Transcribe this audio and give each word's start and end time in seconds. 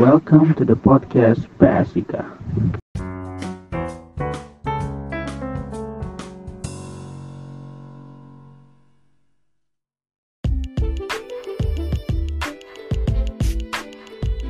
Welcome 0.00 0.56
to 0.56 0.64
the 0.64 0.80
podcast 0.80 1.44
Basika. 1.60 2.24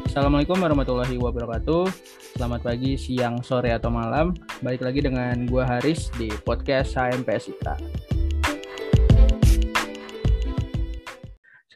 Assalamualaikum 0.06 0.54
warahmatullahi 0.54 1.18
wabarakatuh. 1.18 1.90
Selamat 2.38 2.62
pagi, 2.62 2.94
siang, 2.94 3.42
sore, 3.42 3.74
atau 3.74 3.90
malam. 3.90 4.38
Balik 4.62 4.86
lagi 4.86 5.02
dengan 5.02 5.50
gua 5.50 5.66
Haris 5.66 6.14
di 6.14 6.30
podcast 6.46 6.94
HMPSIK. 6.94 8.19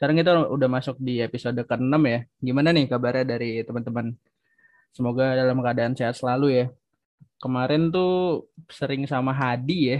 Sekarang 0.05 0.21
kita 0.21 0.37
udah 0.53 0.69
masuk 0.69 1.01
di 1.01 1.17
episode 1.17 1.57
ke-6 1.65 1.97
ya. 2.05 2.29
Gimana 2.37 2.69
nih 2.69 2.85
kabarnya 2.85 3.25
dari 3.25 3.65
teman-teman? 3.65 4.13
Semoga 4.93 5.33
dalam 5.33 5.57
keadaan 5.65 5.97
sehat 5.97 6.13
selalu 6.13 6.53
ya. 6.53 6.65
Kemarin 7.41 7.89
tuh 7.89 8.45
sering 8.69 9.09
sama 9.09 9.33
Hadi 9.33 9.79
ya. 9.89 9.99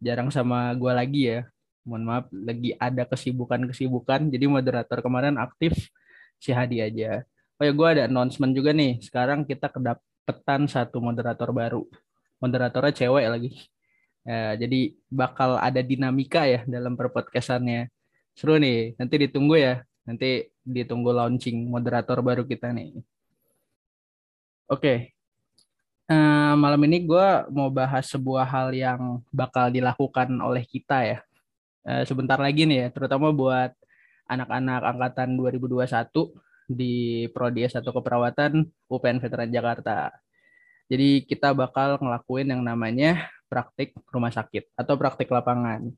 Jarang 0.00 0.32
sama 0.32 0.72
gua 0.72 0.96
lagi 0.96 1.28
ya. 1.28 1.44
Mohon 1.84 2.02
maaf, 2.08 2.24
lagi 2.32 2.80
ada 2.80 3.04
kesibukan-kesibukan. 3.04 4.32
Jadi 4.32 4.44
moderator 4.48 5.04
kemarin 5.04 5.36
aktif 5.36 5.92
si 6.40 6.56
Hadi 6.56 6.80
aja. 6.80 7.20
Oh 7.60 7.64
ya, 7.68 7.76
gue 7.76 7.88
ada 7.92 8.08
announcement 8.08 8.56
juga 8.56 8.72
nih. 8.72 9.04
Sekarang 9.04 9.44
kita 9.44 9.68
kedapetan 9.68 10.64
satu 10.64 10.96
moderator 11.04 11.52
baru. 11.52 11.84
Moderatornya 12.40 13.04
cewek 13.04 13.28
lagi. 13.28 13.68
Ya, 14.24 14.56
jadi 14.56 14.96
bakal 15.12 15.60
ada 15.60 15.84
dinamika 15.84 16.48
ya 16.48 16.64
dalam 16.64 16.96
perpodcastannya. 16.96 17.92
Seru 18.36 18.60
nih. 18.60 18.94
Nanti 19.00 19.14
ditunggu 19.26 19.56
ya. 19.56 19.80
Nanti 20.04 20.46
ditunggu 20.62 21.10
launching 21.10 21.66
moderator 21.72 22.20
baru 22.20 22.44
kita 22.44 22.70
nih. 22.70 23.00
Oke. 24.68 25.16
Uh, 26.06 26.54
malam 26.54 26.78
ini 26.86 27.02
gue 27.02 27.28
mau 27.50 27.66
bahas 27.66 28.06
sebuah 28.06 28.46
hal 28.46 28.70
yang 28.70 29.18
bakal 29.34 29.72
dilakukan 29.74 30.30
oleh 30.38 30.62
kita 30.62 31.02
ya. 31.02 31.18
Uh, 31.82 32.06
sebentar 32.06 32.38
lagi 32.38 32.62
nih 32.62 32.86
ya, 32.86 32.88
terutama 32.94 33.34
buat 33.34 33.74
anak-anak 34.30 34.82
angkatan 34.86 35.34
2021 35.34 35.86
di 36.66 37.26
Prodi 37.30 37.66
S1 37.66 37.82
Keperawatan 37.82 38.66
UPN 38.90 39.18
Veteran 39.22 39.50
Jakarta. 39.50 40.14
Jadi 40.86 41.26
kita 41.26 41.50
bakal 41.50 41.98
ngelakuin 41.98 42.54
yang 42.54 42.62
namanya 42.62 43.26
praktik 43.50 43.94
rumah 44.10 44.30
sakit 44.30 44.70
atau 44.78 44.94
praktik 44.94 45.30
lapangan. 45.30 45.90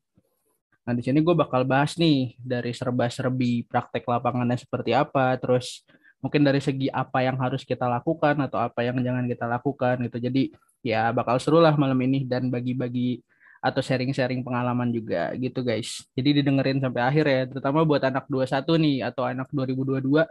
Nah 0.88 0.96
di 0.96 1.04
sini 1.04 1.20
gue 1.20 1.36
bakal 1.36 1.68
bahas 1.68 2.00
nih 2.00 2.32
dari 2.40 2.72
serba-serbi 2.72 3.68
praktek 3.68 4.08
lapangannya 4.08 4.56
seperti 4.56 4.96
apa, 4.96 5.36
terus 5.36 5.84
mungkin 6.24 6.40
dari 6.40 6.64
segi 6.64 6.88
apa 6.88 7.20
yang 7.20 7.36
harus 7.36 7.60
kita 7.60 7.84
lakukan 7.84 8.40
atau 8.40 8.56
apa 8.56 8.80
yang 8.80 8.96
jangan 9.04 9.28
kita 9.28 9.44
lakukan 9.44 10.00
gitu. 10.08 10.16
Jadi 10.16 10.48
ya 10.80 11.12
bakal 11.12 11.36
seru 11.44 11.60
lah 11.60 11.76
malam 11.76 12.00
ini 12.00 12.24
dan 12.24 12.48
bagi-bagi 12.48 13.20
atau 13.60 13.84
sharing-sharing 13.84 14.40
pengalaman 14.40 14.88
juga 14.88 15.36
gitu 15.36 15.60
guys. 15.60 16.08
Jadi 16.16 16.40
didengerin 16.40 16.80
sampai 16.80 17.02
akhir 17.04 17.24
ya, 17.28 17.42
terutama 17.44 17.84
buat 17.84 18.00
anak 18.08 18.24
21 18.24 18.64
nih 18.80 18.98
atau 19.04 19.28
anak 19.28 19.52
2022 19.52 20.24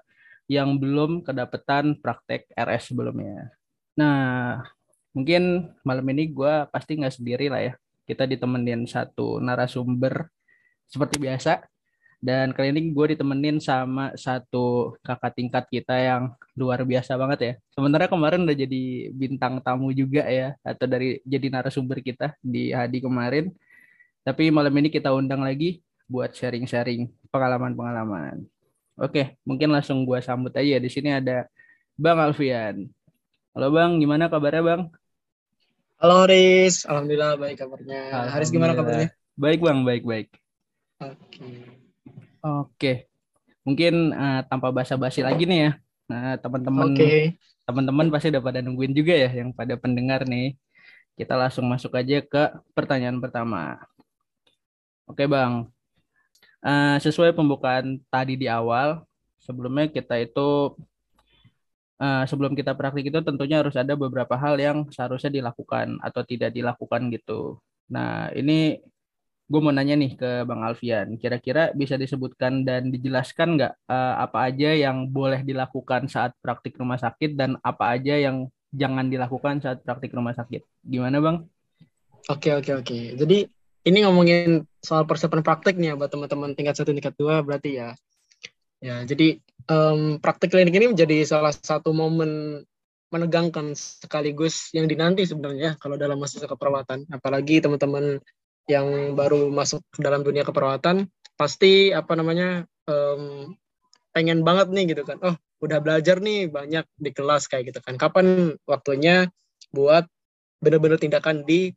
yang 0.50 0.74
belum 0.80 1.22
kedapetan 1.22 2.02
praktek 2.02 2.50
RS 2.58 2.98
sebelumnya. 2.98 3.54
Nah, 3.94 4.64
mungkin 5.14 5.70
malam 5.86 6.08
ini 6.10 6.34
gue 6.34 6.66
pasti 6.74 6.98
nggak 6.98 7.14
sendiri 7.14 7.46
lah 7.54 7.62
ya. 7.62 7.74
Kita 8.10 8.26
ditemenin 8.26 8.90
satu 8.90 9.44
narasumber 9.44 10.32
seperti 10.88 11.20
biasa. 11.22 11.64
Dan 12.18 12.50
kali 12.50 12.74
ini 12.74 12.90
gue 12.98 13.14
ditemenin 13.14 13.62
sama 13.62 14.10
satu 14.18 14.98
kakak 15.06 15.38
tingkat 15.38 15.64
kita 15.70 15.94
yang 15.94 16.34
luar 16.58 16.82
biasa 16.82 17.14
banget 17.14 17.40
ya. 17.40 17.54
Sebenarnya 17.78 18.10
kemarin 18.10 18.42
udah 18.42 18.58
jadi 18.58 18.84
bintang 19.14 19.62
tamu 19.62 19.94
juga 19.94 20.26
ya. 20.26 20.58
Atau 20.66 20.90
dari 20.90 21.22
jadi 21.22 21.54
narasumber 21.54 22.02
kita 22.02 22.34
di 22.42 22.74
Hadi 22.74 23.06
kemarin. 23.06 23.54
Tapi 24.26 24.50
malam 24.50 24.74
ini 24.82 24.90
kita 24.90 25.14
undang 25.14 25.46
lagi 25.46 25.86
buat 26.10 26.34
sharing-sharing 26.34 27.06
pengalaman-pengalaman. 27.30 28.44
Oke, 28.98 29.38
mungkin 29.46 29.70
langsung 29.70 30.02
gue 30.10 30.18
sambut 30.26 30.50
aja. 30.58 30.82
Di 30.82 30.90
sini 30.90 31.14
ada 31.14 31.46
Bang 31.94 32.18
Alfian. 32.18 32.90
Halo 33.54 33.70
Bang, 33.70 34.02
gimana 34.02 34.26
kabarnya 34.26 34.66
Bang? 34.66 34.82
Halo 36.02 36.26
Riz, 36.26 36.86
Alhamdulillah 36.86 37.38
baik 37.38 37.62
kabarnya. 37.62 38.10
Alhamdulillah. 38.10 38.34
Haris 38.34 38.50
gimana 38.50 38.74
kabarnya? 38.74 39.10
Baik 39.38 39.60
Bang, 39.62 39.86
baik 39.86 40.02
baik. 40.06 40.30
Oke. 40.98 41.48
Oke, 42.42 42.94
mungkin 43.66 44.14
uh, 44.14 44.42
tanpa 44.48 44.72
basa-basi 44.72 45.22
lagi 45.22 45.44
nih 45.44 45.60
ya. 45.68 45.72
Nah 46.08 46.40
teman-teman, 46.40 46.96
okay. 46.96 47.36
teman-teman 47.68 48.08
pasti 48.08 48.32
udah 48.32 48.40
pada 48.40 48.60
nungguin 48.64 48.96
juga 48.96 49.14
ya, 49.14 49.30
yang 49.30 49.52
pada 49.52 49.76
pendengar 49.76 50.24
nih. 50.24 50.56
Kita 51.18 51.34
langsung 51.34 51.66
masuk 51.68 51.98
aja 51.98 52.22
ke 52.22 52.44
pertanyaan 52.78 53.18
pertama. 53.20 53.82
Oke 55.10 55.26
Bang, 55.26 55.70
uh, 56.64 56.96
sesuai 57.02 57.34
pembukaan 57.36 58.00
tadi 58.08 58.40
di 58.40 58.48
awal, 58.48 59.04
sebelumnya 59.42 59.90
kita 59.90 60.18
itu 60.22 60.78
uh, 62.00 62.24
sebelum 62.26 62.54
kita 62.54 62.74
praktik 62.78 63.10
itu 63.10 63.20
tentunya 63.22 63.60
harus 63.62 63.76
ada 63.76 63.98
beberapa 63.98 64.38
hal 64.38 64.56
yang 64.58 64.88
seharusnya 64.94 65.30
dilakukan 65.34 66.00
atau 66.02 66.22
tidak 66.24 66.54
dilakukan 66.54 67.12
gitu. 67.12 67.60
Nah 67.92 68.30
ini 68.34 68.80
gue 69.48 69.60
mau 69.64 69.72
nanya 69.72 69.96
nih 69.96 70.20
ke 70.20 70.44
Bang 70.44 70.60
Alfian, 70.60 71.16
kira-kira 71.16 71.72
bisa 71.72 71.96
disebutkan 71.96 72.68
dan 72.68 72.92
dijelaskan 72.92 73.56
nggak 73.56 73.74
uh, 73.88 74.16
apa 74.20 74.52
aja 74.52 74.76
yang 74.76 75.08
boleh 75.08 75.40
dilakukan 75.48 76.12
saat 76.12 76.36
praktik 76.44 76.76
rumah 76.76 77.00
sakit 77.00 77.40
dan 77.40 77.56
apa 77.64 77.96
aja 77.96 78.20
yang 78.20 78.52
jangan 78.76 79.08
dilakukan 79.08 79.64
saat 79.64 79.82
praktik 79.88 80.12
rumah 80.12 80.36
sakit? 80.36 80.68
Gimana 80.84 81.24
Bang? 81.24 81.48
Oke 82.28 82.52
oke 82.52 82.84
oke. 82.84 83.16
Jadi 83.16 83.48
ini 83.88 84.04
ngomongin 84.04 84.68
soal 84.84 85.08
persiapan 85.08 85.40
praktek 85.40 85.80
nih 85.80 85.92
ya 85.92 86.00
buat 86.00 86.12
teman-teman 86.12 86.52
tingkat 86.52 86.76
satu 86.76 86.92
tingkat 86.92 87.16
dua 87.16 87.40
berarti 87.40 87.80
ya 87.80 87.90
ya 88.84 89.08
jadi 89.08 89.40
um, 89.72 90.20
praktek 90.20 90.52
klinik 90.52 90.76
ini 90.76 90.92
menjadi 90.92 91.24
salah 91.24 91.56
satu 91.56 91.96
momen 91.96 92.62
menegangkan 93.08 93.72
sekaligus 93.72 94.76
yang 94.76 94.92
dinanti 94.92 95.24
sebenarnya 95.24 95.80
kalau 95.80 95.96
dalam 95.96 96.20
masa 96.20 96.44
keperawatan 96.44 97.08
apalagi 97.08 97.64
teman-teman 97.64 98.20
yang 98.68 99.16
baru 99.16 99.48
masuk 99.48 99.84
ke 99.96 100.04
dalam 100.04 100.22
dunia 100.22 100.44
keperawatan 100.44 101.08
pasti 101.40 101.96
apa 101.96 102.14
namanya 102.20 102.68
um, 102.88 103.56
pengen 104.12 104.44
banget 104.44 104.68
nih 104.74 104.96
gitu 104.96 105.04
kan 105.08 105.18
oh 105.24 105.36
udah 105.64 105.80
belajar 105.82 106.20
nih 106.22 106.52
banyak 106.52 106.86
di 107.00 107.12
kelas 107.16 107.50
kayak 107.50 107.74
gitu 107.74 107.80
kan 107.82 107.96
kapan 107.98 108.54
waktunya 108.68 109.32
buat 109.72 110.06
benar-benar 110.62 111.00
tindakan 111.02 111.46
di 111.46 111.74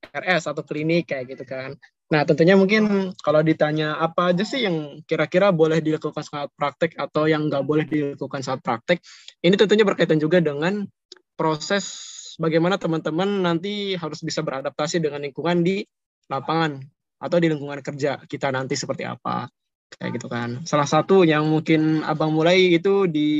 RS 0.00 0.48
atau 0.48 0.64
klinik 0.64 1.12
kayak 1.12 1.36
gitu 1.36 1.44
kan. 1.44 1.76
Nah 2.10 2.26
tentunya 2.26 2.58
mungkin 2.58 3.14
kalau 3.22 3.44
ditanya 3.44 4.00
apa 4.00 4.34
aja 4.34 4.42
sih 4.42 4.66
yang 4.66 5.04
kira-kira 5.06 5.54
boleh 5.54 5.78
dilakukan 5.78 6.24
saat 6.24 6.50
praktek 6.56 6.98
atau 6.98 7.30
yang 7.30 7.46
nggak 7.46 7.62
boleh 7.62 7.86
dilakukan 7.86 8.42
saat 8.42 8.64
praktek, 8.64 8.98
ini 9.44 9.54
tentunya 9.54 9.86
berkaitan 9.86 10.18
juga 10.18 10.42
dengan 10.42 10.88
proses 11.38 11.86
bagaimana 12.40 12.80
teman-teman 12.80 13.44
nanti 13.44 13.94
harus 13.94 14.24
bisa 14.26 14.42
beradaptasi 14.42 14.98
dengan 14.98 15.22
lingkungan 15.22 15.62
di 15.62 15.86
lapangan 16.30 16.78
atau 17.20 17.36
di 17.36 17.50
lingkungan 17.50 17.82
kerja 17.82 18.22
kita 18.24 18.48
nanti 18.54 18.78
seperti 18.78 19.04
apa 19.04 19.50
kayak 19.98 20.10
gitu 20.16 20.30
kan. 20.30 20.62
Salah 20.62 20.86
satu 20.86 21.26
yang 21.26 21.50
mungkin 21.50 22.06
abang 22.06 22.30
mulai 22.30 22.78
itu 22.78 23.10
di 23.10 23.30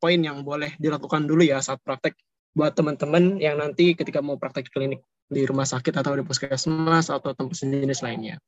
poin 0.00 0.18
yang 0.18 0.40
boleh 0.42 0.72
dilakukan 0.80 1.28
dulu 1.28 1.44
ya 1.44 1.60
saat 1.60 1.78
praktek 1.84 2.16
buat 2.56 2.72
teman-teman 2.72 3.36
yang 3.36 3.60
nanti 3.60 3.92
ketika 3.92 4.24
mau 4.24 4.40
praktek 4.40 4.72
klinik 4.72 5.04
di 5.28 5.44
rumah 5.44 5.68
sakit 5.68 5.92
atau 5.92 6.16
di 6.16 6.24
puskesmas 6.24 7.12
atau 7.12 7.36
tempat 7.36 7.52
jenis 7.52 8.00
lainnya. 8.00 8.40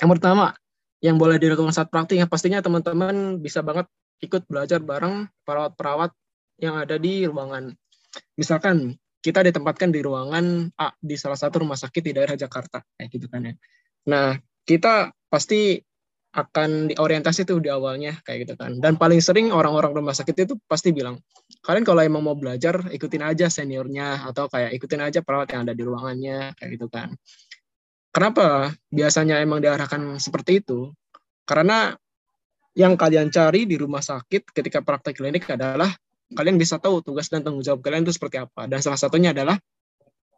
Yang 0.00 0.18
pertama, 0.18 0.56
yang 1.04 1.20
boleh 1.20 1.36
dilakukan 1.36 1.74
saat 1.74 1.92
praktik, 1.92 2.16
yang 2.16 2.30
pastinya 2.30 2.64
teman-teman 2.64 3.36
bisa 3.42 3.60
banget 3.60 3.90
ikut 4.22 4.46
belajar 4.46 4.78
bareng 4.78 5.28
perawat-perawat 5.44 6.14
yang 6.62 6.78
ada 6.78 6.96
di 6.96 7.26
ruangan. 7.26 7.74
Misalkan 8.38 8.96
kita 9.22 9.46
ditempatkan 9.46 9.94
di 9.94 10.02
ruangan 10.02 10.74
A 10.76 10.90
di 10.98 11.14
salah 11.14 11.38
satu 11.38 11.62
rumah 11.62 11.78
sakit 11.78 12.02
di 12.02 12.12
daerah 12.12 12.34
Jakarta, 12.34 12.82
kayak 12.98 13.08
gitu 13.14 13.30
kan 13.30 13.46
ya. 13.46 13.54
Nah, 14.10 14.34
kita 14.66 15.14
pasti 15.30 15.78
akan 16.32 16.88
diorientasi 16.88 17.44
tuh 17.44 17.60
di 17.60 17.68
awalnya 17.68 18.16
kayak 18.24 18.48
gitu 18.48 18.54
kan. 18.56 18.80
Dan 18.80 18.96
paling 18.96 19.20
sering 19.20 19.52
orang-orang 19.52 19.92
rumah 19.92 20.16
sakit 20.16 20.48
itu 20.48 20.54
pasti 20.64 20.90
bilang, 20.90 21.20
kalian 21.60 21.84
kalau 21.84 22.00
emang 22.00 22.24
mau 22.24 22.34
belajar 22.34 22.88
ikutin 22.88 23.22
aja 23.22 23.52
seniornya 23.52 24.26
atau 24.26 24.48
kayak 24.48 24.72
ikutin 24.80 25.06
aja 25.06 25.20
perawat 25.20 25.52
yang 25.52 25.68
ada 25.68 25.76
di 25.76 25.84
ruangannya 25.84 26.56
kayak 26.56 26.70
gitu 26.80 26.88
kan. 26.88 27.12
Kenapa 28.12 28.72
biasanya 28.88 29.44
emang 29.44 29.60
diarahkan 29.60 30.16
seperti 30.16 30.64
itu? 30.64 30.92
Karena 31.44 31.92
yang 32.72 32.96
kalian 32.96 33.28
cari 33.28 33.68
di 33.68 33.76
rumah 33.76 34.00
sakit 34.00 34.56
ketika 34.56 34.80
praktek 34.80 35.20
klinik 35.20 35.44
adalah 35.52 35.92
kalian 36.34 36.56
bisa 36.60 36.76
tahu 36.82 37.04
tugas 37.04 37.28
dan 37.28 37.44
tanggung 37.44 37.64
jawab 37.64 37.80
kalian 37.84 38.04
itu 38.04 38.14
seperti 38.16 38.42
apa. 38.42 38.68
Dan 38.68 38.80
salah 38.84 39.00
satunya 39.00 39.30
adalah 39.32 39.56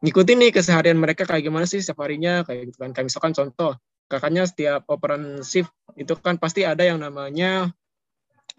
ngikutin 0.04 0.36
nih 0.36 0.50
keseharian 0.52 0.98
mereka 1.00 1.24
kayak 1.24 1.46
gimana 1.46 1.64
sih 1.64 1.80
setiap 1.80 2.04
harinya 2.04 2.44
kayak 2.44 2.74
gitu 2.74 2.78
kan. 2.82 2.90
Kayak 2.92 3.06
misalkan 3.10 3.32
contoh, 3.32 3.72
kakaknya 4.08 4.44
setiap 4.44 4.82
operan 4.90 5.40
shift 5.40 5.72
itu 5.96 6.12
kan 6.20 6.36
pasti 6.36 6.62
ada 6.66 6.84
yang 6.84 7.00
namanya 7.00 7.72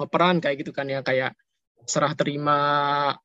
operan 0.01 0.43
kayak 0.43 0.65
gitu 0.65 0.71
kan 0.75 0.89
ya 0.89 1.05
kayak 1.05 1.37
serah 1.85 2.17
terima 2.17 2.57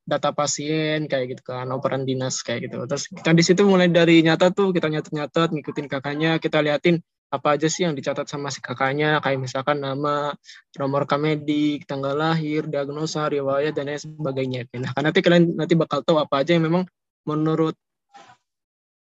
data 0.05 0.37
pasien 0.37 1.09
kayak 1.09 1.37
gitu 1.37 1.43
kan 1.49 1.65
operan 1.73 2.05
dinas 2.05 2.45
kayak 2.45 2.69
gitu 2.69 2.85
terus 2.85 3.09
kita 3.09 3.33
di 3.33 3.41
situ 3.41 3.65
mulai 3.65 3.89
dari 3.89 4.21
nyata 4.21 4.53
tuh 4.53 4.77
kita 4.77 4.93
nyatet-nyatet 4.93 5.49
ngikutin 5.57 5.87
kakaknya 5.89 6.37
kita 6.37 6.61
liatin 6.61 7.01
apa 7.31 7.55
aja 7.55 7.71
sih 7.71 7.87
yang 7.87 7.95
dicatat 7.95 8.27
sama 8.27 8.51
si 8.51 8.59
kakaknya? 8.59 9.23
Kayak 9.23 9.39
misalkan 9.39 9.79
nama 9.79 10.35
nomor 10.75 11.07
kamedik 11.07 11.87
tanggal 11.87 12.19
lahir 12.19 12.67
diagnosa 12.67 13.31
riwayat 13.31 13.71
dan 13.71 13.87
lain 13.87 14.03
sebagainya. 14.03 14.67
Nah 14.75 14.91
kan 14.91 15.07
nanti 15.07 15.23
kalian 15.23 15.55
nanti 15.55 15.79
bakal 15.79 16.03
tahu 16.03 16.19
apa 16.19 16.43
aja 16.43 16.59
yang 16.59 16.67
memang 16.67 16.85
menurut 17.23 17.79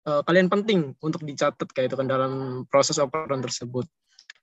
uh, 0.03 0.21
kalian 0.27 0.51
penting 0.51 0.91
untuk 0.99 1.23
dicatat 1.23 1.71
kayak 1.71 1.87
itu 1.87 1.95
kan 1.95 2.07
dalam 2.11 2.63
proses 2.67 2.99
operan 2.99 3.39
tersebut. 3.39 3.87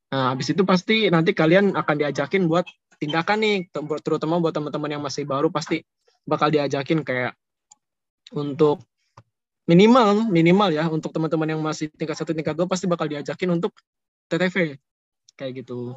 Nah 0.09 0.33
habis 0.33 0.49
itu 0.49 0.65
pasti 0.65 1.13
nanti 1.13 1.37
kalian 1.37 1.77
akan 1.77 1.95
diajakin 2.01 2.49
buat 2.49 2.65
tindakan 2.97 3.39
nih 3.45 3.57
terutama 4.01 4.41
buat 4.41 4.57
teman-teman 4.57 4.97
yang 4.97 5.03
masih 5.05 5.29
baru 5.29 5.53
pasti 5.53 5.85
bakal 6.25 6.49
diajakin 6.49 7.05
kayak 7.05 7.37
untuk 8.33 8.88
minimal 9.69 10.33
minimal 10.33 10.73
ya 10.73 10.89
untuk 10.89 11.13
teman-teman 11.13 11.55
yang 11.55 11.61
masih 11.61 11.93
tingkat 11.93 12.17
satu 12.17 12.33
tingkat 12.33 12.57
dua 12.57 12.65
pasti 12.65 12.89
bakal 12.89 13.05
diajakin 13.05 13.53
untuk 13.53 13.77
TTV 14.33 14.81
kayak 15.39 15.53
gitu. 15.63 15.95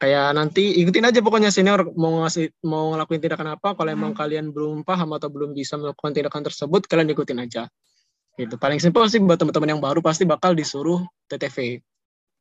Kayak 0.00 0.34
nanti 0.34 0.82
ikutin 0.82 1.06
aja 1.06 1.22
pokoknya 1.22 1.54
senior 1.54 1.86
mau 1.94 2.26
ngasih 2.26 2.50
mau 2.66 2.90
ngelakuin 2.90 3.22
tindakan 3.22 3.54
apa. 3.54 3.78
Kalau 3.78 3.90
emang 3.92 4.12
kalian 4.16 4.50
belum 4.50 4.82
paham 4.82 5.14
atau 5.14 5.30
belum 5.30 5.54
bisa 5.54 5.78
melakukan 5.78 6.10
tindakan 6.10 6.42
tersebut 6.42 6.90
kalian 6.90 7.14
ikutin 7.14 7.38
aja. 7.38 7.70
Gitu. 8.34 8.58
Paling 8.58 8.82
simpel 8.82 9.06
sih 9.06 9.22
buat 9.22 9.38
teman-teman 9.38 9.78
yang 9.78 9.80
baru 9.84 10.02
pasti 10.02 10.26
bakal 10.26 10.58
disuruh 10.58 11.04
TTV 11.30 11.78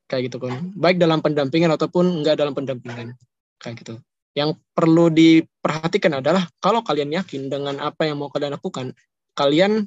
kayak 0.10 0.26
gitu 0.26 0.42
kan 0.42 0.74
baik 0.74 0.98
dalam 0.98 1.22
pendampingan 1.22 1.70
ataupun 1.78 2.26
enggak 2.26 2.42
dalam 2.42 2.58
pendampingan. 2.58 3.14
Kayak 3.62 3.86
gitu. 3.86 3.94
Yang 4.34 4.58
perlu 4.74 5.14
diperhatikan 5.14 6.18
adalah 6.18 6.50
kalau 6.58 6.82
kalian 6.82 7.14
yakin 7.14 7.52
dengan 7.52 7.78
apa 7.78 8.10
yang 8.10 8.18
mau 8.24 8.32
kalian 8.34 8.58
lakukan, 8.58 8.96
kalian 9.38 9.86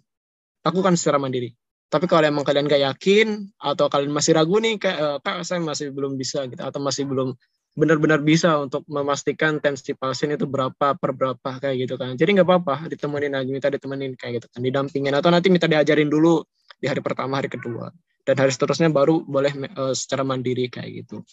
lakukan 0.62 0.94
secara 0.98 1.18
mandiri. 1.18 1.54
Tapi 1.92 2.08
kalau 2.08 2.24
emang 2.24 2.40
kalian 2.46 2.64
gak 2.64 2.82
yakin 2.82 3.52
atau 3.60 3.92
kalian 3.92 4.16
masih 4.16 4.32
ragu 4.32 4.56
nih 4.56 4.80
kayak 4.80 5.20
eh, 5.20 5.44
saya 5.44 5.60
masih 5.60 5.92
belum 5.92 6.16
bisa 6.16 6.48
gitu 6.48 6.62
atau 6.64 6.80
masih 6.80 7.04
belum 7.04 7.36
benar-benar 7.72 8.20
bisa 8.20 8.60
untuk 8.60 8.84
memastikan 8.84 9.56
tensi 9.56 9.96
pasien 9.96 10.32
itu 10.36 10.44
berapa 10.44 10.92
per 10.96 11.12
berapa 11.12 11.50
kayak 11.60 11.76
gitu 11.88 11.94
kan. 12.00 12.16
Jadi 12.16 12.40
nggak 12.40 12.48
apa-apa 12.48 12.88
ditemenin 12.88 13.32
aja, 13.32 13.48
minta 13.48 13.68
ditemenin 13.72 14.12
kayak 14.16 14.40
gitu 14.40 14.46
kan, 14.52 14.60
didampingin 14.60 15.12
atau 15.16 15.32
nanti 15.32 15.48
minta 15.48 15.68
diajarin 15.68 16.08
dulu 16.08 16.44
di 16.80 16.86
hari 16.88 17.00
pertama, 17.00 17.40
hari 17.40 17.48
kedua 17.48 17.88
dan 18.22 18.34
hari 18.38 18.52
seterusnya 18.54 18.92
baru 18.92 19.24
boleh 19.24 19.52
uh, 19.74 19.94
secara 19.96 20.22
mandiri 20.22 20.70
kayak 20.70 21.04
gitu. 21.04 21.24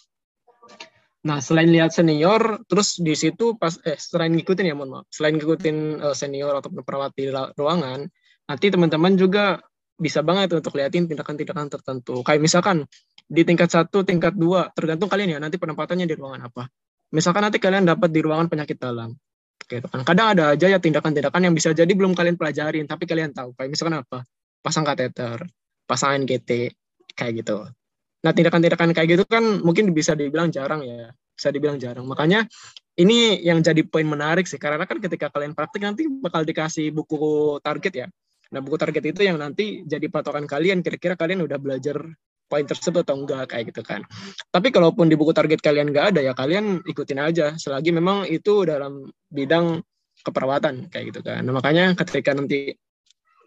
Nah, 1.20 1.44
selain 1.44 1.68
lihat 1.68 1.92
senior, 1.92 2.64
terus 2.72 2.96
di 2.96 3.12
situ 3.12 3.60
pas 3.60 3.76
eh 3.84 4.00
selain 4.00 4.32
ngikutin 4.32 4.72
ya 4.72 4.76
mohon 4.76 5.04
maaf, 5.04 5.06
selain 5.12 5.36
ngikutin 5.36 6.00
uh, 6.00 6.16
senior 6.16 6.56
atau 6.56 6.72
perawat 6.72 7.12
di 7.20 7.28
ruangan, 7.60 8.08
nanti 8.50 8.66
teman-teman 8.74 9.14
juga 9.14 9.62
bisa 10.00 10.26
banget 10.26 10.58
untuk 10.58 10.74
liatin 10.74 11.06
tindakan-tindakan 11.06 11.70
tertentu. 11.70 12.26
Kayak 12.26 12.42
misalkan 12.42 12.90
di 13.30 13.46
tingkat 13.46 13.70
satu, 13.70 14.02
tingkat 14.02 14.34
dua, 14.34 14.74
tergantung 14.74 15.06
kalian 15.06 15.38
ya 15.38 15.40
nanti 15.40 15.62
penempatannya 15.62 16.10
di 16.10 16.16
ruangan 16.18 16.50
apa. 16.50 16.66
Misalkan 17.14 17.46
nanti 17.46 17.62
kalian 17.62 17.86
dapat 17.86 18.10
di 18.10 18.22
ruangan 18.26 18.50
penyakit 18.50 18.82
dalam, 18.82 19.14
gitu 19.70 19.86
kan. 19.86 20.02
Kadang 20.02 20.34
ada 20.34 20.58
aja 20.58 20.66
ya 20.66 20.82
tindakan-tindakan 20.82 21.42
yang 21.46 21.54
bisa 21.54 21.70
jadi 21.74 21.90
belum 21.90 22.18
kalian 22.18 22.38
pelajarin, 22.38 22.90
tapi 22.90 23.06
kalian 23.06 23.34
tahu. 23.34 23.54
Kayak 23.54 23.70
misalkan 23.70 23.96
apa? 24.02 24.26
Pasang 24.66 24.86
kateter, 24.86 25.46
pasang 25.86 26.26
NGT, 26.26 26.74
kayak 27.14 27.32
gitu. 27.46 27.66
Nah, 28.20 28.32
tindakan-tindakan 28.34 28.94
kayak 28.94 29.08
gitu 29.14 29.24
kan 29.30 29.42
mungkin 29.62 29.94
bisa 29.94 30.14
dibilang 30.18 30.50
jarang 30.50 30.86
ya, 30.86 31.14
bisa 31.34 31.50
dibilang 31.50 31.78
jarang. 31.78 32.06
Makanya 32.06 32.46
ini 33.00 33.42
yang 33.42 33.64
jadi 33.64 33.82
poin 33.88 34.06
menarik 34.06 34.46
sih, 34.46 34.60
karena 34.62 34.86
kan 34.86 35.02
ketika 35.02 35.32
kalian 35.34 35.58
praktik 35.58 35.82
nanti 35.82 36.06
bakal 36.08 36.44
dikasih 36.46 36.92
buku 36.94 37.58
target 37.64 37.94
ya. 38.06 38.08
Nah, 38.50 38.60
buku 38.66 38.78
target 38.82 39.04
itu 39.14 39.22
yang 39.26 39.38
nanti 39.38 39.86
jadi 39.86 40.10
patokan 40.10 40.50
kalian, 40.50 40.82
kira-kira 40.82 41.14
kalian 41.14 41.46
udah 41.46 41.58
belajar 41.62 42.02
poin 42.50 42.66
tersebut 42.66 43.06
atau 43.06 43.22
enggak, 43.22 43.54
kayak 43.54 43.70
gitu 43.70 43.86
kan. 43.86 44.02
Tapi 44.50 44.74
kalaupun 44.74 45.06
di 45.06 45.14
buku 45.14 45.34
target 45.38 45.62
kalian 45.62 45.94
enggak 45.94 46.18
ada, 46.18 46.26
ya 46.26 46.34
kalian 46.34 46.82
ikutin 46.82 47.20
aja, 47.22 47.54
selagi 47.62 47.94
memang 47.94 48.26
itu 48.26 48.66
dalam 48.66 49.06
bidang 49.30 49.86
keperawatan, 50.26 50.90
kayak 50.90 51.14
gitu 51.14 51.22
kan. 51.22 51.46
Nah, 51.46 51.54
makanya 51.54 51.94
ketika 51.94 52.34
nanti 52.34 52.74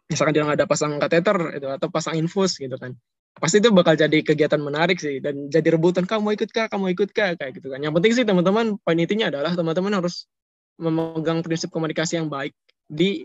misalkan 0.07 0.39
dia 0.39 0.47
ada 0.47 0.67
pasang 0.71 1.03
kateter 1.03 1.59
itu 1.59 1.67
atau 1.67 1.89
pasang 1.89 2.15
infus 2.21 2.61
gitu 2.61 2.77
kan 2.77 2.93
pasti 3.39 3.65
itu 3.65 3.73
bakal 3.73 3.97
jadi 3.97 4.19
kegiatan 4.21 4.61
menarik 4.61 5.01
sih. 5.01 5.23
Dan 5.23 5.49
jadi 5.49 5.79
rebutan 5.79 6.05
kamu 6.05 6.37
ikut 6.37 6.51
kah 6.53 6.69
kamu 6.69 6.93
ikut 6.93 7.11
kah 7.17 7.33
kayak 7.39 7.57
gitu 7.57 7.73
kan. 7.73 7.81
Yang 7.81 7.93
penting 8.01 8.13
sih 8.13 8.25
teman-teman 8.29 8.77
poin 8.83 8.99
intinya 8.99 9.33
adalah 9.33 9.57
teman-teman 9.57 10.03
harus 10.03 10.29
memegang 10.77 11.41
prinsip 11.41 11.73
komunikasi 11.73 12.21
yang 12.21 12.29
baik 12.29 12.53
di 12.89 13.25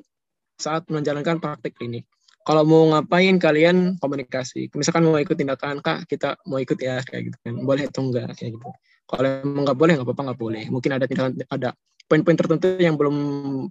saat 0.58 0.90
menjalankan 0.90 1.38
praktik 1.38 1.78
klinik 1.78 2.06
kalau 2.48 2.64
mau 2.64 2.88
ngapain 2.96 3.36
kalian 3.36 4.00
komunikasi? 4.00 4.72
Misalkan 4.72 5.04
mau 5.04 5.20
ikut 5.20 5.36
tindakan 5.36 5.84
kak 5.84 6.08
kita 6.08 6.40
mau 6.48 6.64
ikut 6.64 6.80
ya 6.80 7.04
kayak 7.04 7.28
gitu 7.28 7.38
kan. 7.44 7.54
Boleh 7.68 7.92
atau 7.92 8.08
enggak? 8.08 8.32
kayak 8.40 8.56
gitu. 8.56 8.72
Kalau 9.04 9.28
emang 9.44 9.68
nggak 9.68 9.76
boleh 9.76 9.94
nggak 10.00 10.08
apa-apa 10.08 10.24
nggak 10.32 10.40
boleh. 10.40 10.64
Mungkin 10.72 10.96
ada 10.96 11.04
tindakan 11.12 11.36
ada 11.52 11.76
poin-poin 12.08 12.40
tertentu 12.40 12.80
yang 12.80 12.96
belum 12.96 13.16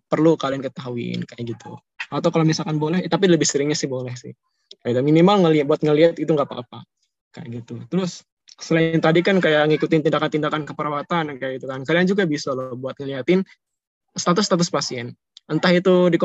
perlu 0.04 0.36
kalian 0.36 0.60
ketahuin 0.60 1.24
kayak 1.24 1.56
gitu. 1.56 1.80
Atau 2.12 2.28
kalau 2.28 2.44
misalkan 2.44 2.76
boleh 2.76 3.00
tapi 3.08 3.32
lebih 3.32 3.48
seringnya 3.48 3.72
sih 3.72 3.88
boleh 3.88 4.12
sih. 4.12 4.36
Kayak 4.84 5.00
minimal 5.00 5.48
ngelihat 5.48 5.64
buat 5.64 5.80
ngelihat 5.80 6.20
itu 6.20 6.28
nggak 6.28 6.44
apa-apa 6.44 6.84
kayak 7.32 7.64
gitu. 7.64 7.80
Terus 7.88 8.28
selain 8.60 9.00
tadi 9.00 9.24
kan 9.24 9.40
kayak 9.40 9.72
ngikutin 9.72 10.04
tindakan-tindakan 10.04 10.68
keperawatan 10.68 11.40
kayak 11.40 11.64
gitu 11.64 11.66
kan. 11.72 11.80
Kalian 11.80 12.04
juga 12.04 12.28
bisa 12.28 12.52
loh 12.52 12.76
buat 12.76 12.92
ngeliatin 13.00 13.40
status-status 14.12 14.68
pasien. 14.68 15.16
Entah 15.48 15.72
itu 15.72 16.12
di 16.12 16.20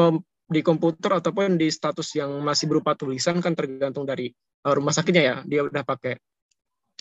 di 0.51 0.59
komputer 0.59 1.23
ataupun 1.23 1.55
di 1.55 1.71
status 1.71 2.19
yang 2.19 2.43
masih 2.43 2.67
berupa 2.67 2.91
tulisan 2.93 3.39
kan 3.39 3.55
tergantung 3.55 4.03
dari 4.03 4.27
uh, 4.67 4.73
rumah 4.75 4.91
sakitnya 4.91 5.23
ya 5.23 5.35
dia 5.47 5.63
udah 5.63 5.83
pakai 5.87 6.19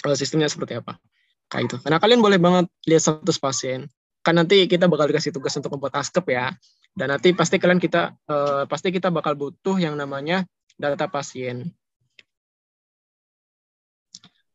uh, 0.07 0.17
sistemnya 0.17 0.47
seperti 0.47 0.79
apa. 0.79 1.03
Kayak 1.51 1.63
gitu. 1.67 1.77
Karena 1.83 1.99
kalian 1.99 2.21
boleh 2.23 2.39
banget 2.39 2.71
lihat 2.87 3.03
status 3.03 3.43
pasien. 3.43 3.91
Kan 4.23 4.39
nanti 4.39 4.71
kita 4.71 4.87
bakal 4.87 5.11
dikasih 5.11 5.35
tugas 5.35 5.51
untuk 5.59 5.75
membuat 5.75 5.99
askep 5.99 6.23
ya. 6.31 6.55
Dan 6.95 7.11
nanti 7.11 7.35
pasti 7.35 7.59
kalian 7.59 7.83
kita 7.83 8.15
uh, 8.31 8.71
pasti 8.71 8.95
kita 8.95 9.11
bakal 9.11 9.35
butuh 9.35 9.75
yang 9.83 9.99
namanya 9.99 10.47
data 10.79 11.11
pasien. 11.11 11.75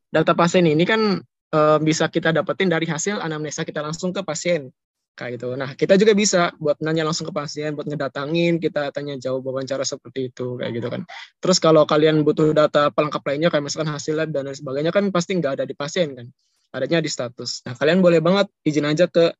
Data 0.07 0.31
pasien 0.31 0.63
ini 0.63 0.87
kan 0.87 1.19
e, 1.51 1.59
bisa 1.83 2.07
kita 2.07 2.31
dapetin 2.31 2.71
dari 2.71 2.87
hasil 2.87 3.19
anamnesa 3.19 3.67
kita 3.67 3.83
langsung 3.83 4.15
ke 4.15 4.23
pasien 4.23 4.71
kayak 5.15 5.39
gitu. 5.39 5.55
Nah, 5.55 5.73
kita 5.73 5.95
juga 5.95 6.11
bisa 6.11 6.51
buat 6.59 6.75
nanya 6.83 7.07
langsung 7.07 7.25
ke 7.25 7.33
pasien, 7.33 7.71
buat 7.73 7.87
ngedatangin, 7.87 8.59
kita 8.59 8.91
tanya 8.91 9.15
jawab 9.15 9.47
wawancara 9.47 9.87
seperti 9.87 10.29
itu, 10.29 10.59
kayak 10.59 10.71
gitu 10.75 10.87
kan. 10.91 11.01
Terus 11.39 11.57
kalau 11.63 11.87
kalian 11.87 12.21
butuh 12.27 12.51
data 12.51 12.91
pelengkap 12.91 13.23
lainnya, 13.23 13.47
kayak 13.47 13.63
misalkan 13.63 13.89
hasil 13.89 14.13
lab 14.19 14.29
dan 14.35 14.51
lain 14.51 14.59
sebagainya, 14.59 14.91
kan 14.91 15.07
pasti 15.09 15.39
nggak 15.39 15.59
ada 15.61 15.65
di 15.65 15.73
pasien 15.73 16.11
kan, 16.13 16.27
adanya 16.75 16.99
di 16.99 17.07
status. 17.07 17.63
Nah, 17.63 17.73
kalian 17.79 18.03
boleh 18.03 18.19
banget 18.19 18.51
izin 18.67 18.85
aja 18.85 19.07
ke 19.07 19.31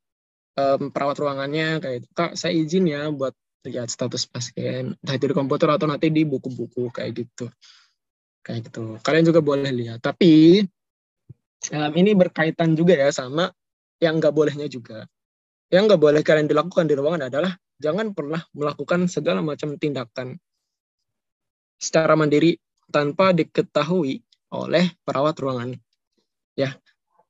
um, 0.56 0.96
perawat 0.96 1.20
ruangannya, 1.20 1.84
kayak 1.84 1.96
itu. 2.02 2.08
Kak, 2.16 2.40
saya 2.40 2.56
izin 2.56 2.88
ya 2.88 3.12
buat 3.12 3.36
lihat 3.66 3.90
status 3.90 4.30
pasien 4.30 4.94
entah 5.02 5.16
itu 5.18 5.26
di 5.26 5.36
komputer 5.36 5.70
atau 5.74 5.90
nanti 5.90 6.14
di 6.14 6.22
buku-buku 6.22 6.94
kayak 6.94 7.26
gitu 7.26 7.50
kayak 8.46 8.70
gitu 8.70 9.02
kalian 9.02 9.26
juga 9.26 9.42
boleh 9.42 9.74
lihat 9.74 10.00
tapi 10.06 10.62
um, 11.74 11.92
ini 11.98 12.14
berkaitan 12.14 12.78
juga 12.78 12.94
ya 12.94 13.10
sama 13.10 13.50
yang 13.98 14.22
nggak 14.22 14.34
bolehnya 14.34 14.70
juga 14.70 15.10
yang 15.74 15.90
nggak 15.90 16.02
boleh 16.02 16.22
kalian 16.22 16.50
dilakukan 16.50 16.86
di 16.86 16.96
ruangan 16.98 17.30
adalah 17.30 17.52
jangan 17.82 18.14
pernah 18.16 18.42
melakukan 18.54 19.10
segala 19.12 19.42
macam 19.42 19.76
tindakan 19.76 20.38
secara 21.76 22.16
mandiri 22.16 22.56
tanpa 22.88 23.34
diketahui 23.34 24.22
oleh 24.56 24.86
perawat 25.04 25.36
ruangan 25.42 25.76
ya 26.56 26.72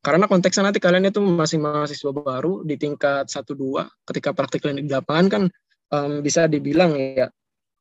karena 0.05 0.29
konteksnya 0.29 0.69
nanti 0.69 0.77
kalian 0.77 1.09
itu 1.09 1.17
masih 1.17 1.57
mahasiswa 1.57 2.11
baru 2.13 2.61
di 2.61 2.77
tingkat 2.77 3.25
1-2 3.25 3.89
ketika 4.05 4.37
praktik 4.37 4.61
klinik 4.61 4.85
di 4.85 4.93
lapangan 4.93 5.27
kan 5.31 5.43
um, 5.89 6.21
bisa 6.21 6.45
dibilang 6.45 6.93
ya 6.93 7.33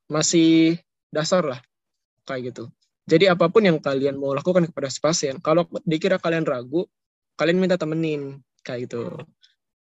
masih 0.08 0.80
dasar 1.12 1.44
lah 1.44 1.60
kayak 2.24 2.52
gitu. 2.52 2.72
Jadi 3.04 3.28
apa 3.28 3.52
pun 3.52 3.60
yang 3.60 3.76
kalian 3.84 4.16
mau 4.16 4.32
lakukan 4.32 4.64
kepada 4.64 4.88
pasien, 4.88 5.36
kalau 5.44 5.68
dikira 5.84 6.16
kalian 6.16 6.48
ragu, 6.48 6.88
kalian 7.36 7.60
minta 7.60 7.76
temenin 7.76 8.40
kayak 8.64 8.88
gitu. 8.88 9.20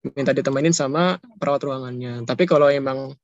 Minta 0.02 0.34
ditemenin 0.34 0.74
sama 0.74 1.18
perawat 1.38 1.62
ruangannya. 1.62 2.26
Tapi 2.26 2.44
kalau 2.46 2.66
emang 2.66 3.14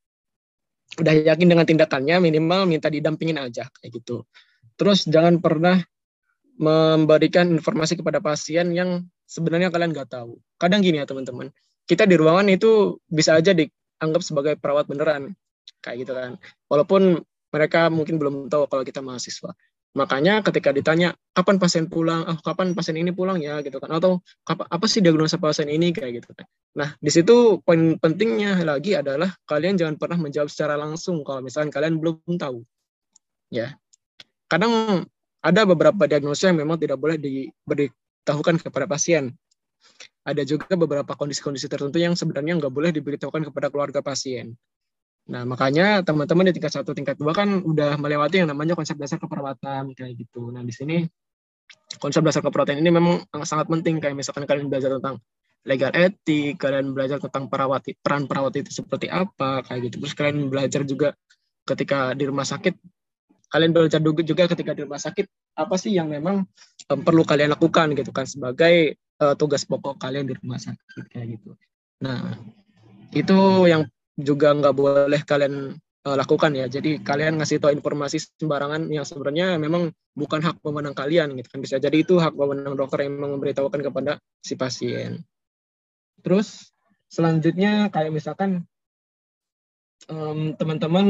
udah 0.98 1.14
yakin 1.26 1.48
dengan 1.50 1.66
tindakannya, 1.66 2.22
minimal 2.22 2.70
minta 2.70 2.86
didampingin 2.86 3.38
aja 3.38 3.66
kayak 3.82 3.98
gitu. 3.98 4.24
Terus 4.78 5.04
jangan 5.10 5.42
pernah 5.42 5.82
memberikan 6.58 7.50
informasi 7.50 7.98
kepada 7.98 8.22
pasien 8.22 8.70
yang 8.74 9.02
sebenarnya 9.26 9.74
kalian 9.74 9.90
nggak 9.90 10.10
tahu. 10.10 10.38
Kadang 10.58 10.82
gini 10.82 11.02
ya 11.02 11.06
teman-teman, 11.06 11.50
kita 11.86 12.06
di 12.06 12.14
ruangan 12.14 12.46
itu 12.50 13.02
bisa 13.10 13.34
aja 13.34 13.50
di, 13.50 13.66
anggap 13.98 14.22
sebagai 14.22 14.54
perawat 14.58 14.86
beneran 14.86 15.34
kayak 15.82 16.06
gitu 16.06 16.12
kan 16.14 16.30
walaupun 16.70 17.22
mereka 17.48 17.88
mungkin 17.88 18.18
belum 18.18 18.34
tahu 18.50 18.66
kalau 18.70 18.84
kita 18.86 19.00
mahasiswa 19.02 19.54
Makanya 19.98 20.46
ketika 20.46 20.70
ditanya 20.70 21.18
kapan 21.34 21.58
pasien 21.58 21.90
pulang, 21.90 22.22
oh 22.22 22.38
kapan 22.38 22.70
pasien 22.70 22.94
ini 22.94 23.10
pulang 23.10 23.42
ya 23.42 23.58
gitu 23.66 23.82
kan, 23.82 23.90
atau 23.90 24.22
apa 24.46 24.86
sih 24.86 25.02
diagnosa 25.02 25.42
pasien 25.42 25.66
ini 25.66 25.90
kayak 25.90 26.22
gitu 26.22 26.30
kan. 26.38 26.46
Nah 26.78 26.94
di 27.02 27.10
situ 27.10 27.58
poin 27.66 27.98
pentingnya 27.98 28.62
lagi 28.62 28.94
adalah 28.94 29.34
kalian 29.42 29.74
jangan 29.74 29.98
pernah 29.98 30.22
menjawab 30.22 30.46
secara 30.46 30.78
langsung 30.78 31.26
kalau 31.26 31.42
misalnya 31.42 31.74
kalian 31.74 31.98
belum 31.98 32.38
tahu. 32.38 32.62
Ya, 33.50 33.74
kadang 34.46 35.02
ada 35.42 35.60
beberapa 35.66 36.06
diagnosa 36.06 36.54
yang 36.54 36.62
memang 36.62 36.78
tidak 36.78 37.02
boleh 37.02 37.18
diberitahukan 37.18 38.62
kepada 38.62 38.86
pasien. 38.86 39.34
Ada 40.22 40.46
juga 40.46 40.78
beberapa 40.78 41.16
kondisi-kondisi 41.18 41.66
tertentu 41.66 41.98
yang 41.98 42.14
sebenarnya 42.14 42.54
nggak 42.60 42.70
boleh 42.70 42.94
diberitahukan 42.94 43.50
kepada 43.50 43.66
keluarga 43.72 43.98
pasien. 44.04 44.54
Nah, 45.28 45.44
makanya 45.44 46.00
teman-teman 46.00 46.48
di 46.48 46.56
tingkat 46.56 46.72
satu, 46.72 46.96
tingkat 46.96 47.20
dua 47.20 47.36
kan 47.36 47.60
udah 47.60 48.00
melewati 48.00 48.40
yang 48.40 48.48
namanya 48.48 48.72
konsep 48.72 48.96
dasar 48.96 49.20
keperawatan 49.20 49.92
kayak 49.92 50.16
gitu. 50.16 50.48
Nah, 50.48 50.64
di 50.64 50.72
sini 50.72 51.04
konsep 52.00 52.24
dasar 52.24 52.40
keperawatan 52.40 52.80
ini 52.80 52.88
memang 52.88 53.28
sangat 53.44 53.68
penting 53.68 54.00
kayak 54.00 54.16
misalkan 54.16 54.48
kalian 54.48 54.72
belajar 54.72 54.96
tentang 54.96 55.20
legal 55.68 55.92
etik, 55.92 56.56
kalian 56.56 56.96
belajar 56.96 57.20
tentang 57.20 57.52
perawat 57.52 57.84
peran 58.00 58.24
perawat 58.24 58.56
itu 58.56 58.72
seperti 58.72 59.12
apa 59.12 59.60
kayak 59.68 59.92
gitu. 59.92 60.00
Terus 60.00 60.14
kalian 60.16 60.48
belajar 60.48 60.80
juga 60.88 61.12
ketika 61.68 62.16
di 62.16 62.24
rumah 62.24 62.48
sakit 62.48 62.72
kalian 63.48 63.72
belajar 63.72 64.00
juga 64.00 64.44
ketika 64.48 64.76
di 64.76 64.84
rumah 64.84 65.00
sakit 65.00 65.28
apa 65.56 65.74
sih 65.80 65.96
yang 65.96 66.08
memang 66.12 66.44
perlu 66.88 67.24
kalian 67.24 67.52
lakukan 67.52 67.92
gitu 67.96 68.12
kan 68.12 68.24
sebagai 68.24 68.96
uh, 69.20 69.34
tugas 69.36 69.64
pokok 69.64 70.00
kalian 70.00 70.28
di 70.28 70.34
rumah 70.36 70.60
sakit 70.60 71.04
kayak 71.12 71.36
gitu. 71.36 71.56
Nah, 72.04 72.36
itu 73.12 73.38
yang 73.68 73.88
juga 74.18 74.50
nggak 74.50 74.74
boleh 74.74 75.22
kalian 75.22 75.78
uh, 75.78 76.16
lakukan 76.18 76.52
ya. 76.58 76.66
Jadi 76.66 76.98
kalian 77.00 77.38
ngasih 77.38 77.62
tahu 77.62 77.70
informasi 77.72 78.18
sembarangan 78.36 78.90
yang 78.90 79.06
sebenarnya 79.06 79.56
memang 79.62 79.94
bukan 80.18 80.42
hak 80.42 80.58
pemenang 80.58 80.98
kalian 80.98 81.38
gitu 81.38 81.48
kan. 81.48 81.60
Bisa 81.62 81.78
jadi 81.78 81.94
itu 81.94 82.18
hak 82.18 82.34
pemenang 82.34 82.74
dokter 82.74 83.06
yang 83.06 83.16
memberitahukan 83.16 83.80
kepada 83.80 84.18
si 84.42 84.58
pasien. 84.58 85.22
Terus 86.20 86.74
selanjutnya 87.08 87.88
kayak 87.94 88.10
misalkan 88.10 88.66
teman 90.08 90.54
teman-teman 90.56 91.06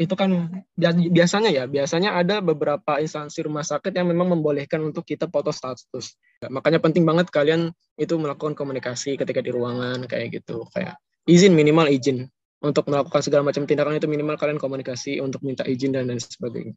itu 0.00 0.16
kan 0.16 0.64
biasanya 1.12 1.52
ya 1.52 1.68
biasanya 1.68 2.16
ada 2.16 2.40
beberapa 2.40 2.96
instansi 2.96 3.44
rumah 3.44 3.60
sakit 3.60 3.92
yang 3.92 4.08
memang 4.08 4.32
membolehkan 4.32 4.80
untuk 4.80 5.04
kita 5.04 5.28
foto 5.28 5.52
status 5.52 6.16
makanya 6.48 6.80
penting 6.80 7.04
banget 7.04 7.28
kalian 7.28 7.68
itu 8.00 8.16
melakukan 8.16 8.56
komunikasi 8.56 9.20
ketika 9.20 9.44
di 9.44 9.52
ruangan 9.52 10.08
kayak 10.08 10.40
gitu 10.40 10.64
kayak 10.72 10.96
izin 11.28 11.52
minimal 11.52 11.84
izin 11.84 12.32
untuk 12.60 12.84
melakukan 12.92 13.24
segala 13.24 13.42
macam 13.44 13.64
tindakan 13.64 13.96
itu 13.96 14.08
minimal 14.08 14.36
kalian 14.36 14.60
komunikasi 14.60 15.18
untuk 15.24 15.40
minta 15.40 15.64
izin 15.64 15.96
dan 15.96 16.08
lain 16.08 16.20
sebagainya. 16.20 16.76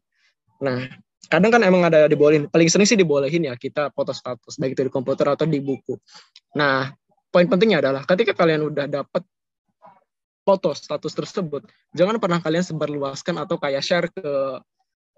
Nah, 0.64 0.88
kadang 1.28 1.52
kan 1.52 1.62
emang 1.64 1.84
ada 1.84 2.08
dibolehin. 2.08 2.48
Paling 2.48 2.68
sering 2.72 2.88
sih 2.88 2.96
dibolehin 2.96 3.44
ya 3.44 3.54
kita 3.56 3.92
foto 3.92 4.16
status 4.16 4.56
baik 4.56 4.76
itu 4.76 4.88
di 4.88 4.92
komputer 4.92 5.28
atau 5.28 5.44
di 5.44 5.60
buku. 5.60 5.96
Nah, 6.56 6.88
poin 7.28 7.44
pentingnya 7.44 7.84
adalah 7.84 8.02
ketika 8.08 8.32
kalian 8.32 8.64
udah 8.64 8.88
dapat 8.88 9.22
foto 10.44 10.76
status 10.76 11.12
tersebut, 11.12 11.68
jangan 11.96 12.16
pernah 12.20 12.40
kalian 12.40 12.64
sebarluaskan 12.64 13.40
atau 13.40 13.56
kayak 13.60 13.82
share 13.84 14.08
ke 14.08 14.28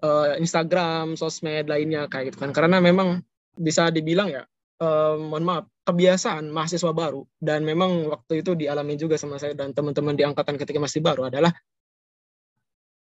uh, 0.03 0.33
Instagram, 0.39 1.15
sosmed 1.15 1.67
lainnya 1.67 2.11
kayak 2.11 2.35
gitu 2.35 2.43
kan. 2.43 2.51
Karena 2.51 2.83
memang 2.83 3.23
bisa 3.55 3.87
dibilang 3.87 4.27
ya 4.31 4.43
uh, 4.81 5.15
mohon 5.17 5.43
maaf 5.45 5.65
kebiasaan 5.87 6.51
mahasiswa 6.51 6.91
baru. 6.91 7.23
Dan 7.39 7.63
memang 7.63 8.11
waktu 8.11 8.43
itu 8.43 8.53
dialami 8.53 8.99
juga 8.99 9.15
sama 9.15 9.39
saya 9.39 9.55
dan 9.55 9.71
teman-teman 9.71 10.13
di 10.13 10.23
angkatan 10.27 10.59
ketika 10.59 10.79
masih 10.81 10.99
baru 10.99 11.31
adalah 11.31 11.53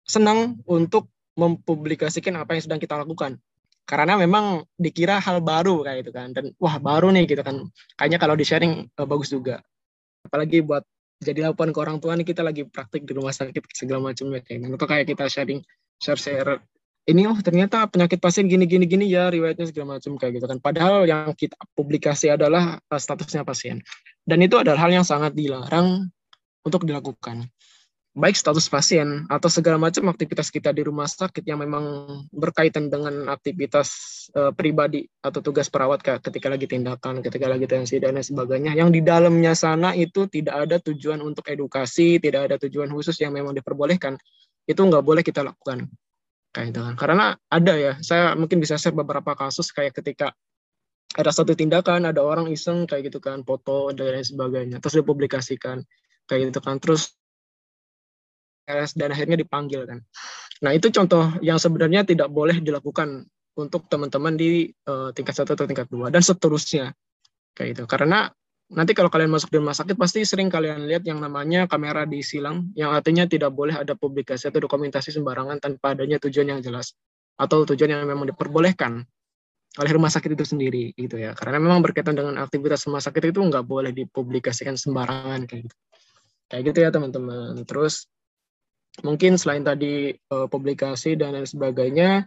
senang 0.05 0.61
untuk 0.69 1.09
mempublikasikan 1.35 2.35
apa 2.37 2.55
yang 2.55 2.63
sedang 2.63 2.81
kita 2.81 2.99
lakukan. 2.99 3.39
Karena 3.85 4.17
memang 4.17 4.65
dikira 4.81 5.21
hal 5.21 5.45
baru 5.45 5.85
kayak 5.85 5.97
gitu 6.05 6.11
kan. 6.11 6.33
Dan 6.33 6.51
wah 6.57 6.81
baru 6.81 7.13
nih 7.13 7.29
gitu 7.29 7.41
kan. 7.45 7.69
Kayaknya 7.95 8.19
kalau 8.19 8.35
di 8.35 8.45
sharing 8.45 8.73
uh, 8.97 9.07
bagus 9.07 9.31
juga. 9.31 9.61
Apalagi 10.25 10.65
buat 10.65 10.81
jadi 11.21 11.47
laporan 11.47 11.71
ke 11.71 11.79
orang 11.79 11.97
tua 12.03 12.17
nih 12.17 12.27
kita 12.27 12.43
lagi 12.43 12.67
praktik 12.67 13.07
di 13.07 13.15
rumah 13.15 13.31
sakit 13.31 13.71
segala 13.71 14.11
macamnya 14.11 14.41
kayak 14.41 14.67
gitu. 14.67 14.85
Kayak 14.89 15.05
kita 15.15 15.25
sharing 15.29 15.59
share 16.01 16.19
share 16.19 16.59
ini 17.05 17.29
oh 17.29 17.37
ternyata 17.37 17.85
penyakit 17.85 18.17
pasien 18.17 18.49
gini 18.49 18.65
gini 18.65 18.89
gini 18.89 19.05
ya 19.05 19.29
riwayatnya 19.29 19.69
segala 19.69 19.97
macam 19.97 20.17
kayak 20.17 20.41
gitu 20.41 20.45
kan 20.49 20.57
padahal 20.57 21.05
yang 21.05 21.29
kita 21.37 21.53
publikasi 21.77 22.33
adalah 22.33 22.81
uh, 22.81 22.99
statusnya 22.99 23.45
pasien 23.45 23.85
dan 24.25 24.41
itu 24.41 24.57
adalah 24.57 24.89
hal 24.89 24.91
yang 24.91 25.05
sangat 25.05 25.37
dilarang 25.37 26.09
untuk 26.65 26.81
dilakukan 26.89 27.45
baik 28.15 28.33
status 28.33 28.71
pasien 28.71 29.27
atau 29.27 29.51
segala 29.51 29.75
macam 29.75 30.07
aktivitas 30.07 30.47
kita 30.47 30.71
di 30.71 30.87
rumah 30.87 31.05
sakit 31.05 31.43
yang 31.45 31.59
memang 31.61 31.83
berkaitan 32.31 32.87
dengan 32.87 33.27
aktivitas 33.27 33.91
uh, 34.33 34.55
pribadi 34.55 35.03
atau 35.19 35.43
tugas 35.43 35.67
perawat 35.67 35.99
ketika 35.99 36.47
lagi 36.47 36.63
tindakan, 36.63 37.19
ketika 37.19 37.51
lagi 37.51 37.67
tensi 37.67 37.99
dan 37.99 38.15
lain 38.15 38.23
sebagainya. 38.23 38.71
Yang 38.71 38.89
di 38.95 39.01
dalamnya 39.03 39.51
sana 39.51 39.91
itu 39.99 40.31
tidak 40.31 40.63
ada 40.63 40.79
tujuan 40.79 41.19
untuk 41.19 41.43
edukasi, 41.51 42.15
tidak 42.23 42.47
ada 42.47 42.55
tujuan 42.55 42.87
khusus 42.87 43.19
yang 43.19 43.35
memang 43.35 43.51
diperbolehkan. 43.51 44.15
Itu 44.63 44.87
nggak 44.87 45.03
boleh 45.03 45.19
kita 45.19 45.43
lakukan 45.43 45.83
kayak 46.55 46.71
gitu 46.71 46.79
kan. 46.87 46.95
Karena 46.95 47.35
ada 47.51 47.73
ya, 47.75 47.93
saya 47.99 48.31
mungkin 48.39 48.63
bisa 48.63 48.79
share 48.79 48.95
beberapa 48.95 49.35
kasus 49.35 49.75
kayak 49.75 49.91
ketika 49.99 50.31
ada 51.15 51.31
satu 51.35 51.51
tindakan, 51.51 52.07
ada 52.07 52.23
orang 52.23 52.47
iseng 52.47 52.87
kayak 52.87 53.11
gitu 53.11 53.19
kan, 53.19 53.43
foto 53.43 53.91
dan 53.91 54.15
lain 54.15 54.23
sebagainya, 54.23 54.77
terus 54.79 55.03
dipublikasikan 55.03 55.83
kayak 56.31 56.55
gitu 56.55 56.59
kan, 56.63 56.79
terus 56.79 57.11
dan 58.95 59.11
akhirnya 59.11 59.37
dipanggil 59.37 59.83
kan. 59.85 59.99
Nah 60.63 60.71
itu 60.71 60.89
contoh 60.89 61.35
yang 61.43 61.59
sebenarnya 61.59 62.07
tidak 62.07 62.31
boleh 62.31 62.57
dilakukan 62.63 63.27
untuk 63.55 63.87
teman-teman 63.87 64.35
di 64.35 64.67
uh, 64.87 65.11
tingkat 65.15 65.35
satu 65.35 65.53
atau 65.55 65.67
tingkat 65.67 65.87
dua 65.87 66.09
dan 66.11 66.23
seterusnya 66.23 66.91
kayak 67.55 67.77
gitu. 67.77 67.83
Karena 67.85 68.27
nanti 68.73 68.97
kalau 68.97 69.13
kalian 69.13 69.29
masuk 69.29 69.53
di 69.53 69.61
rumah 69.61 69.77
sakit 69.77 69.93
pasti 69.93 70.25
sering 70.25 70.49
kalian 70.49 70.89
lihat 70.89 71.05
yang 71.05 71.21
namanya 71.21 71.69
kamera 71.69 72.09
di 72.09 72.25
silang 72.25 72.73
yang 72.73 72.89
artinya 72.89 73.29
tidak 73.29 73.53
boleh 73.53 73.77
ada 73.77 73.93
publikasi 73.93 74.49
atau 74.49 74.57
dokumentasi 74.65 75.13
sembarangan 75.13 75.61
tanpa 75.61 75.93
adanya 75.93 76.17
tujuan 76.17 76.57
yang 76.57 76.61
jelas 76.65 76.97
atau 77.37 77.67
tujuan 77.67 77.93
yang 77.93 78.01
memang 78.09 78.31
diperbolehkan 78.33 79.05
oleh 79.75 79.91
rumah 79.91 80.07
sakit 80.07 80.39
itu 80.39 80.45
sendiri 80.47 80.95
gitu 80.95 81.19
ya. 81.19 81.35
Karena 81.35 81.59
memang 81.59 81.83
berkaitan 81.83 82.15
dengan 82.15 82.39
aktivitas 82.39 82.87
rumah 82.87 83.03
sakit 83.03 83.35
itu 83.35 83.39
nggak 83.43 83.65
boleh 83.67 83.91
dipublikasikan 83.91 84.79
sembarangan 84.79 85.43
kayak 85.43 85.67
gitu. 85.67 85.75
Kayak 86.47 86.61
gitu 86.71 86.77
ya 86.79 86.89
teman-teman. 86.95 87.59
Terus 87.67 88.07
mungkin 89.03 89.35
selain 89.35 89.67
tadi 89.67 90.15
uh, 90.31 90.47
publikasi 90.47 91.19
dan 91.19 91.35
lain 91.35 91.43
sebagainya 91.43 92.23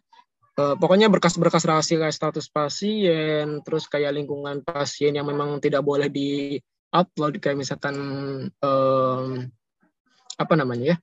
Uh, 0.59 0.75
pokoknya 0.75 1.07
berkas-berkas 1.07 1.63
rahasia 1.63 2.03
kayak 2.03 2.11
status 2.19 2.51
pasien, 2.51 3.63
terus 3.63 3.87
kayak 3.87 4.11
lingkungan 4.11 4.67
pasien 4.67 5.15
yang 5.15 5.31
memang 5.31 5.63
tidak 5.63 5.87
boleh 5.87 6.11
di 6.11 6.59
upload 6.91 7.39
kayak 7.39 7.63
misalkan 7.63 7.95
um, 8.59 9.47
apa 10.35 10.55
namanya 10.59 10.85
ya, 10.85 10.97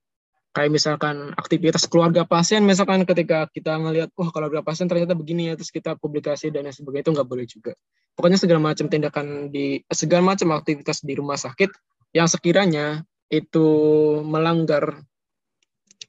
kayak 0.51 0.75
misalkan 0.75 1.31
aktivitas 1.39 1.87
keluarga 1.87 2.27
pasien, 2.27 2.67
misalkan 2.67 3.07
ketika 3.07 3.47
kita 3.47 3.79
ngelihat, 3.79 4.11
wah 4.19 4.27
oh, 4.27 4.31
keluarga 4.35 4.59
pasien 4.59 4.91
ternyata 4.91 5.15
begini 5.15 5.47
ya, 5.47 5.53
terus 5.55 5.71
kita 5.71 5.95
publikasi 5.95 6.51
dan 6.51 6.67
lain 6.67 6.75
sebagainya 6.75 7.07
itu 7.07 7.11
nggak 7.15 7.29
boleh 7.31 7.47
juga. 7.47 7.71
Pokoknya 8.11 8.35
segala 8.35 8.59
macam 8.59 8.91
tindakan 8.91 9.55
di 9.55 9.79
segala 9.87 10.35
macam 10.35 10.51
aktivitas 10.51 10.99
di 10.99 11.15
rumah 11.15 11.39
sakit 11.39 11.71
yang 12.11 12.27
sekiranya 12.27 13.07
itu 13.31 13.67
melanggar 14.19 14.99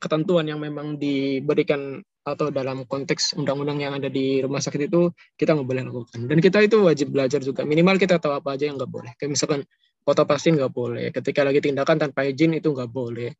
ketentuan 0.02 0.50
yang 0.50 0.58
memang 0.58 0.98
diberikan 0.98 2.02
atau 2.26 2.50
dalam 2.50 2.82
konteks 2.90 3.38
undang-undang 3.38 3.78
yang 3.78 3.94
ada 3.94 4.10
di 4.10 4.42
rumah 4.42 4.58
sakit 4.58 4.90
itu 4.90 5.14
kita 5.38 5.54
nggak 5.54 5.68
boleh 5.70 5.82
lakukan. 5.86 6.26
Dan 6.26 6.42
kita 6.42 6.58
itu 6.66 6.82
wajib 6.82 7.14
belajar 7.14 7.38
juga. 7.38 7.62
Minimal 7.62 8.02
kita 8.02 8.18
tahu 8.18 8.34
apa 8.34 8.58
aja 8.58 8.66
yang 8.66 8.74
nggak 8.74 8.90
boleh. 8.90 9.14
Kayak 9.14 9.38
misalkan 9.38 9.60
foto 10.02 10.22
pasien 10.26 10.58
nggak 10.58 10.74
boleh. 10.74 11.14
Ketika 11.14 11.46
lagi 11.46 11.62
tindakan 11.62 12.02
tanpa 12.02 12.26
izin 12.26 12.58
itu 12.58 12.74
nggak 12.74 12.90
boleh 12.90 13.30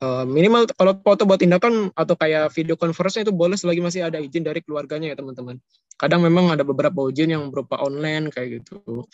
uh, 0.00 0.24
minimal 0.28 0.68
kalau 0.76 0.92
foto 1.00 1.24
buat 1.24 1.40
tindakan 1.40 1.92
atau 1.96 2.14
kayak 2.18 2.52
video 2.52 2.76
conference 2.76 3.20
itu 3.20 3.32
boleh 3.32 3.56
selagi 3.56 3.80
masih 3.80 4.00
ada 4.04 4.20
izin 4.20 4.44
dari 4.44 4.60
keluarganya 4.60 5.14
ya 5.14 5.16
teman-teman. 5.16 5.56
Kadang 5.96 6.20
memang 6.20 6.52
ada 6.52 6.64
beberapa 6.66 7.08
ujian 7.08 7.32
yang 7.32 7.48
berupa 7.48 7.80
online 7.80 8.28
kayak 8.28 8.62
gitu. 8.62 9.06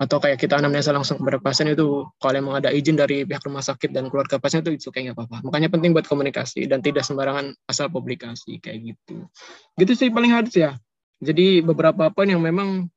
Atau 0.00 0.16
kayak 0.16 0.40
kita 0.40 0.56
anamnesa 0.56 0.96
langsung 0.96 1.20
kepada 1.20 1.36
pasien 1.44 1.68
itu 1.68 2.08
kalau 2.16 2.36
emang 2.40 2.64
ada 2.64 2.72
izin 2.72 2.96
dari 2.96 3.28
pihak 3.28 3.44
rumah 3.44 3.60
sakit 3.60 3.92
dan 3.92 4.08
keluarga 4.08 4.40
pasien 4.40 4.64
itu 4.64 4.72
itu 4.72 4.88
kayak 4.88 5.12
nggak 5.12 5.16
apa-apa. 5.20 5.36
Makanya 5.44 5.68
penting 5.68 5.92
buat 5.92 6.08
komunikasi 6.08 6.64
dan 6.64 6.80
tidak 6.80 7.04
sembarangan 7.04 7.52
asal 7.68 7.92
publikasi 7.92 8.56
kayak 8.64 8.96
gitu. 8.96 9.28
Gitu 9.76 9.92
sih 9.92 10.08
paling 10.08 10.32
harus 10.32 10.56
ya. 10.56 10.72
Jadi 11.20 11.60
beberapa 11.60 12.08
poin 12.08 12.32
yang 12.32 12.40
memang 12.40 12.88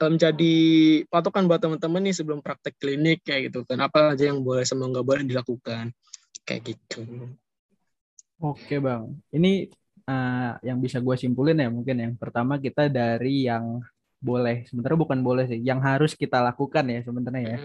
menjadi 0.00 0.56
patokan 1.12 1.44
buat 1.44 1.60
teman-teman 1.60 2.08
nih 2.08 2.16
sebelum 2.16 2.40
praktek 2.40 2.80
klinik 2.80 3.20
kayak 3.20 3.52
gitu 3.52 3.68
kan. 3.68 3.84
Apa 3.84 4.16
aja 4.16 4.32
yang 4.32 4.40
boleh 4.40 4.64
nggak 4.64 5.04
boleh 5.04 5.28
dilakukan 5.28 5.92
kayak 6.46 6.62
gitu. 6.76 7.04
Oke 8.40 8.80
bang. 8.80 9.12
Ini 9.32 9.68
uh, 10.08 10.56
yang 10.64 10.80
bisa 10.80 10.98
gue 10.98 11.16
simpulin 11.16 11.60
ya 11.60 11.68
mungkin 11.68 11.96
yang 11.96 12.14
pertama 12.16 12.56
kita 12.56 12.88
dari 12.88 13.48
yang 13.48 13.84
boleh. 14.20 14.64
Sebenarnya 14.68 14.98
bukan 14.98 15.20
boleh 15.20 15.44
sih. 15.48 15.60
Yang 15.60 15.80
harus 15.84 16.12
kita 16.16 16.40
lakukan 16.40 16.84
ya 16.88 17.00
sebenarnya 17.04 17.42
ya. 17.44 17.58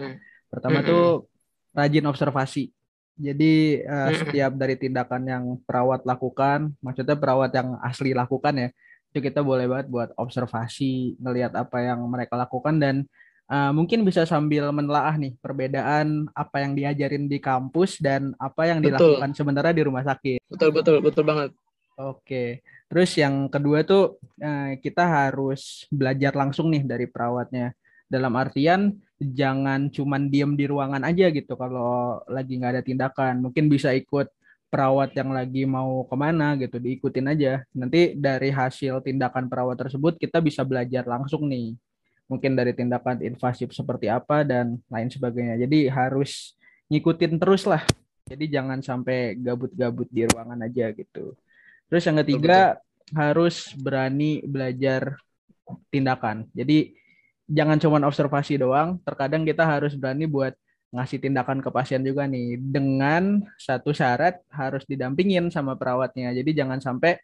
Pertama 0.52 0.84
tuh 0.84 1.28
rajin 1.76 2.04
observasi. 2.08 2.72
Jadi 3.16 3.80
uh, 3.80 4.12
setiap 4.12 4.52
dari 4.60 4.76
tindakan 4.76 5.22
yang 5.24 5.44
perawat 5.64 6.04
lakukan, 6.04 6.76
maksudnya 6.84 7.16
perawat 7.16 7.48
yang 7.56 7.80
asli 7.80 8.12
lakukan 8.12 8.52
ya, 8.52 8.68
itu 9.08 9.24
kita 9.24 9.40
boleh 9.40 9.64
banget 9.64 9.88
buat 9.88 10.12
observasi, 10.20 11.16
ngelihat 11.16 11.56
apa 11.56 11.80
yang 11.80 12.04
mereka 12.12 12.36
lakukan 12.36 12.76
dan 12.76 13.08
uh, 13.50 13.72
mungkin 13.74 14.02
bisa 14.02 14.26
sambil 14.26 14.70
menelaah 14.74 15.14
nih 15.18 15.34
perbedaan 15.38 16.30
apa 16.34 16.62
yang 16.62 16.72
diajarin 16.74 17.26
di 17.30 17.38
kampus 17.38 17.98
dan 18.02 18.34
apa 18.38 18.70
yang 18.70 18.78
Betul. 18.82 19.18
dilakukan 19.18 19.30
sebenarnya 19.34 19.74
di 19.74 19.84
rumah 19.86 20.04
sakit. 20.06 20.40
Betul 20.50 20.70
betul 20.74 20.96
betul 21.02 21.24
banget. 21.26 21.50
Oke. 21.96 22.60
Terus 22.86 23.10
yang 23.18 23.50
kedua 23.50 23.82
tuh 23.82 24.20
eh, 24.38 24.78
kita 24.78 25.02
harus 25.02 25.88
belajar 25.90 26.36
langsung 26.36 26.70
nih 26.70 26.84
dari 26.84 27.06
perawatnya. 27.08 27.74
Dalam 28.06 28.38
artian 28.38 28.94
jangan 29.18 29.90
cuman 29.90 30.30
diem 30.30 30.54
di 30.54 30.70
ruangan 30.70 31.02
aja 31.02 31.26
gitu 31.34 31.58
kalau 31.58 32.22
lagi 32.30 32.60
nggak 32.60 32.72
ada 32.78 32.82
tindakan. 32.84 33.42
Mungkin 33.42 33.66
bisa 33.66 33.90
ikut 33.96 34.30
perawat 34.70 35.16
yang 35.16 35.32
lagi 35.32 35.64
mau 35.64 36.04
ke 36.04 36.16
mana 36.18 36.54
gitu, 36.60 36.76
diikutin 36.78 37.32
aja. 37.32 37.64
Nanti 37.74 38.14
dari 38.14 38.52
hasil 38.52 39.02
tindakan 39.02 39.48
perawat 39.50 39.80
tersebut 39.80 40.20
kita 40.20 40.38
bisa 40.38 40.62
belajar 40.62 41.02
langsung 41.08 41.48
nih. 41.48 41.74
Mungkin 42.26 42.58
dari 42.58 42.74
tindakan 42.74 43.22
invasif 43.22 43.70
seperti 43.70 44.10
apa 44.10 44.42
dan 44.42 44.82
lain 44.90 45.08
sebagainya. 45.10 45.62
Jadi 45.62 45.86
harus 45.86 46.58
ngikutin 46.90 47.38
terus 47.38 47.66
lah. 47.66 47.82
Jadi 48.26 48.50
jangan 48.50 48.82
sampai 48.82 49.38
gabut-gabut 49.38 50.10
di 50.10 50.26
ruangan 50.26 50.58
aja 50.66 50.90
gitu. 50.90 51.38
Terus 51.86 52.02
yang 52.02 52.18
ketiga 52.26 52.82
harus 53.14 53.70
berani 53.78 54.42
belajar 54.42 55.14
tindakan. 55.94 56.50
Jadi 56.50 56.98
jangan 57.46 57.78
cuma 57.78 58.02
observasi 58.02 58.58
doang, 58.58 58.98
terkadang 59.06 59.46
kita 59.46 59.62
harus 59.62 59.94
berani 59.94 60.26
buat 60.26 60.58
ngasih 60.90 61.22
tindakan 61.22 61.62
ke 61.62 61.70
pasien 61.70 62.02
juga 62.02 62.26
nih 62.26 62.58
dengan 62.58 63.42
satu 63.58 63.90
syarat 63.90 64.42
harus 64.50 64.82
didampingin 64.86 65.50
sama 65.50 65.78
perawatnya. 65.78 66.34
Jadi 66.34 66.50
jangan 66.54 66.82
sampai 66.82 67.18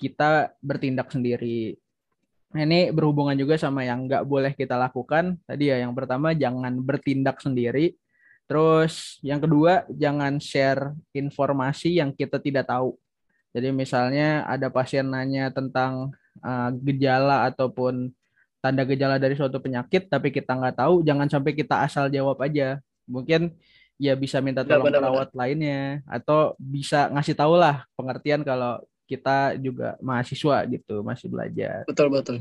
kita 0.00 0.54
bertindak 0.58 1.12
sendiri. 1.12 1.76
Nah, 2.50 2.66
ini 2.66 2.90
berhubungan 2.90 3.38
juga 3.38 3.54
sama 3.54 3.86
yang 3.86 4.10
nggak 4.10 4.26
boleh 4.26 4.52
kita 4.58 4.74
lakukan. 4.74 5.38
Tadi 5.46 5.70
ya 5.70 5.86
yang 5.86 5.94
pertama 5.94 6.34
jangan 6.34 6.82
bertindak 6.82 7.38
sendiri. 7.38 7.94
Terus 8.50 9.22
yang 9.22 9.38
kedua 9.38 9.86
jangan 9.94 10.42
share 10.42 10.90
informasi 11.14 12.02
yang 12.02 12.10
kita 12.10 12.42
tidak 12.42 12.66
tahu. 12.66 12.98
Jadi 13.54 13.70
misalnya 13.70 14.42
ada 14.50 14.66
pasien 14.66 15.06
nanya 15.06 15.54
tentang 15.54 16.10
uh, 16.42 16.70
gejala 16.82 17.46
ataupun 17.46 18.10
tanda 18.58 18.82
gejala 18.82 19.22
dari 19.22 19.38
suatu 19.38 19.62
penyakit, 19.62 20.10
tapi 20.10 20.34
kita 20.34 20.54
nggak 20.54 20.82
tahu, 20.82 21.00
jangan 21.06 21.30
sampai 21.30 21.54
kita 21.54 21.86
asal 21.86 22.10
jawab 22.10 22.38
aja. 22.42 22.82
Mungkin 23.06 23.54
ya 23.96 24.14
bisa 24.18 24.38
minta 24.42 24.66
tolong 24.66 24.90
benar, 24.90 25.00
perawat 25.02 25.30
lainnya, 25.32 26.04
atau 26.06 26.54
bisa 26.58 27.08
ngasih 27.10 27.34
tahu 27.34 27.54
lah 27.54 27.86
pengertian 27.94 28.42
kalau 28.42 28.82
kita 29.10 29.58
juga 29.58 29.98
mahasiswa 29.98 30.62
gitu, 30.70 31.02
masih 31.02 31.26
belajar. 31.26 31.82
Betul 31.90 32.14
betul. 32.14 32.38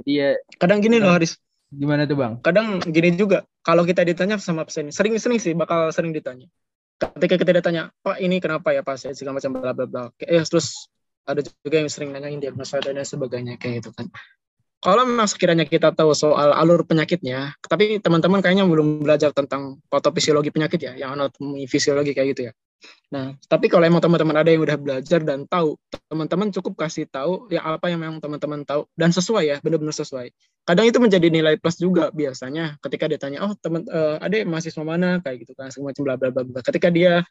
Jadi 0.00 0.12
ya 0.16 0.30
Kadang 0.56 0.80
gini 0.80 0.96
loh 0.96 1.12
Haris. 1.12 1.36
gimana 1.68 2.08
tuh 2.08 2.16
bang? 2.16 2.40
Kadang 2.40 2.80
gini 2.80 3.12
juga. 3.12 3.44
Kalau 3.60 3.84
kita 3.84 4.00
ditanya 4.00 4.40
sama 4.40 4.64
pasien, 4.64 4.88
sering-sering 4.88 5.36
sih 5.36 5.52
bakal 5.52 5.92
sering 5.92 6.16
ditanya. 6.16 6.48
Ketika 6.96 7.36
kita 7.36 7.52
ditanya, 7.52 7.92
Pak 8.00 8.16
ini 8.24 8.40
kenapa 8.40 8.72
ya 8.72 8.80
pasien 8.80 9.12
segala 9.12 9.36
macam 9.36 9.60
bla 9.60 9.76
bla 9.76 9.84
bla. 9.84 10.02
Ya 10.24 10.40
terus 10.48 10.88
ada 11.28 11.44
juga 11.44 11.76
yang 11.76 11.92
sering 11.92 12.16
nanyain 12.16 12.40
diagnosa 12.40 12.80
dan 12.80 12.96
sebagainya 13.04 13.60
kayak 13.60 13.84
gitu 13.84 13.92
kan. 13.92 14.08
Kalau 14.78 15.02
memang 15.04 15.26
sekiranya 15.26 15.66
kita 15.66 15.90
tahu 15.90 16.14
soal 16.14 16.54
alur 16.54 16.86
penyakitnya, 16.86 17.58
tapi 17.66 17.98
teman-teman 17.98 18.38
kayaknya 18.38 18.62
belum 18.64 19.02
belajar 19.02 19.34
tentang 19.34 19.82
patofisiologi 19.90 20.54
penyakit 20.54 20.78
ya, 20.78 20.92
yang 20.94 21.18
anatomi 21.18 21.66
fisiologi 21.66 22.14
kayak 22.14 22.28
gitu 22.32 22.42
ya. 22.48 22.52
Nah, 23.08 23.34
tapi 23.48 23.66
kalau 23.72 23.88
emang 23.88 24.04
teman-teman 24.04 24.36
ada 24.36 24.50
yang 24.52 24.62
udah 24.62 24.76
belajar 24.78 25.20
dan 25.24 25.48
tahu, 25.48 25.80
teman-teman 26.12 26.52
cukup 26.52 26.76
kasih 26.86 27.08
tahu 27.08 27.48
ya 27.48 27.64
apa 27.64 27.88
yang 27.88 28.04
memang 28.04 28.20
teman-teman 28.20 28.62
tahu 28.62 28.84
dan 28.94 29.10
sesuai 29.10 29.44
ya, 29.48 29.56
benar-benar 29.64 29.96
sesuai. 29.96 30.30
Kadang 30.68 30.86
itu 30.86 31.00
menjadi 31.00 31.26
nilai 31.32 31.56
plus 31.56 31.80
juga 31.80 32.12
biasanya 32.12 32.76
ketika 32.84 33.08
ditanya, 33.08 33.48
oh 33.48 33.56
teman 33.58 33.88
uh, 33.88 34.20
ada 34.20 34.44
mahasiswa 34.44 34.84
mana 34.84 35.18
kayak 35.24 35.48
gitu 35.48 35.52
kan, 35.56 35.72
semacam 35.72 36.02
bla 36.04 36.14
bla 36.20 36.28
bla 36.30 36.42
bla. 36.44 36.60
Ketika 36.60 36.92
dia 36.92 37.24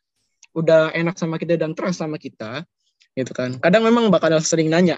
udah 0.57 0.91
enak 0.91 1.15
sama 1.15 1.37
kita 1.37 1.55
dan 1.55 1.77
trust 1.77 2.01
sama 2.01 2.17
kita, 2.17 2.65
gitu 3.13 3.31
kan. 3.31 3.61
Kadang 3.61 3.85
memang 3.85 4.09
bakal 4.09 4.33
sering 4.41 4.73
nanya, 4.73 4.97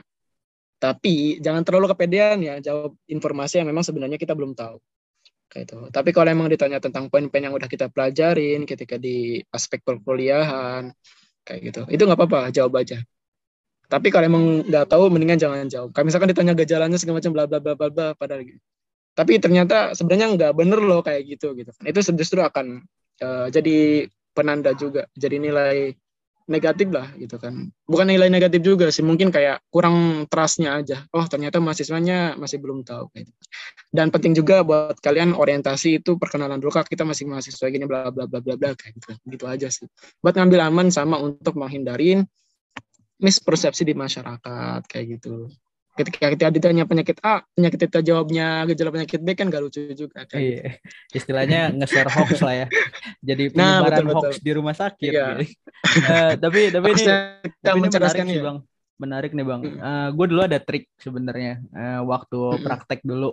tapi 0.79 1.43
jangan 1.43 1.67
terlalu 1.67 1.91
kepedean 1.91 2.39
ya 2.39 2.55
jawab 2.63 2.95
informasi 3.11 3.59
yang 3.59 3.67
memang 3.67 3.83
sebenarnya 3.83 4.15
kita 4.15 4.31
belum 4.31 4.55
tahu 4.55 4.79
kayak 5.49 5.65
itu 5.65 5.77
tapi 5.89 6.09
kalau 6.13 6.29
emang 6.29 6.47
ditanya 6.47 6.77
tentang 6.77 7.09
poin-poin 7.09 7.41
yang 7.41 7.55
udah 7.57 7.65
kita 7.65 7.89
pelajarin 7.89 8.69
ketika 8.69 9.01
di 9.01 9.41
aspek 9.49 9.81
perkuliahan 9.81 10.93
kayak 11.41 11.59
gitu. 11.65 11.81
Itu 11.89 12.05
nggak 12.05 12.19
apa-apa 12.21 12.53
jawab 12.53 12.77
aja. 12.77 13.01
Tapi 13.89 14.13
kalau 14.13 14.25
emang 14.29 14.43
nggak 14.69 14.85
tahu 14.85 15.09
mendingan 15.09 15.41
jangan 15.41 15.65
jawab. 15.65 15.89
Kalau 15.97 16.05
misalkan 16.05 16.29
ditanya 16.29 16.53
gejalanya 16.53 16.97
segala 17.01 17.17
macam 17.17 17.33
bla 17.33 17.45
bla 17.49 17.57
bla 17.57 17.73
bla 17.73 17.89
bla 17.89 18.07
padahal 18.13 18.45
gitu 18.45 18.61
tapi 19.19 19.35
ternyata 19.35 19.91
sebenarnya 19.91 20.31
nggak 20.39 20.53
bener 20.55 20.79
loh 20.79 21.03
kayak 21.03 21.27
gitu 21.27 21.51
gitu. 21.51 21.75
Itu 21.83 21.99
justru 22.15 22.39
akan 22.39 22.87
uh, 23.19 23.47
jadi 23.51 24.07
penanda 24.31 24.71
juga 24.71 25.11
jadi 25.11 25.43
nilai 25.43 25.91
negatif 26.49 26.89
lah 26.89 27.07
gitu 27.15 27.37
kan. 27.37 27.69
Bukan 27.85 28.09
nilai 28.09 28.27
negatif 28.27 28.65
juga 28.65 28.89
sih, 28.89 29.05
mungkin 29.05 29.29
kayak 29.29 29.61
kurang 29.69 30.25
trustnya 30.25 30.81
aja. 30.81 31.05
Oh 31.13 31.23
ternyata 31.29 31.61
mahasiswanya 31.61 32.35
masih 32.35 32.57
belum 32.57 32.81
tahu. 32.81 33.07
Gitu. 33.13 33.31
Dan 33.93 34.09
penting 34.09 34.33
juga 34.33 34.65
buat 34.65 34.97
kalian 34.97 35.37
orientasi 35.37 36.01
itu 36.01 36.17
perkenalan 36.17 36.57
dulu 36.57 36.73
kak 36.73 36.89
kita 36.89 37.05
masih 37.05 37.29
mahasiswa 37.29 37.69
gini 37.69 37.85
bla 37.85 38.09
bla 38.09 38.25
bla 38.25 38.41
bla 38.41 38.57
bla 38.57 38.73
kayak 38.73 38.97
gitu. 38.97 39.09
Gitu 39.29 39.45
aja 39.45 39.69
sih. 39.69 39.85
Buat 40.25 40.41
ngambil 40.41 40.59
aman 40.73 40.87
sama 40.89 41.21
untuk 41.21 41.53
menghindarin 41.53 42.25
mispersepsi 43.21 43.85
di 43.85 43.93
masyarakat 43.93 44.81
kayak 44.89 45.05
gitu. 45.21 45.53
Ketika 45.99 46.31
kita 46.31 46.47
ditanya 46.47 46.87
penyakit 46.87 47.19
A, 47.19 47.43
penyakit 47.51 47.79
kita 47.91 47.99
jawabnya 47.99 48.63
gejala 48.71 48.95
penyakit 48.95 49.19
B 49.19 49.35
kan 49.35 49.51
gak 49.51 49.59
lucu 49.59 49.91
juga. 49.91 50.23
Kayak 50.23 50.39
iya. 50.39 50.63
Istilahnya 51.11 51.75
nge-share 51.75 52.07
hoax 52.07 52.39
lah 52.39 52.55
ya. 52.63 52.67
Jadi 53.19 53.51
Nah, 53.51 53.83
penyebaran 53.83 53.99
betul, 53.99 54.15
hoax 54.15 54.31
betul. 54.31 54.45
di 54.47 54.51
rumah 54.55 54.75
sakit. 54.79 55.11
Iya. 55.11 55.27
Eh, 55.43 56.31
tapi 56.39 56.59
tapi 56.71 56.85
ini 56.91 57.03
tapi 57.59 57.77
ini 57.79 57.87
menarik 57.91 58.23
sih 58.23 58.39
ya. 58.39 58.43
bang 58.47 58.57
menarik 58.99 59.31
nih 59.31 59.45
bang 59.47 59.61
Mm. 59.63 60.07
gue 60.11 60.25
dulu 60.27 60.41
ada 60.43 60.59
trik 60.59 60.91
sebenarnya 60.99 61.63
eh, 61.71 61.99
waktu 62.03 62.39
praktek 62.59 62.99
dulu 63.07 63.31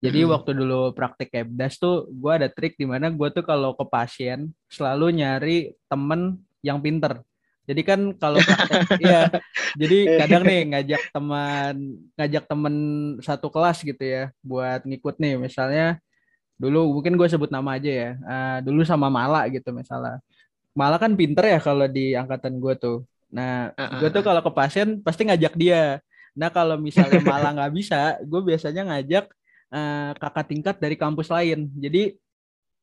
jadi 0.00 0.20
Mm-mm. 0.24 0.32
waktu 0.36 0.50
dulu 0.52 0.92
praktek 0.92 1.28
kebdas 1.32 1.80
tuh 1.80 2.04
gue 2.12 2.32
ada 2.32 2.48
trik 2.52 2.76
di 2.76 2.84
mana 2.84 3.08
gue 3.08 3.28
tuh 3.32 3.40
kalau 3.40 3.72
ke 3.72 3.84
pasien 3.88 4.52
selalu 4.68 5.16
nyari 5.16 5.56
temen 5.88 6.40
yang 6.60 6.76
pinter 6.80 7.24
jadi 7.70 7.82
kan 7.86 8.00
kalau 8.18 8.42
ya 8.98 9.30
jadi 9.78 10.26
kadang 10.26 10.42
nih 10.42 10.60
ngajak 10.74 11.02
teman 11.14 11.74
ngajak 12.18 12.44
temen 12.50 12.74
satu 13.22 13.46
kelas 13.46 13.86
gitu 13.86 14.02
ya 14.02 14.34
buat 14.42 14.82
ngikut 14.82 15.22
nih. 15.22 15.38
Misalnya 15.38 16.02
dulu 16.58 16.98
mungkin 16.98 17.14
gue 17.14 17.30
sebut 17.30 17.54
nama 17.54 17.78
aja 17.78 17.90
ya. 17.90 18.10
Eh, 18.18 18.58
dulu 18.66 18.82
sama 18.82 19.06
Mala 19.06 19.46
gitu 19.54 19.70
misalnya. 19.70 20.18
Mala 20.74 20.98
kan 20.98 21.14
pinter 21.14 21.46
ya 21.46 21.62
kalau 21.62 21.86
di 21.86 22.18
angkatan 22.18 22.58
gue 22.58 22.74
tuh. 22.74 22.98
Nah 23.30 23.70
Ah, 23.78 24.02
gue 24.02 24.10
ah, 24.10 24.14
tuh 24.18 24.26
kalau 24.26 24.42
ke 24.42 24.50
pasien 24.50 24.98
pasti 25.06 25.30
ngajak 25.30 25.54
dia. 25.54 26.02
Nah 26.34 26.50
kalau 26.50 26.74
misalnya 26.74 27.22
Mala 27.30 27.54
nggak 27.54 27.72
bisa 27.78 28.18
gue 28.26 28.40
biasanya 28.42 28.82
ngajak 28.90 29.30
eh, 29.70 30.10
kakak 30.18 30.46
tingkat 30.50 30.76
dari 30.82 30.98
kampus 30.98 31.30
lain. 31.30 31.70
Jadi 31.78 32.18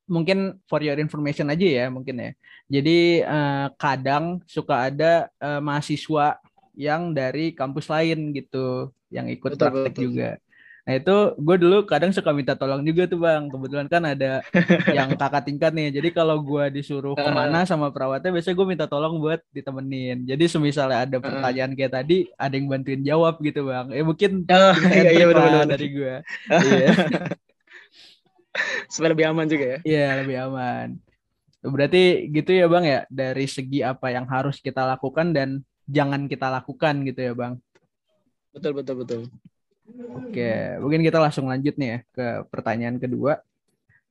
mungkin 0.07 0.57
for 0.65 0.79
your 0.81 0.97
information 0.97 1.51
aja 1.51 1.67
ya 1.67 1.85
mungkin 1.91 2.15
ya. 2.17 2.31
Jadi 2.67 3.21
eh, 3.21 3.67
kadang 3.75 4.41
suka 4.47 4.91
ada 4.91 5.27
eh, 5.37 5.61
mahasiswa 5.61 6.39
yang 6.77 7.11
dari 7.11 7.51
kampus 7.53 7.91
lain 7.91 8.31
gitu 8.31 8.91
yang 9.11 9.27
ikut 9.31 9.55
Betul, 9.55 9.67
praktek 9.67 9.93
betul. 9.93 10.03
juga. 10.11 10.29
Nah 10.87 10.95
itu 10.95 11.17
gue 11.35 11.55
dulu 11.59 11.77
kadang 11.83 12.15
suka 12.15 12.31
minta 12.31 12.55
tolong 12.55 12.79
juga 12.79 13.11
tuh 13.11 13.19
bang. 13.19 13.51
Kebetulan 13.51 13.87
kan 13.91 14.07
ada 14.07 14.39
yang 14.97 15.11
kakak 15.19 15.43
tingkat 15.43 15.75
nih. 15.75 15.91
Jadi 15.91 16.15
kalau 16.15 16.39
gue 16.39 16.71
disuruh 16.71 17.11
ke 17.11 17.27
mana 17.27 17.67
sama 17.67 17.91
perawatnya 17.91 18.31
biasanya 18.31 18.55
gue 18.55 18.67
minta 18.71 18.85
tolong 18.87 19.19
buat 19.19 19.43
ditemenin. 19.51 20.23
Jadi 20.23 20.47
semisalnya 20.47 21.03
ada 21.03 21.17
pertanyaan 21.19 21.75
kayak 21.75 21.91
tadi 21.91 22.31
ada 22.39 22.55
yang 22.55 22.71
bantuin 22.71 23.03
jawab 23.03 23.35
gitu 23.43 23.67
bang. 23.67 23.91
Eh 23.91 24.03
mungkin 24.07 24.47
and 24.47 24.71
iya, 24.95 25.11
iya, 25.11 25.25
lah 25.27 25.67
benar. 25.67 25.75
dari 25.75 25.87
gue 25.91 26.13
iya 26.71 26.89
Supaya 28.91 29.13
lebih 29.13 29.25
aman 29.29 29.45
juga 29.45 29.65
ya. 29.65 29.79
Iya 29.85 30.07
lebih 30.23 30.37
aman. 30.49 30.87
Berarti 31.61 32.31
gitu 32.31 32.51
ya 32.53 32.65
bang 32.69 32.85
ya 32.85 32.99
dari 33.09 33.45
segi 33.49 33.81
apa 33.81 34.13
yang 34.13 34.25
harus 34.29 34.61
kita 34.61 34.85
lakukan 34.85 35.33
dan 35.33 35.65
jangan 35.89 36.27
kita 36.27 36.47
lakukan 36.51 37.03
gitu 37.07 37.19
ya 37.21 37.33
bang. 37.33 37.53
Betul, 38.53 38.71
betul, 38.77 38.95
betul. 39.03 39.21
Oke, 40.17 40.75
mungkin 40.83 40.99
kita 40.99 41.17
langsung 41.21 41.47
lanjut 41.47 41.79
nih 41.79 41.89
ya 41.89 41.99
ke 42.11 42.25
pertanyaan 42.51 42.99
kedua. 42.99 43.39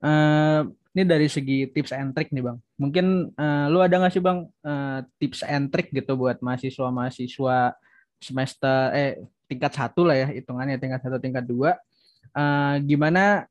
Eh, 0.01 0.61
ini 0.97 1.03
dari 1.05 1.29
segi 1.29 1.69
tips 1.69 1.93
and 1.93 2.17
trick 2.17 2.33
nih 2.33 2.45
bang. 2.45 2.57
Mungkin 2.81 3.07
eh, 3.37 3.67
lu 3.69 3.85
ada 3.85 4.01
nggak 4.01 4.13
sih 4.13 4.23
bang 4.25 4.49
eh, 4.65 5.01
tips 5.21 5.45
and 5.45 5.69
trick 5.69 5.93
gitu 5.93 6.17
buat 6.17 6.41
mahasiswa-mahasiswa 6.41 7.77
semester 8.17 8.79
eh 8.97 9.21
tingkat 9.47 9.77
satu 9.77 10.09
lah 10.09 10.17
ya 10.17 10.27
hitungannya 10.33 10.81
tingkat 10.81 11.05
satu 11.05 11.21
tingkat 11.21 11.45
dua. 11.45 11.77
Eh, 12.33 12.75
gimana 12.89 13.45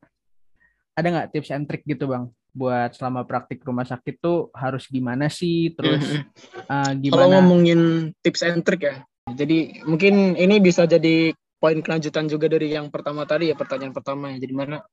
ada 0.95 1.07
nggak 1.11 1.29
tips 1.35 1.51
and 1.51 1.67
trick 1.67 1.83
gitu 1.83 2.07
bang 2.07 2.31
buat 2.55 2.95
selama 2.95 3.27
praktik 3.27 3.59
rumah 3.67 3.83
sakit 3.83 4.15
tuh 4.23 4.47
harus 4.55 4.87
gimana 4.87 5.27
sih 5.27 5.75
terus 5.75 6.23
uh, 6.71 6.91
Kalau 6.95 6.99
gimana 7.03 7.43
ngomongin 7.43 8.11
tips 8.23 8.47
and 8.47 8.63
trick 8.63 8.87
ya, 8.87 9.03
jadi 9.35 9.83
mungkin 9.83 10.39
ini 10.39 10.63
bisa 10.63 10.87
jadi 10.87 11.35
poin 11.59 11.81
kelanjutan 11.83 12.31
juga 12.31 12.47
dari 12.47 12.71
yang 12.71 12.87
pertama 12.87 13.27
tadi 13.27 13.51
ya 13.51 13.55
pertanyaan 13.59 13.91
pertama 13.91 14.31
ya. 14.31 14.37
Jadi 14.39 14.53
mana 14.53 14.85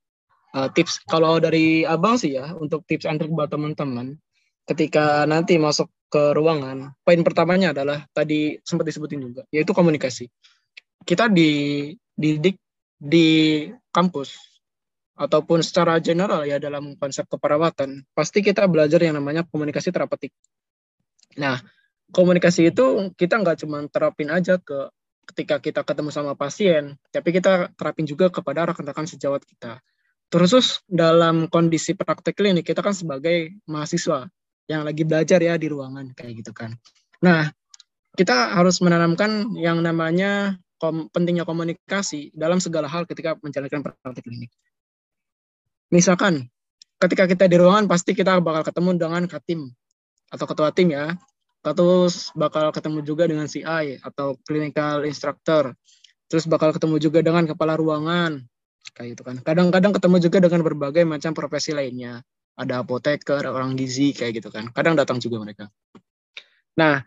uh, 0.57 0.69
tips 0.75 1.07
kalau 1.07 1.39
dari 1.39 1.87
abang 1.87 2.19
sih 2.19 2.35
ya 2.35 2.51
untuk 2.57 2.83
tips 2.89 3.07
and 3.07 3.23
trick 3.23 3.31
buat 3.31 3.53
teman-teman 3.53 4.19
ketika 4.67 5.23
nanti 5.29 5.55
masuk 5.59 5.87
ke 6.11 6.35
ruangan, 6.37 6.93
poin 7.07 7.21
pertamanya 7.25 7.73
adalah 7.73 8.05
tadi 8.13 8.61
sempat 8.67 8.85
disebutin 8.85 9.23
juga, 9.23 9.43
yaitu 9.49 9.73
komunikasi. 9.73 10.29
Kita 11.03 11.31
dididik 11.31 12.61
di 13.01 13.29
kampus 13.91 14.52
ataupun 15.23 15.63
secara 15.63 16.03
general 16.03 16.43
ya 16.43 16.59
dalam 16.59 16.99
konsep 16.99 17.31
keperawatan, 17.31 18.03
pasti 18.11 18.43
kita 18.43 18.67
belajar 18.67 18.99
yang 18.99 19.15
namanya 19.15 19.47
komunikasi 19.47 19.95
terapetik. 19.95 20.35
Nah, 21.39 21.63
komunikasi 22.11 22.75
itu 22.75 23.15
kita 23.15 23.39
nggak 23.39 23.63
cuma 23.63 23.87
terapin 23.87 24.35
aja 24.35 24.59
ke 24.59 24.91
ketika 25.33 25.63
kita 25.63 25.81
ketemu 25.87 26.11
sama 26.11 26.35
pasien, 26.35 26.99
tapi 27.15 27.31
kita 27.31 27.71
terapin 27.79 28.03
juga 28.03 28.27
kepada 28.27 28.67
rekan-rekan 28.67 29.07
sejawat 29.07 29.47
kita. 29.47 29.79
Terus 30.27 30.83
dalam 30.91 31.47
kondisi 31.47 31.95
praktek 31.95 32.35
klinik 32.35 32.67
kita 32.67 32.83
kan 32.83 32.97
sebagai 32.97 33.55
mahasiswa 33.71 34.27
yang 34.67 34.83
lagi 34.83 35.07
belajar 35.07 35.39
ya 35.39 35.55
di 35.55 35.71
ruangan 35.71 36.11
kayak 36.19 36.43
gitu 36.43 36.51
kan. 36.51 36.75
Nah, 37.23 37.53
kita 38.19 38.59
harus 38.59 38.83
menanamkan 38.83 39.55
yang 39.55 39.79
namanya 39.81 40.59
kom 40.83 41.07
pentingnya 41.15 41.47
komunikasi 41.47 42.35
dalam 42.35 42.59
segala 42.59 42.91
hal 42.91 43.07
ketika 43.07 43.39
menjalankan 43.39 43.87
praktek 43.87 44.27
klinik. 44.27 44.51
Misalkan 45.93 46.49
ketika 46.97 47.29
kita 47.29 47.45
di 47.47 47.61
ruangan 47.61 47.85
pasti 47.85 48.17
kita 48.17 48.41
bakal 48.41 48.65
ketemu 48.65 48.97
dengan 48.97 49.23
katim 49.29 49.69
atau 50.33 50.49
ketua 50.49 50.73
tim 50.73 50.89
ya. 50.89 51.13
Terus 51.63 52.35
bakal 52.35 52.75
ketemu 52.75 53.07
juga 53.07 53.29
dengan 53.31 53.47
CI 53.47 54.03
atau 54.03 54.35
clinical 54.43 55.07
instructor. 55.07 55.79
Terus 56.27 56.49
bakal 56.51 56.75
ketemu 56.75 56.97
juga 56.99 57.23
dengan 57.23 57.47
kepala 57.47 57.79
ruangan 57.79 58.43
kayak 58.97 59.15
gitu 59.15 59.23
kan. 59.23 59.37
Kadang-kadang 59.45 59.93
ketemu 59.95 60.17
juga 60.19 60.39
dengan 60.43 60.61
berbagai 60.67 61.05
macam 61.07 61.31
profesi 61.37 61.71
lainnya. 61.71 62.25
Ada 62.59 62.83
apoteker, 62.83 63.47
orang 63.47 63.79
gizi 63.79 64.11
kayak 64.11 64.43
gitu 64.43 64.49
kan. 64.51 64.75
Kadang 64.75 64.99
datang 64.99 65.23
juga 65.23 65.39
mereka. 65.41 65.65
Nah, 66.77 67.05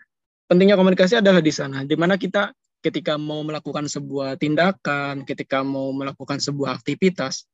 pentingnya 0.48 0.78
komunikasi 0.78 1.20
adalah 1.20 1.42
di 1.42 1.54
sana, 1.54 1.84
di 1.84 1.94
mana 1.98 2.16
kita 2.16 2.54
ketika 2.82 3.18
mau 3.18 3.42
melakukan 3.42 3.90
sebuah 3.90 4.38
tindakan, 4.38 5.26
ketika 5.26 5.66
mau 5.66 5.90
melakukan 5.90 6.38
sebuah 6.38 6.82
aktivitas, 6.82 7.50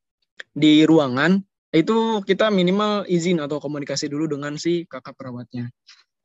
di 0.52 0.84
ruangan 0.84 1.40
itu 1.72 2.20
kita 2.28 2.52
minimal 2.52 3.08
izin 3.08 3.40
atau 3.40 3.64
komunikasi 3.64 4.12
dulu 4.12 4.28
dengan 4.36 4.60
si 4.60 4.84
kakak 4.84 5.16
perawatnya. 5.16 5.72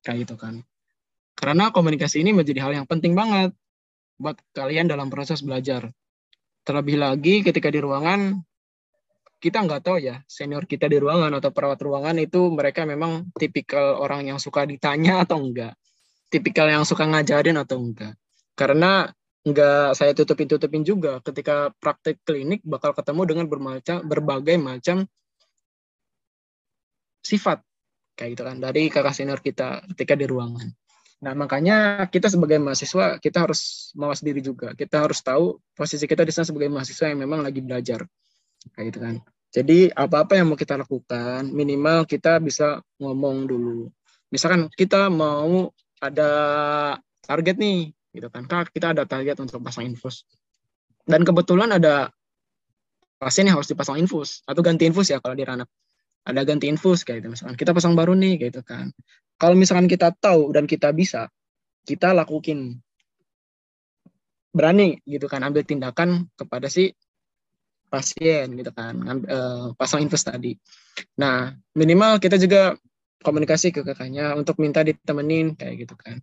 Kayak 0.03 0.27
gitu 0.27 0.35
kan. 0.35 0.63
Karena 1.39 1.71
komunikasi 1.71 2.25
ini 2.25 2.35
menjadi 2.35 2.67
hal 2.67 2.73
yang 2.83 2.87
penting 2.89 3.15
banget 3.15 3.55
buat 4.17 4.41
kalian 4.57 4.91
dalam 4.91 5.13
proses 5.13 5.45
belajar. 5.45 5.93
Terlebih 6.67 6.99
lagi 6.99 7.47
ketika 7.47 7.71
di 7.71 7.79
ruangan 7.79 8.43
kita 9.37 9.63
nggak 9.63 9.83
tahu 9.85 10.01
ya 10.01 10.25
senior 10.27 10.65
kita 10.65 10.89
di 10.91 10.99
ruangan 10.99 11.31
atau 11.39 11.53
perawat 11.53 11.79
ruangan 11.79 12.17
itu 12.19 12.51
mereka 12.51 12.89
memang 12.89 13.31
tipikal 13.37 14.01
orang 14.01 14.33
yang 14.33 14.39
suka 14.43 14.67
ditanya 14.67 15.23
atau 15.23 15.39
enggak? 15.39 15.79
Tipikal 16.27 16.67
yang 16.67 16.83
suka 16.83 17.07
ngajarin 17.07 17.55
atau 17.55 17.79
enggak? 17.79 18.19
Karena 18.59 19.13
nggak 19.47 19.95
saya 19.95 20.11
tutupin 20.11 20.51
tutupin 20.51 20.83
juga 20.83 21.23
ketika 21.23 21.71
praktek 21.79 22.19
klinik 22.27 22.67
bakal 22.67 22.91
ketemu 22.91 23.23
dengan 23.31 23.47
bermacam 23.47 24.03
berbagai 24.03 24.59
macam 24.59 25.07
sifat 27.23 27.63
kayak 28.19 28.35
gitu 28.35 28.43
kan 28.43 28.59
dari 28.59 28.91
kakak 28.91 29.15
senior 29.15 29.39
kita 29.39 29.87
ketika 29.95 30.19
di 30.19 30.27
ruangan. 30.27 30.67
Nah 31.23 31.33
makanya 31.33 32.05
kita 32.11 32.27
sebagai 32.27 32.59
mahasiswa 32.59 33.23
kita 33.23 33.47
harus 33.47 33.93
mawas 33.95 34.19
diri 34.19 34.43
juga. 34.43 34.75
Kita 34.75 35.07
harus 35.07 35.23
tahu 35.23 35.63
posisi 35.79 36.05
kita 36.11 36.27
di 36.27 36.35
sana 36.35 36.51
sebagai 36.51 36.69
mahasiswa 36.69 37.07
yang 37.07 37.23
memang 37.23 37.47
lagi 37.47 37.63
belajar 37.63 38.03
kayak 38.75 38.87
gitu 38.91 38.99
kan. 38.99 39.15
Jadi 39.55 39.89
apa-apa 39.95 40.37
yang 40.37 40.53
mau 40.53 40.59
kita 40.59 40.75
lakukan 40.77 41.49
minimal 41.49 42.05
kita 42.05 42.43
bisa 42.43 42.83
ngomong 42.99 43.47
dulu. 43.49 43.89
Misalkan 44.29 44.69
kita 44.75 45.07
mau 45.09 45.71
ada 46.03 46.31
target 47.25 47.57
nih 47.57 47.96
gitu 48.17 48.33
kan. 48.33 48.49
Kak, 48.49 48.73
kita 48.73 48.97
ada 48.97 49.05
target 49.05 49.37
untuk 49.45 49.61
pasang 49.61 49.93
infus. 49.93 50.25
Dan 51.05 51.23
kebetulan 51.23 51.77
ada 51.77 52.11
pasien 53.21 53.47
yang 53.47 53.61
harus 53.61 53.69
dipasang 53.69 54.01
infus. 54.01 54.41
Atau 54.49 54.65
ganti 54.65 54.89
infus 54.89 55.13
ya 55.13 55.21
kalau 55.21 55.37
di 55.37 55.45
ranap 55.45 55.69
ada 56.27 56.41
ganti 56.43 56.67
infus 56.67 57.05
kayak 57.05 57.23
gitu. 57.23 57.29
Misalkan 57.37 57.55
kita 57.55 57.71
pasang 57.77 57.95
baru 57.95 58.17
nih 58.17 58.51
gitu 58.51 58.65
kan. 58.65 58.91
Kalau 59.37 59.55
misalkan 59.55 59.87
kita 59.87 60.11
tahu 60.17 60.51
dan 60.51 60.65
kita 60.67 60.91
bisa 60.91 61.31
kita 61.87 62.17
lakuin 62.17 62.81
berani 64.51 64.99
gitu 65.07 65.31
kan. 65.31 65.45
Ambil 65.47 65.63
tindakan 65.63 66.27
kepada 66.35 66.67
si 66.67 66.91
pasien 67.87 68.51
gitu 68.59 68.75
kan. 68.75 68.99
Uh, 69.29 69.71
pasang 69.79 70.03
infus 70.03 70.27
tadi. 70.27 70.59
Nah 71.21 71.55
minimal 71.79 72.19
kita 72.19 72.41
juga 72.41 72.75
komunikasi 73.23 73.71
ke 73.71 73.87
kakaknya 73.87 74.35
untuk 74.35 74.59
minta 74.59 74.83
ditemenin 74.83 75.55
kayak 75.59 75.87
gitu 75.87 75.95
kan 75.99 76.21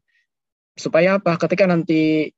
supaya 0.73 1.21
apa? 1.21 1.37
Ketika 1.37 1.69
nanti 1.69 2.33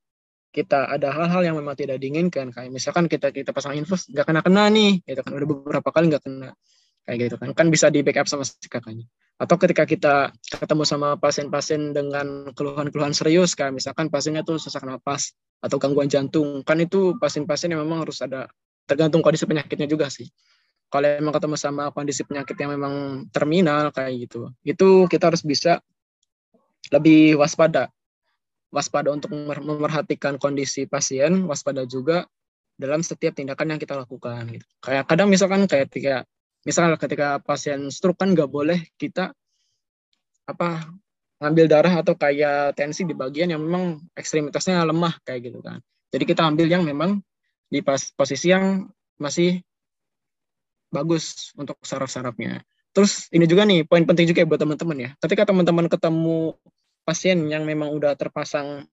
kita 0.56 0.88
ada 0.88 1.12
hal-hal 1.12 1.52
yang 1.52 1.56
memang 1.60 1.76
tidak 1.76 2.00
diinginkan 2.00 2.48
kayak 2.48 2.72
misalkan 2.72 3.12
kita 3.12 3.28
kita 3.28 3.52
pasang 3.52 3.76
infus 3.76 4.08
nggak 4.08 4.24
kena 4.24 4.40
kena 4.40 4.64
nih 4.72 5.04
gitu 5.04 5.20
kan. 5.20 5.32
Udah 5.36 5.48
beberapa 5.48 5.88
kali 5.92 6.08
nggak 6.08 6.24
kena 6.24 6.56
kayak 7.04 7.18
gitu 7.28 7.34
kan. 7.36 7.48
Kan 7.52 7.66
bisa 7.68 7.92
di 7.92 8.00
backup 8.00 8.24
sama 8.24 8.48
si 8.48 8.56
kakaknya. 8.64 9.04
Atau 9.36 9.60
ketika 9.60 9.84
kita 9.84 10.14
ketemu 10.48 10.88
sama 10.88 11.20
pasien-pasien 11.20 11.92
dengan 11.92 12.48
keluhan-keluhan 12.56 13.12
serius 13.12 13.52
kayak 13.52 13.76
misalkan 13.76 14.08
pasiennya 14.08 14.48
tuh 14.48 14.56
sesak 14.56 14.88
napas 14.88 15.36
atau 15.60 15.76
gangguan 15.76 16.08
jantung 16.08 16.64
kan 16.64 16.80
itu 16.80 17.20
pasien-pasien 17.20 17.76
yang 17.76 17.84
memang 17.84 18.08
harus 18.08 18.24
ada 18.24 18.48
tergantung 18.88 19.20
kondisi 19.20 19.44
penyakitnya 19.44 19.84
juga 19.84 20.08
sih. 20.08 20.24
Kalau 20.88 21.04
emang 21.04 21.36
ketemu 21.36 21.56
sama 21.60 21.92
kondisi 21.92 22.24
penyakit 22.24 22.56
yang 22.56 22.72
memang 22.80 23.26
terminal 23.28 23.92
kayak 23.92 24.24
gitu 24.24 24.54
itu 24.64 25.04
kita 25.10 25.28
harus 25.28 25.44
bisa 25.44 25.84
lebih 26.88 27.36
waspada 27.36 27.90
waspada 28.76 29.08
untuk 29.08 29.32
memerhatikan 29.32 30.36
kondisi 30.36 30.84
pasien, 30.84 31.48
waspada 31.48 31.88
juga 31.88 32.28
dalam 32.76 33.00
setiap 33.00 33.32
tindakan 33.32 33.72
yang 33.72 33.80
kita 33.80 33.96
lakukan. 33.96 34.44
Gitu. 34.52 34.66
Kayak 34.84 35.08
kadang 35.08 35.32
misalkan 35.32 35.64
kayak 35.64 35.88
ketika 35.88 36.28
misalnya 36.68 37.00
ketika 37.00 37.40
pasien 37.40 37.88
stroke 37.88 38.20
kan 38.20 38.36
nggak 38.36 38.52
boleh 38.52 38.84
kita 39.00 39.32
apa 40.44 40.84
ngambil 41.40 41.64
darah 41.72 41.94
atau 42.04 42.12
kayak 42.12 42.76
tensi 42.76 43.08
di 43.08 43.16
bagian 43.16 43.48
yang 43.48 43.64
memang 43.64 44.04
ekstremitasnya 44.12 44.84
lemah 44.84 45.16
kayak 45.24 45.48
gitu 45.48 45.64
kan. 45.64 45.80
Jadi 46.12 46.24
kita 46.28 46.44
ambil 46.44 46.68
yang 46.68 46.84
memang 46.84 47.24
di 47.72 47.80
pas, 47.80 48.12
posisi 48.12 48.52
yang 48.52 48.88
masih 49.16 49.64
bagus 50.92 51.56
untuk 51.56 51.80
saraf-sarafnya. 51.80 52.60
Terus 52.92 53.28
ini 53.32 53.44
juga 53.44 53.68
nih 53.68 53.84
poin 53.84 54.04
penting 54.08 54.32
juga 54.32 54.48
buat 54.48 54.60
teman-teman 54.60 54.96
ya. 54.96 55.10
Ketika 55.20 55.44
teman-teman 55.48 55.92
ketemu 55.92 56.56
pasien 57.06 57.46
yang 57.46 57.62
memang 57.62 57.94
udah 57.94 58.18
terpasang 58.18 58.90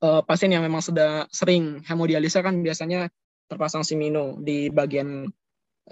uh, 0.00 0.24
pasien 0.24 0.48
yang 0.56 0.64
memang 0.64 0.80
sudah 0.80 1.28
sering 1.28 1.84
hemodialisa 1.84 2.40
kan 2.40 2.64
biasanya 2.64 3.12
terpasang 3.44 3.84
simino 3.84 4.40
di 4.40 4.72
bagian 4.72 5.28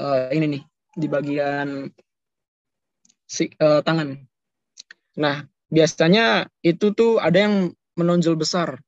uh, 0.01 0.33
ini 0.33 0.57
nih 0.57 0.62
di 0.96 1.07
bagian 1.12 1.92
si, 3.29 3.53
uh, 3.61 3.85
tangan. 3.85 4.16
Nah 5.20 5.44
biasanya 5.68 6.48
itu 6.64 6.96
tuh 6.96 7.20
ada 7.20 7.44
yang 7.44 7.77
menonjol 8.01 8.40
besar 8.40 8.81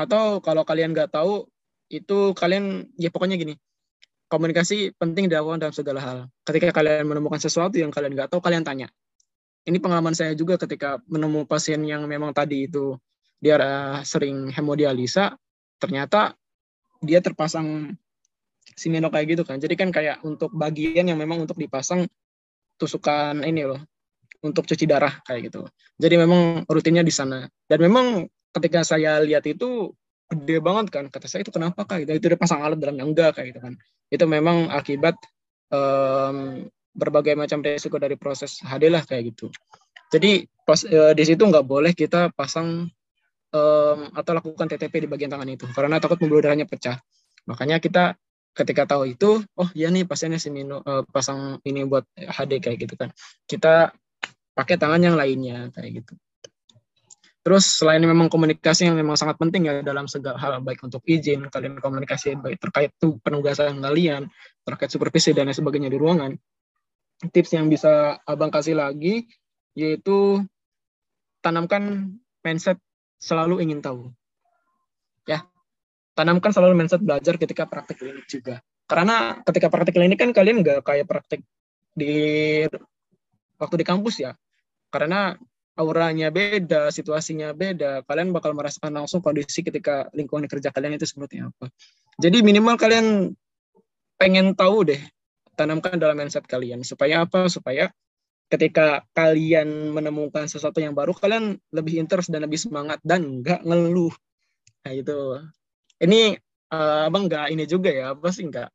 atau 0.00 0.40
kalau 0.40 0.64
kalian 0.64 0.96
nggak 0.96 1.12
tahu 1.12 1.44
itu 1.92 2.32
kalian 2.32 2.88
ya 2.96 3.12
pokoknya 3.12 3.36
gini 3.36 3.60
komunikasi 4.32 4.96
penting 4.96 5.28
dilakukan 5.28 5.60
dalam 5.60 5.76
segala 5.76 6.00
hal. 6.00 6.18
Ketika 6.46 6.72
kalian 6.72 7.04
menemukan 7.04 7.36
sesuatu 7.36 7.76
yang 7.76 7.92
kalian 7.92 8.14
nggak 8.16 8.30
tahu, 8.32 8.40
kalian 8.40 8.64
tanya 8.64 8.88
ini 9.68 9.78
pengalaman 9.80 10.16
saya 10.16 10.32
juga 10.32 10.56
ketika 10.56 11.02
menemu 11.10 11.44
pasien 11.44 11.84
yang 11.84 12.04
memang 12.08 12.32
tadi 12.32 12.68
itu 12.68 12.96
dia 13.40 13.56
sering 14.04 14.52
hemodialisa, 14.52 15.36
ternyata 15.80 16.36
dia 17.00 17.24
terpasang 17.24 17.96
simeno 18.76 19.08
kayak 19.08 19.26
gitu 19.36 19.42
kan. 19.44 19.56
Jadi 19.56 19.74
kan 19.76 19.88
kayak 19.92 20.20
untuk 20.24 20.52
bagian 20.52 21.08
yang 21.08 21.16
memang 21.16 21.44
untuk 21.44 21.56
dipasang 21.56 22.04
tusukan 22.76 23.40
ini 23.44 23.64
loh, 23.64 23.80
untuk 24.44 24.68
cuci 24.68 24.84
darah 24.88 25.20
kayak 25.24 25.52
gitu. 25.52 25.68
Jadi 25.96 26.14
memang 26.20 26.64
rutinnya 26.68 27.04
di 27.04 27.12
sana. 27.12 27.48
Dan 27.64 27.80
memang 27.80 28.28
ketika 28.56 28.84
saya 28.84 29.20
lihat 29.20 29.44
itu 29.48 29.92
gede 30.28 30.60
banget 30.60 30.86
kan. 30.92 31.04
Kata 31.08 31.28
saya 31.28 31.44
itu 31.44 31.52
kenapa 31.52 31.84
kak? 31.84 32.04
Itu, 32.08 32.12
itu 32.16 32.26
dia 32.32 32.38
pasang 32.40 32.60
alat 32.64 32.80
dalamnya 32.80 33.04
enggak 33.04 33.40
kayak 33.40 33.56
gitu 33.56 33.60
kan. 33.60 33.74
Itu 34.08 34.24
memang 34.28 34.72
akibat 34.72 35.16
um, 35.72 36.68
berbagai 36.90 37.38
macam 37.38 37.62
resiko 37.62 37.96
dari 37.96 38.18
proses 38.18 38.60
HD 38.60 38.90
lah 38.90 39.02
kayak 39.06 39.34
gitu. 39.34 39.50
Jadi 40.10 40.46
pas 40.66 40.82
e, 40.82 41.14
di 41.14 41.24
situ 41.26 41.42
nggak 41.42 41.66
boleh 41.66 41.94
kita 41.94 42.34
pasang 42.34 42.90
e, 43.50 43.60
atau 44.10 44.32
lakukan 44.34 44.66
TTP 44.66 45.06
di 45.06 45.08
bagian 45.08 45.30
tangan 45.30 45.48
itu 45.48 45.66
karena 45.70 46.02
takut 46.02 46.18
pembuluh 46.18 46.42
darahnya 46.42 46.66
pecah. 46.66 46.98
Makanya 47.46 47.78
kita 47.78 48.18
ketika 48.50 48.82
tahu 48.82 49.14
itu 49.14 49.40
oh 49.56 49.68
iya 49.78 49.88
nih 49.94 50.02
pasiennya 50.02 50.42
si 50.42 50.50
Mino 50.50 50.82
uh, 50.82 51.06
pasang 51.06 51.62
ini 51.62 51.86
buat 51.86 52.02
HD 52.18 52.58
kayak 52.58 52.76
gitu 52.82 52.94
kan 52.98 53.14
kita 53.46 53.94
pakai 54.58 54.74
tangan 54.74 54.98
yang 54.98 55.14
lainnya 55.14 55.70
kayak 55.70 56.02
gitu 56.02 56.18
Terus 57.40 57.64
selain 57.80 58.04
memang 58.04 58.28
komunikasi 58.28 58.84
yang 58.84 59.00
memang 59.00 59.16
sangat 59.16 59.40
penting 59.40 59.64
ya 59.64 59.80
dalam 59.80 60.04
segala 60.04 60.36
hal 60.36 60.60
baik 60.60 60.84
untuk 60.84 61.00
izin 61.08 61.48
kalian 61.48 61.80
komunikasi 61.80 62.36
baik 62.36 62.60
terkait 62.60 62.92
tuh 63.00 63.16
penugasan 63.24 63.80
kalian 63.80 64.28
terkait 64.60 64.92
supervisi 64.92 65.32
dan 65.32 65.48
lain 65.48 65.56
sebagainya 65.56 65.88
di 65.88 65.96
ruangan. 65.96 66.36
Tips 67.20 67.52
yang 67.52 67.68
bisa 67.68 68.16
abang 68.24 68.48
kasih 68.48 68.72
lagi 68.72 69.28
yaitu 69.76 70.40
tanamkan 71.44 72.16
mindset 72.40 72.80
selalu 73.20 73.60
ingin 73.60 73.84
tahu. 73.84 74.08
Ya, 75.28 75.44
tanamkan 76.16 76.50
selalu 76.50 76.80
mindset 76.80 77.04
belajar 77.04 77.36
ketika 77.36 77.68
praktik 77.68 78.00
klinik 78.00 78.24
juga. 78.24 78.64
Karena 78.88 79.38
ketika 79.44 79.68
praktik 79.68 79.94
klinik 80.00 80.16
kan 80.16 80.32
kalian 80.32 80.64
nggak 80.64 80.80
kayak 80.82 81.06
praktik 81.06 81.44
di 81.92 82.64
waktu 83.60 83.74
di 83.76 83.84
kampus 83.84 84.24
ya. 84.24 84.32
Karena 84.90 85.36
auranya 85.78 86.28
beda, 86.28 86.90
situasinya 86.90 87.54
beda, 87.54 88.02
kalian 88.04 88.34
bakal 88.34 88.52
merasakan 88.52 89.00
langsung 89.00 89.24
kondisi 89.24 89.62
ketika 89.62 90.10
lingkungan 90.16 90.50
kerja 90.50 90.72
kalian 90.74 90.98
itu 90.98 91.06
seperti 91.06 91.40
apa. 91.40 91.70
Jadi 92.20 92.44
minimal 92.44 92.76
kalian 92.76 93.32
pengen 94.20 94.52
tahu 94.52 94.92
deh, 94.92 95.00
tanamkan 95.60 96.00
dalam 96.00 96.16
mindset 96.16 96.48
kalian. 96.48 96.80
Supaya 96.80 97.28
apa? 97.28 97.44
Supaya 97.52 97.92
ketika 98.48 99.04
kalian 99.12 99.92
menemukan 99.92 100.48
sesuatu 100.48 100.80
yang 100.80 100.96
baru, 100.96 101.12
kalian 101.12 101.60
lebih 101.70 102.00
interest 102.00 102.32
dan 102.32 102.48
lebih 102.48 102.56
semangat 102.56 102.96
dan 103.04 103.44
nggak 103.44 103.60
ngeluh. 103.68 104.12
Nah 104.88 104.92
itu. 104.96 105.44
Ini 106.00 106.40
uh, 106.72 107.12
abang 107.12 107.28
nggak 107.28 107.52
ini 107.52 107.68
juga 107.68 107.92
ya, 107.92 108.16
apa 108.16 108.32
sih 108.32 108.48
nggak 108.48 108.72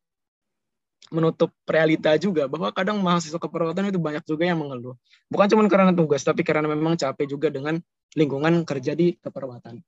menutup 1.14 1.54
realita 1.70 2.18
juga 2.18 2.50
bahwa 2.50 2.74
kadang 2.74 2.98
mahasiswa 2.98 3.38
keperawatan 3.38 3.94
itu 3.94 4.02
banyak 4.02 4.26
juga 4.26 4.46
yang 4.46 4.62
mengeluh. 4.62 4.98
Bukan 5.30 5.46
cuma 5.54 5.66
karena 5.70 5.94
tugas, 5.94 6.22
tapi 6.22 6.42
karena 6.42 6.70
memang 6.70 6.98
capek 6.98 7.26
juga 7.30 7.50
dengan 7.54 7.78
lingkungan 8.18 8.66
kerja 8.66 8.98
di 8.98 9.14
keperawatan. 9.18 9.82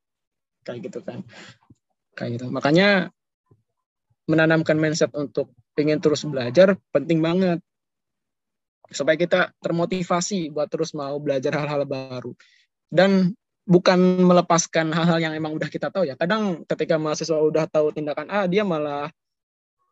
Kayak 0.61 0.79
gitu 0.89 0.99
kan. 1.01 1.25
Kayak 2.13 2.29
gitu. 2.37 2.45
Makanya 2.53 3.09
menanamkan 4.27 4.77
mindset 4.77 5.09
untuk 5.15 5.53
ingin 5.77 6.01
terus 6.01 6.25
belajar 6.25 6.75
penting 6.91 7.21
banget. 7.21 7.61
Supaya 8.87 9.19
kita 9.19 9.51
termotivasi 9.59 10.49
buat 10.49 10.71
terus 10.71 10.95
mau 10.95 11.15
belajar 11.19 11.53
hal-hal 11.55 11.83
baru. 11.83 12.31
Dan 12.87 13.35
bukan 13.67 13.99
melepaskan 14.23 14.95
hal-hal 14.95 15.19
yang 15.19 15.33
emang 15.35 15.53
udah 15.59 15.67
kita 15.67 15.91
tahu 15.91 16.07
ya. 16.07 16.15
Kadang 16.15 16.63
ketika 16.63 16.95
mahasiswa 16.95 17.35
udah 17.35 17.67
tahu 17.67 17.91
tindakan 17.91 18.31
A, 18.31 18.47
dia 18.47 18.63
malah 18.63 19.11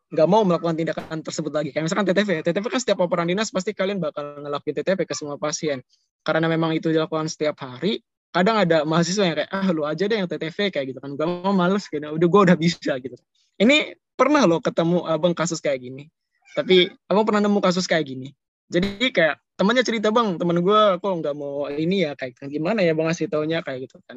nggak 0.06 0.28
mau 0.30 0.46
melakukan 0.46 0.74
tindakan 0.78 1.20
tersebut 1.20 1.52
lagi. 1.52 1.70
Kayak 1.74 1.92
misalkan 1.92 2.06
TTV, 2.08 2.40
TTV 2.40 2.64
kan 2.72 2.80
setiap 2.80 2.98
operan 3.04 3.28
dinas 3.28 3.52
pasti 3.52 3.76
kalian 3.76 4.00
bakal 4.00 4.40
ngelakuin 4.40 4.74
TTV 4.80 5.04
ke 5.04 5.12
semua 5.12 5.36
pasien. 5.36 5.84
Karena 6.24 6.48
memang 6.48 6.72
itu 6.72 6.88
dilakukan 6.88 7.28
setiap 7.28 7.58
hari, 7.60 8.00
kadang 8.32 8.56
ada 8.64 8.86
mahasiswa 8.88 9.24
yang 9.26 9.36
kayak, 9.44 9.50
ah 9.50 9.68
lu 9.74 9.82
aja 9.84 10.04
deh 10.08 10.16
yang 10.16 10.30
TTV 10.30 10.72
kayak 10.72 10.86
gitu 10.94 10.98
kan. 11.02 11.12
Gue 11.18 11.26
mau 11.26 11.52
males 11.52 11.84
gitu, 11.90 12.00
udah 12.00 12.28
gue 12.32 12.40
udah 12.48 12.56
bisa 12.56 12.96
gitu. 13.02 13.14
Ini 13.60 13.98
pernah 14.16 14.48
loh 14.48 14.58
ketemu 14.64 15.04
abang 15.04 15.36
kasus 15.36 15.60
kayak 15.60 15.84
gini. 15.84 16.08
Tapi 16.56 16.88
abang 17.06 17.28
pernah 17.28 17.44
nemu 17.44 17.60
kasus 17.60 17.84
kayak 17.84 18.08
gini. 18.08 18.32
Jadi 18.66 19.12
kayak 19.14 19.38
temannya 19.54 19.84
cerita 19.86 20.10
bang, 20.10 20.40
teman 20.40 20.58
gue 20.58 20.80
kok 20.98 21.12
nggak 21.22 21.34
mau 21.36 21.70
ini 21.70 22.02
ya 22.08 22.18
kayak 22.18 22.40
gimana 22.50 22.82
ya 22.82 22.96
bang 22.96 23.06
ngasih 23.06 23.28
taunya 23.30 23.60
kayak 23.62 23.86
gitu 23.86 24.00
kan. 24.08 24.16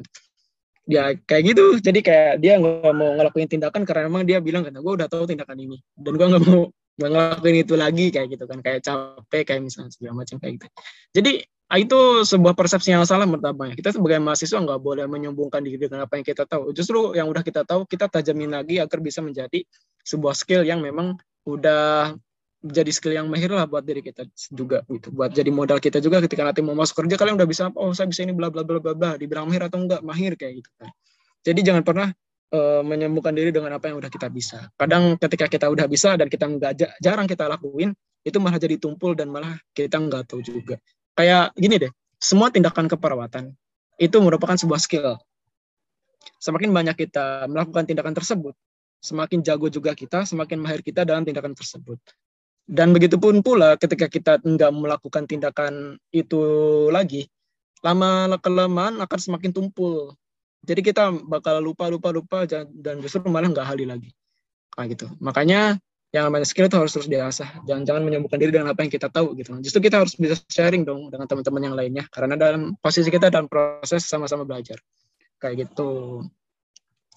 Ya 0.88 1.14
kayak 1.14 1.54
gitu. 1.54 1.78
Jadi 1.78 2.00
kayak 2.02 2.42
dia 2.42 2.58
nggak 2.58 2.94
mau 2.96 3.14
ngelakuin 3.14 3.46
tindakan 3.46 3.84
karena 3.86 4.10
memang 4.10 4.24
dia 4.26 4.42
bilang 4.42 4.66
kan 4.66 4.74
gue 4.74 4.92
udah 5.04 5.06
tahu 5.06 5.28
tindakan 5.28 5.60
ini 5.60 5.78
dan 5.94 6.16
gue 6.18 6.26
nggak 6.26 6.44
mau 6.48 6.72
ngelakuin 6.98 7.56
itu 7.62 7.74
lagi 7.78 8.06
kayak 8.10 8.26
gitu 8.34 8.44
kan. 8.48 8.58
Kayak 8.64 8.80
capek 8.88 9.42
kayak 9.46 9.60
misalnya 9.62 9.92
segala 9.94 10.24
macam 10.24 10.36
kayak 10.42 10.52
gitu. 10.58 10.66
Jadi 11.14 11.32
ah, 11.70 11.78
itu 11.78 12.26
sebuah 12.26 12.58
persepsi 12.58 12.90
yang 12.90 13.06
salah 13.06 13.30
menurut 13.30 13.78
kita 13.78 13.94
sebagai 13.94 14.18
mahasiswa 14.18 14.58
nggak 14.58 14.80
boleh 14.82 15.06
menyombongkan 15.06 15.62
diri 15.62 15.78
dengan 15.78 16.10
apa 16.10 16.18
yang 16.18 16.26
kita 16.26 16.42
tahu. 16.42 16.74
Justru 16.74 17.14
yang 17.14 17.30
udah 17.30 17.46
kita 17.46 17.62
tahu 17.62 17.86
kita 17.86 18.10
tajamin 18.10 18.50
lagi 18.50 18.82
agar 18.82 18.98
bisa 18.98 19.22
menjadi 19.22 19.62
sebuah 20.10 20.34
skill 20.34 20.66
yang 20.66 20.82
memang 20.82 21.14
udah 21.46 22.18
jadi 22.60 22.90
skill 22.92 23.16
yang 23.16 23.26
mahir 23.30 23.48
lah 23.48 23.64
buat 23.64 23.86
diri 23.86 24.04
kita 24.04 24.26
juga 24.52 24.84
gitu. 24.90 25.08
Buat 25.14 25.32
jadi 25.32 25.48
modal 25.48 25.80
kita 25.80 26.02
juga 26.02 26.20
ketika 26.20 26.44
nanti 26.44 26.60
mau 26.60 26.76
masuk 26.76 27.06
kerja 27.06 27.16
kalian 27.16 27.40
udah 27.40 27.48
bisa 27.48 27.72
oh 27.72 27.94
saya 27.96 28.10
bisa 28.10 28.26
ini 28.26 28.34
bla 28.36 28.52
bla 28.52 28.66
bla 28.66 28.82
bla 28.82 28.92
bla. 28.92 29.16
Dibilang 29.16 29.48
mahir 29.48 29.64
atau 29.70 29.80
enggak 29.80 30.02
mahir 30.04 30.36
kayak 30.36 30.60
gitu 30.60 30.70
kan. 30.76 30.90
Jadi 31.40 31.60
jangan 31.64 31.82
pernah 31.86 32.08
uh, 32.52 32.82
menyembuhkan 32.84 33.32
diri 33.32 33.48
dengan 33.48 33.72
apa 33.80 33.88
yang 33.88 33.96
udah 33.96 34.12
kita 34.12 34.28
bisa. 34.28 34.68
Kadang 34.76 35.16
ketika 35.16 35.48
kita 35.48 35.66
udah 35.72 35.88
bisa 35.88 36.20
dan 36.20 36.28
kita 36.28 36.44
nggak 36.44 36.72
jarang 37.00 37.24
kita 37.24 37.48
lakuin 37.48 37.96
itu 38.20 38.36
malah 38.36 38.60
jadi 38.60 38.76
tumpul 38.76 39.16
dan 39.16 39.32
malah 39.32 39.56
kita 39.72 39.96
nggak 39.96 40.28
tahu 40.28 40.44
juga. 40.44 40.76
Kayak 41.16 41.56
gini 41.56 41.80
deh 41.80 41.92
semua 42.20 42.52
tindakan 42.52 42.92
keperawatan 42.92 43.56
itu 43.96 44.16
merupakan 44.20 44.56
sebuah 44.60 44.80
skill. 44.84 45.16
Semakin 46.36 46.68
banyak 46.76 47.08
kita 47.08 47.48
melakukan 47.48 47.88
tindakan 47.88 48.12
tersebut 48.12 48.52
semakin 49.00 49.40
jago 49.40 49.66
juga 49.72 49.96
kita, 49.96 50.28
semakin 50.28 50.60
mahir 50.60 50.84
kita 50.84 51.08
dalam 51.08 51.24
tindakan 51.24 51.56
tersebut. 51.56 51.98
Dan 52.70 52.94
begitu 52.94 53.18
pun 53.18 53.42
pula 53.42 53.74
ketika 53.74 54.06
kita 54.06 54.38
nggak 54.38 54.70
melakukan 54.70 55.26
tindakan 55.26 55.98
itu 56.14 56.38
lagi, 56.94 57.26
lama 57.82 58.38
kelamaan 58.38 59.00
akan 59.02 59.18
semakin 59.18 59.50
tumpul. 59.50 60.14
Jadi 60.62 60.84
kita 60.84 61.10
bakal 61.26 61.58
lupa 61.64 61.88
lupa 61.88 62.12
lupa 62.12 62.44
dan 62.46 63.00
justru 63.00 63.24
malah 63.26 63.50
nggak 63.50 63.66
ahli 63.66 63.88
lagi. 63.88 64.10
Kayak 64.76 64.88
gitu. 64.94 65.06
Makanya 65.18 65.80
yang 66.10 66.26
namanya 66.26 66.46
skill 66.46 66.68
itu 66.68 66.76
harus 66.78 66.92
terus 66.94 67.08
diasah. 67.08 67.64
Jangan-jangan 67.66 68.02
menyembuhkan 68.02 68.38
diri 68.38 68.52
dengan 68.54 68.70
apa 68.70 68.84
yang 68.84 68.92
kita 68.92 69.08
tahu 69.08 69.34
gitu. 69.40 69.56
Justru 69.64 69.90
kita 69.90 70.04
harus 70.04 70.14
bisa 70.14 70.38
sharing 70.46 70.84
dong 70.84 71.10
dengan 71.10 71.26
teman-teman 71.26 71.62
yang 71.70 71.74
lainnya 71.74 72.04
karena 72.12 72.34
dalam 72.36 72.76
posisi 72.78 73.08
kita 73.08 73.32
dalam 73.32 73.50
proses 73.50 74.04
sama-sama 74.04 74.46
belajar. 74.46 74.76
Kayak 75.40 75.70
gitu. 75.70 76.22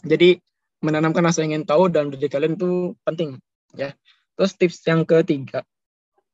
Jadi 0.01 0.39
menanamkan 0.83 1.23
rasa 1.23 1.47
ingin 1.47 1.63
tahu 1.63 1.87
dan 1.87 2.11
diri 2.11 2.27
kalian 2.27 2.59
itu 2.59 2.93
penting 3.07 3.39
ya. 3.73 3.95
Terus 4.35 4.51
tips 4.59 4.83
yang 4.89 5.07
ketiga, 5.07 5.63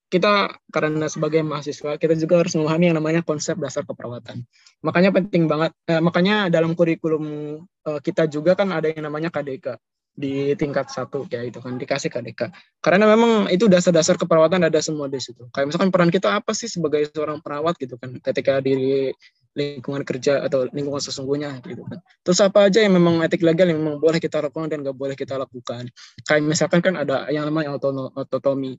kita 0.09 0.57
karena 0.73 1.05
sebagai 1.05 1.45
mahasiswa 1.45 2.01
kita 2.01 2.17
juga 2.17 2.41
harus 2.41 2.57
memahami 2.57 2.89
yang 2.89 2.97
namanya 2.97 3.21
konsep 3.21 3.53
dasar 3.61 3.85
keperawatan. 3.85 4.41
Makanya 4.81 5.13
penting 5.13 5.45
banget, 5.45 5.71
eh, 5.85 6.01
makanya 6.01 6.49
dalam 6.49 6.73
kurikulum 6.73 7.23
eh, 7.61 7.99
kita 8.01 8.25
juga 8.25 8.57
kan 8.57 8.73
ada 8.73 8.89
yang 8.89 9.05
namanya 9.05 9.29
KDK 9.29 9.77
di 10.19 10.51
tingkat 10.59 10.91
satu 10.91 11.23
ya 11.31 11.45
itu 11.45 11.61
kan 11.61 11.77
dikasih 11.77 12.09
KDK. 12.09 12.49
Karena 12.81 13.05
memang 13.07 13.47
itu 13.53 13.69
dasar-dasar 13.69 14.17
keperawatan 14.17 14.65
ada 14.67 14.81
semua 14.81 15.07
di 15.07 15.21
situ. 15.21 15.47
Kayak 15.53 15.71
misalkan 15.71 15.93
peran 15.93 16.09
kita 16.09 16.41
apa 16.41 16.51
sih 16.57 16.67
sebagai 16.67 17.07
seorang 17.13 17.39
perawat 17.39 17.77
gitu 17.77 17.95
kan 18.01 18.17
ketika 18.19 18.59
di 18.59 19.13
lingkungan 19.57 20.05
kerja 20.05 20.45
atau 20.45 20.69
lingkungan 20.69 21.01
sesungguhnya 21.01 21.59
gitu 21.65 21.81
kan. 21.85 21.99
Terus 22.21 22.39
apa 22.45 22.69
aja 22.69 22.85
yang 22.85 22.93
memang 22.95 23.21
etik 23.25 23.41
legal 23.41 23.65
yang 23.65 23.81
memang 23.81 23.97
boleh 23.97 24.21
kita 24.21 24.39
lakukan 24.39 24.69
dan 24.69 24.85
nggak 24.85 24.97
boleh 24.97 25.15
kita 25.17 25.35
lakukan. 25.35 25.89
Kayak 26.25 26.41
misalkan 26.45 26.79
kan 26.85 26.93
ada 26.99 27.25
yang 27.33 27.49
namanya 27.49 27.73
otonomi 28.13 28.77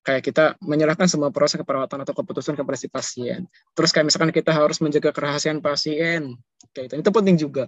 kayak 0.00 0.24
kita 0.24 0.56
menyerahkan 0.64 1.04
semua 1.08 1.28
proses 1.28 1.60
keperawatan 1.60 2.04
atau 2.04 2.14
keputusan 2.16 2.56
kepada 2.56 2.76
si 2.76 2.88
pasien. 2.88 3.44
Terus 3.76 3.90
kayak 3.92 4.12
misalkan 4.12 4.32
kita 4.32 4.52
harus 4.52 4.80
menjaga 4.80 5.12
kerahasiaan 5.12 5.60
pasien, 5.60 6.40
kayak 6.72 6.92
itu. 6.92 6.94
Itu 7.04 7.10
penting 7.12 7.36
juga. 7.36 7.64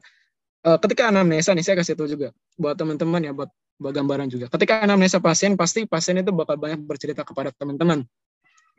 Uh, 0.62 0.78
ketika 0.78 1.10
anamnesa 1.10 1.52
nih 1.52 1.66
saya 1.66 1.76
kasih 1.82 1.98
tahu 1.98 2.06
juga 2.06 2.30
buat 2.54 2.78
teman-teman 2.78 3.18
ya 3.18 3.32
buat 3.34 3.50
buat 3.82 3.92
gambaran 3.92 4.30
juga. 4.30 4.46
Ketika 4.48 4.86
anamnesa 4.86 5.18
pasien 5.18 5.58
pasti 5.58 5.84
pasien 5.84 6.20
itu 6.22 6.30
bakal 6.30 6.54
banyak 6.56 6.80
bercerita 6.86 7.26
kepada 7.26 7.50
teman-teman. 7.52 8.06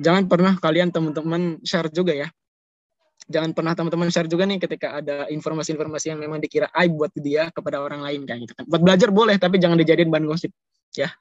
Jangan 0.02 0.26
pernah 0.26 0.58
kalian 0.58 0.90
teman-teman 0.90 1.62
share 1.62 1.92
juga 1.94 2.18
ya 2.18 2.34
jangan 3.28 3.52
pernah 3.56 3.74
teman-teman 3.76 4.10
share 4.12 4.28
juga 4.28 4.44
nih 4.44 4.60
ketika 4.60 5.00
ada 5.00 5.28
informasi-informasi 5.32 6.12
yang 6.12 6.20
memang 6.20 6.44
dikira 6.44 6.68
aib 6.76 6.96
buat 6.96 7.14
dia 7.16 7.50
kepada 7.52 7.80
orang 7.80 8.04
lain 8.04 8.28
kayak 8.28 8.40
gitu 8.50 8.54
kan. 8.56 8.64
Buat 8.68 8.82
belajar 8.84 9.10
boleh 9.12 9.36
tapi 9.40 9.60
jangan 9.60 9.80
dijadiin 9.80 10.12
bahan 10.12 10.26
gosip 10.28 10.52
ya. 10.96 11.12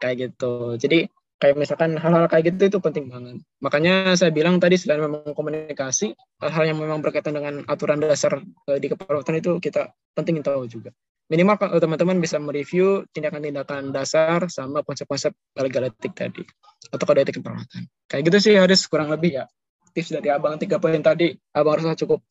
Kayak 0.00 0.32
gitu. 0.32 0.76
Jadi 0.80 1.08
kayak 1.40 1.56
misalkan 1.56 1.96
hal-hal 1.96 2.28
kayak 2.28 2.52
gitu 2.52 2.76
itu 2.76 2.78
penting 2.84 3.08
banget. 3.08 3.40
Makanya 3.64 4.12
saya 4.14 4.28
bilang 4.28 4.60
tadi 4.60 4.76
selain 4.76 5.00
memang 5.00 5.32
komunikasi, 5.32 6.12
hal-hal 6.44 6.64
yang 6.68 6.78
memang 6.78 7.00
berkaitan 7.00 7.32
dengan 7.32 7.64
aturan 7.64 8.00
dasar 8.00 8.40
eh, 8.68 8.78
di 8.78 8.86
keperawatan 8.92 9.40
itu 9.40 9.56
kita 9.56 9.88
penting 10.12 10.44
tahu 10.44 10.68
juga. 10.68 10.92
Minimal 11.30 11.78
teman-teman 11.78 12.18
bisa 12.18 12.42
mereview 12.42 13.06
tindakan-tindakan 13.14 13.94
dasar 13.94 14.50
sama 14.50 14.82
konsep-konsep 14.82 15.30
legal 15.62 15.86
etik 15.86 16.10
tadi 16.10 16.42
atau 16.90 17.04
kode 17.06 17.22
etik 17.22 17.38
keperawatan. 17.38 17.86
Kayak 18.10 18.22
gitu 18.28 18.38
sih 18.50 18.54
harus 18.58 18.82
kurang 18.90 19.14
lebih 19.14 19.38
ya 19.38 19.44
tips 19.92 20.14
dari 20.14 20.28
abang 20.32 20.56
tiga 20.56 20.78
poin 20.78 20.98
tadi 21.02 21.34
abang 21.54 21.78
harusnya 21.78 21.98
cukup 21.98 22.22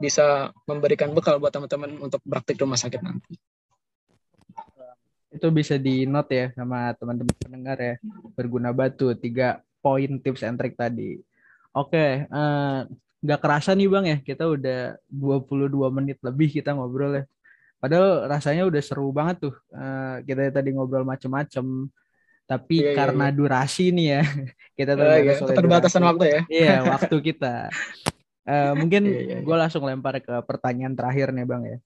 bisa 0.00 0.48
memberikan 0.64 1.12
bekal 1.12 1.36
buat 1.36 1.52
teman-teman 1.52 2.00
untuk 2.00 2.20
praktik 2.24 2.56
rumah 2.60 2.80
sakit 2.80 3.00
nanti 3.04 3.36
itu 5.30 5.46
bisa 5.54 5.78
di 5.78 6.08
note 6.08 6.32
ya 6.34 6.46
sama 6.56 6.90
teman-teman 6.98 7.34
pendengar 7.38 7.78
ya 7.78 7.94
berguna 8.34 8.74
batu 8.74 9.14
tiga 9.14 9.62
poin 9.78 10.18
tips 10.18 10.42
and 10.42 10.58
trick 10.58 10.74
tadi 10.74 11.20
oke 11.76 12.04
uh, 12.28 12.88
nggak 13.20 13.40
kerasa 13.40 13.76
nih 13.76 13.86
bang 13.86 14.04
ya 14.08 14.18
kita 14.24 14.48
udah 14.48 14.96
22 15.12 15.70
menit 15.92 16.18
lebih 16.24 16.48
kita 16.50 16.72
ngobrol 16.72 17.20
ya 17.20 17.24
Padahal 17.80 18.28
rasanya 18.28 18.68
udah 18.68 18.82
seru 18.84 19.08
banget 19.08 19.48
tuh. 19.48 19.56
Uh, 19.72 20.20
kita 20.28 20.52
tadi 20.52 20.76
ngobrol 20.76 21.02
macem-macem. 21.08 21.88
Tapi 22.50 22.82
Iya, 22.82 22.90
iya, 22.90 22.96
karena 22.98 23.26
durasi 23.30 23.94
nih 23.94 24.06
ya, 24.18 24.22
kita 24.78 24.92
Oh, 24.92 24.98
terbatas 24.98 25.14
iya, 25.22 25.38
oleh 25.38 25.54
keterbatasan 25.54 26.02
waktu 26.02 26.24
ya. 26.26 26.40
Iya, 26.50 26.74
waktu 26.90 27.16
kita. 27.22 27.54
Eh, 28.50 28.72
mungkin 28.74 29.06
Iya, 29.06 29.20
iya, 29.20 29.34
iya. 29.38 29.46
gue 29.46 29.56
langsung 29.56 29.84
lempar 29.86 30.18
ke 30.18 30.34
pertanyaan 30.42 30.96
terakhir 30.96 31.30
nih 31.30 31.46
Bang 31.46 31.62
ya. 31.62 31.78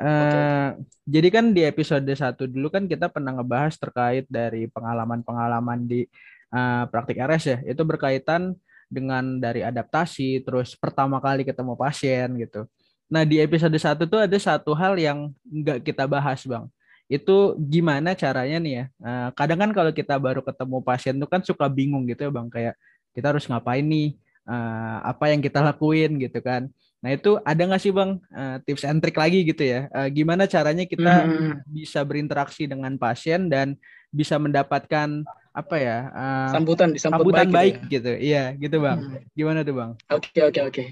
Eh, 0.00 0.68
Jadi 1.04 1.28
kan 1.28 1.52
di 1.52 1.60
episode 1.66 2.08
satu 2.16 2.48
dulu 2.48 2.72
kan 2.72 2.88
kita 2.88 3.12
pernah 3.12 3.36
ngebahas 3.36 3.76
terkait 3.76 4.24
dari 4.30 4.64
pengalaman-pengalaman 4.70 5.84
di 5.84 6.08
eh, 6.56 6.84
praktik 6.88 7.20
RS 7.20 7.44
ya. 7.44 7.58
Itu 7.74 7.84
berkaitan 7.84 8.56
dengan 8.88 9.36
dari 9.42 9.60
adaptasi, 9.60 10.40
terus 10.40 10.72
pertama 10.78 11.20
kali 11.20 11.44
ketemu 11.44 11.76
pasien 11.76 12.32
gitu. 12.40 12.64
Nah 13.12 13.26
di 13.26 13.42
episode 13.42 13.76
satu 13.76 14.06
tuh 14.08 14.24
ada 14.24 14.38
satu 14.40 14.72
hal 14.72 14.94
yang 14.96 15.34
nggak 15.44 15.84
kita 15.84 16.06
bahas 16.08 16.40
Bang. 16.48 16.70
Itu 17.10 17.58
gimana 17.58 18.14
caranya 18.14 18.62
nih 18.62 18.72
ya. 18.78 18.84
Eh, 19.02 19.28
kadang 19.34 19.58
kan 19.58 19.70
kalau 19.74 19.90
kita 19.90 20.14
baru 20.22 20.46
ketemu 20.46 20.78
pasien 20.78 21.18
tuh 21.18 21.26
kan 21.26 21.42
suka 21.42 21.66
bingung 21.66 22.06
gitu 22.06 22.22
ya 22.22 22.30
Bang. 22.30 22.46
Kayak 22.46 22.78
kita 23.10 23.34
harus 23.34 23.50
ngapain 23.50 23.82
nih 23.82 24.14
eh, 24.46 24.96
apa 25.02 25.34
yang 25.34 25.42
kita 25.42 25.58
lakuin 25.58 26.22
gitu 26.22 26.38
kan. 26.38 26.70
Nah 27.00 27.10
itu 27.16 27.40
ada 27.42 27.62
nggak 27.64 27.80
sih 27.80 27.90
bang 27.90 28.20
eh, 28.30 28.56
tips 28.62 28.84
and 28.86 29.00
trick 29.02 29.16
lagi 29.18 29.42
gitu 29.42 29.64
ya? 29.64 29.90
Eh, 29.90 30.08
gimana 30.14 30.46
caranya 30.46 30.86
kita 30.86 31.26
Hmm, 31.26 31.64
bisa 31.66 32.04
berinteraksi 32.06 32.70
dengan 32.70 32.94
pasien 32.94 33.50
dan 33.50 33.74
bisa 34.14 34.38
mendapatkan 34.38 35.26
apa 35.50 35.76
ya 35.82 35.98
sambutan 36.54 36.94
disambut 36.94 37.34
sambutan 37.34 37.50
baik, 37.50 37.56
baik, 37.56 37.74
gitu 37.74 37.82
ya. 37.82 37.90
gitu? 37.90 38.12
Iya 38.22 38.44
gitu 38.54 38.76
bang. 38.84 38.98
Hmm. 39.02 39.18
Gimana 39.34 39.58
tuh 39.66 39.74
bang? 39.74 39.90
Oke 40.14 40.38
oke 40.46 40.60
oke 40.62 40.84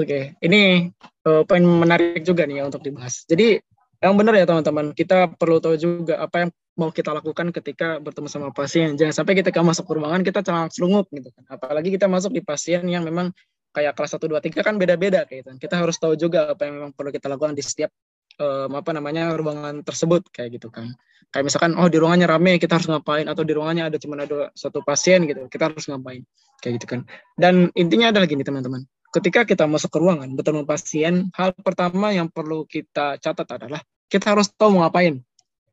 oke. 0.00 0.18
Ini 0.40 0.60
eh, 1.04 1.42
poin 1.44 1.64
menarik 1.66 2.24
juga 2.24 2.48
nih 2.48 2.62
ya 2.62 2.64
untuk 2.72 2.80
dibahas. 2.80 3.28
Jadi 3.28 3.60
yang 3.98 4.14
benar 4.14 4.34
ya 4.38 4.46
teman-teman, 4.46 4.94
kita 4.94 5.34
perlu 5.34 5.58
tahu 5.58 5.74
juga 5.74 6.22
apa 6.22 6.46
yang 6.46 6.50
mau 6.78 6.94
kita 6.94 7.10
lakukan 7.10 7.50
ketika 7.50 7.98
bertemu 7.98 8.30
sama 8.30 8.48
pasien. 8.54 8.94
Jangan 8.94 9.10
sampai 9.22 9.34
ketika 9.42 9.58
masuk 9.58 9.90
ke 9.90 9.92
ruangan 9.98 10.22
kita 10.22 10.46
celana 10.46 10.70
selungup 10.70 11.10
gitu 11.10 11.34
kan. 11.34 11.44
Apalagi 11.50 11.90
kita 11.90 12.06
masuk 12.06 12.30
di 12.30 12.38
pasien 12.38 12.86
yang 12.86 13.02
memang 13.02 13.34
kayak 13.74 13.98
kelas 13.98 14.14
1 14.14 14.30
2 14.30 14.38
3 14.38 14.62
kan 14.62 14.74
beda-beda 14.78 15.26
kayak 15.26 15.42
gitu. 15.42 15.50
Kita 15.66 15.74
harus 15.82 15.98
tahu 15.98 16.14
juga 16.14 16.54
apa 16.54 16.70
yang 16.70 16.78
memang 16.78 16.90
perlu 16.94 17.10
kita 17.10 17.26
lakukan 17.26 17.58
di 17.58 17.66
setiap 17.66 17.90
em, 18.38 18.70
apa 18.70 18.90
namanya 18.94 19.34
ruangan 19.34 19.82
tersebut 19.82 20.30
kayak 20.30 20.62
gitu 20.62 20.70
kan. 20.70 20.94
Kayak 21.34 21.50
misalkan 21.50 21.74
oh 21.74 21.90
di 21.90 21.98
ruangannya 21.98 22.30
rame 22.30 22.62
kita 22.62 22.78
harus 22.78 22.86
ngapain 22.86 23.26
atau 23.26 23.42
di 23.42 23.50
ruangannya 23.50 23.90
ada 23.90 23.98
cuma 23.98 24.14
ada 24.22 24.54
satu 24.54 24.78
pasien 24.86 25.26
gitu. 25.26 25.50
Kita 25.50 25.74
harus 25.74 25.90
ngapain 25.90 26.22
kayak 26.62 26.72
gitu 26.78 26.86
kan. 26.86 27.00
Dan 27.34 27.74
intinya 27.74 28.14
adalah 28.14 28.30
gini 28.30 28.46
teman-teman 28.46 28.86
ketika 29.12 29.48
kita 29.48 29.64
masuk 29.64 29.88
ke 29.92 29.98
ruangan 30.00 30.28
bertemu 30.36 30.62
pasien, 30.68 31.14
hal 31.32 31.56
pertama 31.56 32.12
yang 32.12 32.28
perlu 32.28 32.68
kita 32.68 33.16
catat 33.20 33.48
adalah 33.48 33.80
kita 34.08 34.32
harus 34.36 34.48
tahu 34.52 34.76
mau 34.76 34.88
ngapain. 34.88 35.20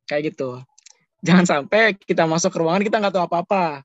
Kayak 0.06 0.36
gitu. 0.36 0.62
Jangan 1.26 1.46
sampai 1.48 1.98
kita 1.98 2.30
masuk 2.30 2.54
ke 2.54 2.60
ruangan 2.62 2.84
kita 2.86 2.98
nggak 3.02 3.14
tahu 3.16 3.26
apa-apa. 3.26 3.82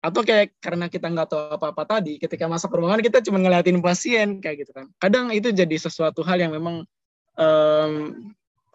Atau 0.00 0.24
kayak 0.24 0.56
karena 0.64 0.88
kita 0.88 1.12
nggak 1.12 1.28
tahu 1.28 1.42
apa-apa 1.60 1.82
tadi, 1.98 2.16
ketika 2.16 2.48
masuk 2.48 2.72
ke 2.72 2.76
ruangan 2.80 3.00
kita 3.04 3.20
cuma 3.20 3.36
ngeliatin 3.42 3.82
pasien 3.84 4.40
kayak 4.40 4.64
gitu 4.64 4.72
kan. 4.72 4.86
Kadang 4.96 5.28
itu 5.34 5.52
jadi 5.52 5.76
sesuatu 5.76 6.24
hal 6.24 6.40
yang 6.40 6.56
memang 6.56 6.88
em, 7.36 7.92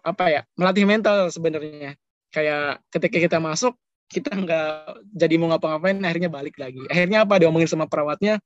apa 0.06 0.24
ya 0.30 0.40
melatih 0.54 0.86
mental 0.86 1.32
sebenarnya. 1.34 1.98
Kayak 2.30 2.84
ketika 2.94 3.16
kita 3.18 3.38
masuk 3.42 3.74
kita 4.06 4.30
nggak 4.30 5.02
jadi 5.18 5.34
mau 5.40 5.50
ngapa-ngapain 5.50 5.98
akhirnya 6.06 6.30
balik 6.30 6.54
lagi. 6.62 6.84
Akhirnya 6.86 7.26
apa 7.26 7.42
diomongin 7.42 7.66
sama 7.66 7.90
perawatnya 7.90 8.38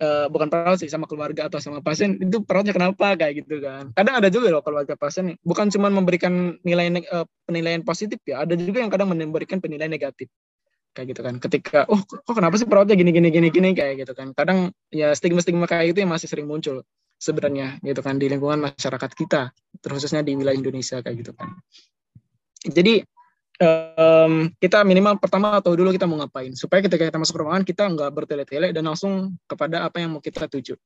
eh, 0.00 0.26
bukan 0.30 0.48
perawat 0.48 0.78
sih 0.80 0.90
sama 0.90 1.04
keluarga 1.08 1.48
atau 1.48 1.58
sama 1.60 1.80
pasien 1.80 2.16
itu 2.20 2.42
perawatnya 2.44 2.74
kenapa 2.76 3.16
kayak 3.16 3.44
gitu 3.44 3.60
kan. 3.62 3.92
Kadang 3.96 4.14
ada 4.20 4.28
juga 4.28 4.52
loh 4.52 4.62
keluarga 4.62 4.94
pasien 4.96 5.36
bukan 5.42 5.72
cuma 5.72 5.88
memberikan 5.88 6.56
nilai 6.62 6.92
eh, 7.00 7.26
penilaian 7.48 7.82
positif 7.82 8.20
ya 8.24 8.44
ada 8.44 8.54
juga 8.56 8.84
yang 8.84 8.92
kadang 8.92 9.12
memberikan 9.12 9.58
penilaian 9.58 9.90
negatif. 9.90 10.28
Kayak 10.96 11.06
gitu 11.12 11.20
kan 11.24 11.34
ketika 11.40 11.78
oh 11.92 12.00
kok 12.00 12.32
kenapa 12.32 12.56
sih 12.56 12.64
perawatnya 12.64 12.96
gini 12.96 13.12
gini 13.12 13.28
gini 13.28 13.48
gini? 13.52 13.70
Kayak 13.76 14.06
gitu 14.06 14.12
kan. 14.16 14.32
Kadang 14.32 14.72
ya 14.92 15.12
stigma 15.12 15.40
stigma 15.44 15.68
kayak 15.68 15.96
itu 15.96 16.04
yang 16.04 16.12
masih 16.12 16.28
sering 16.28 16.48
muncul 16.48 16.84
sebenarnya 17.16 17.80
gitu 17.80 18.04
kan 18.04 18.20
di 18.20 18.28
lingkungan 18.28 18.60
masyarakat 18.60 19.10
kita 19.16 19.52
terkhususnya 19.80 20.20
di 20.20 20.36
wilayah 20.36 20.56
Indonesia 20.56 21.00
kayak 21.00 21.16
gitu 21.24 21.32
kan. 21.32 21.56
Jadi 22.66 23.04
em, 23.60 24.52
kita 24.60 24.84
minimal 24.84 25.16
pertama 25.20 25.58
tahu 25.64 25.76
dulu 25.76 25.92
kita 25.92 26.04
mau 26.04 26.20
ngapain. 26.20 26.52
Supaya 26.52 26.84
ketika 26.84 27.08
kita 27.08 27.18
masuk 27.20 27.40
ruangan 27.40 27.64
kita 27.64 27.88
nggak 27.88 28.10
bertele-tele 28.12 28.72
dan 28.72 28.84
langsung 28.86 29.36
kepada 29.48 29.88
apa 29.88 30.00
yang 30.00 30.16
mau 30.16 30.22
kita 30.22 30.46
tuju. 30.48 30.76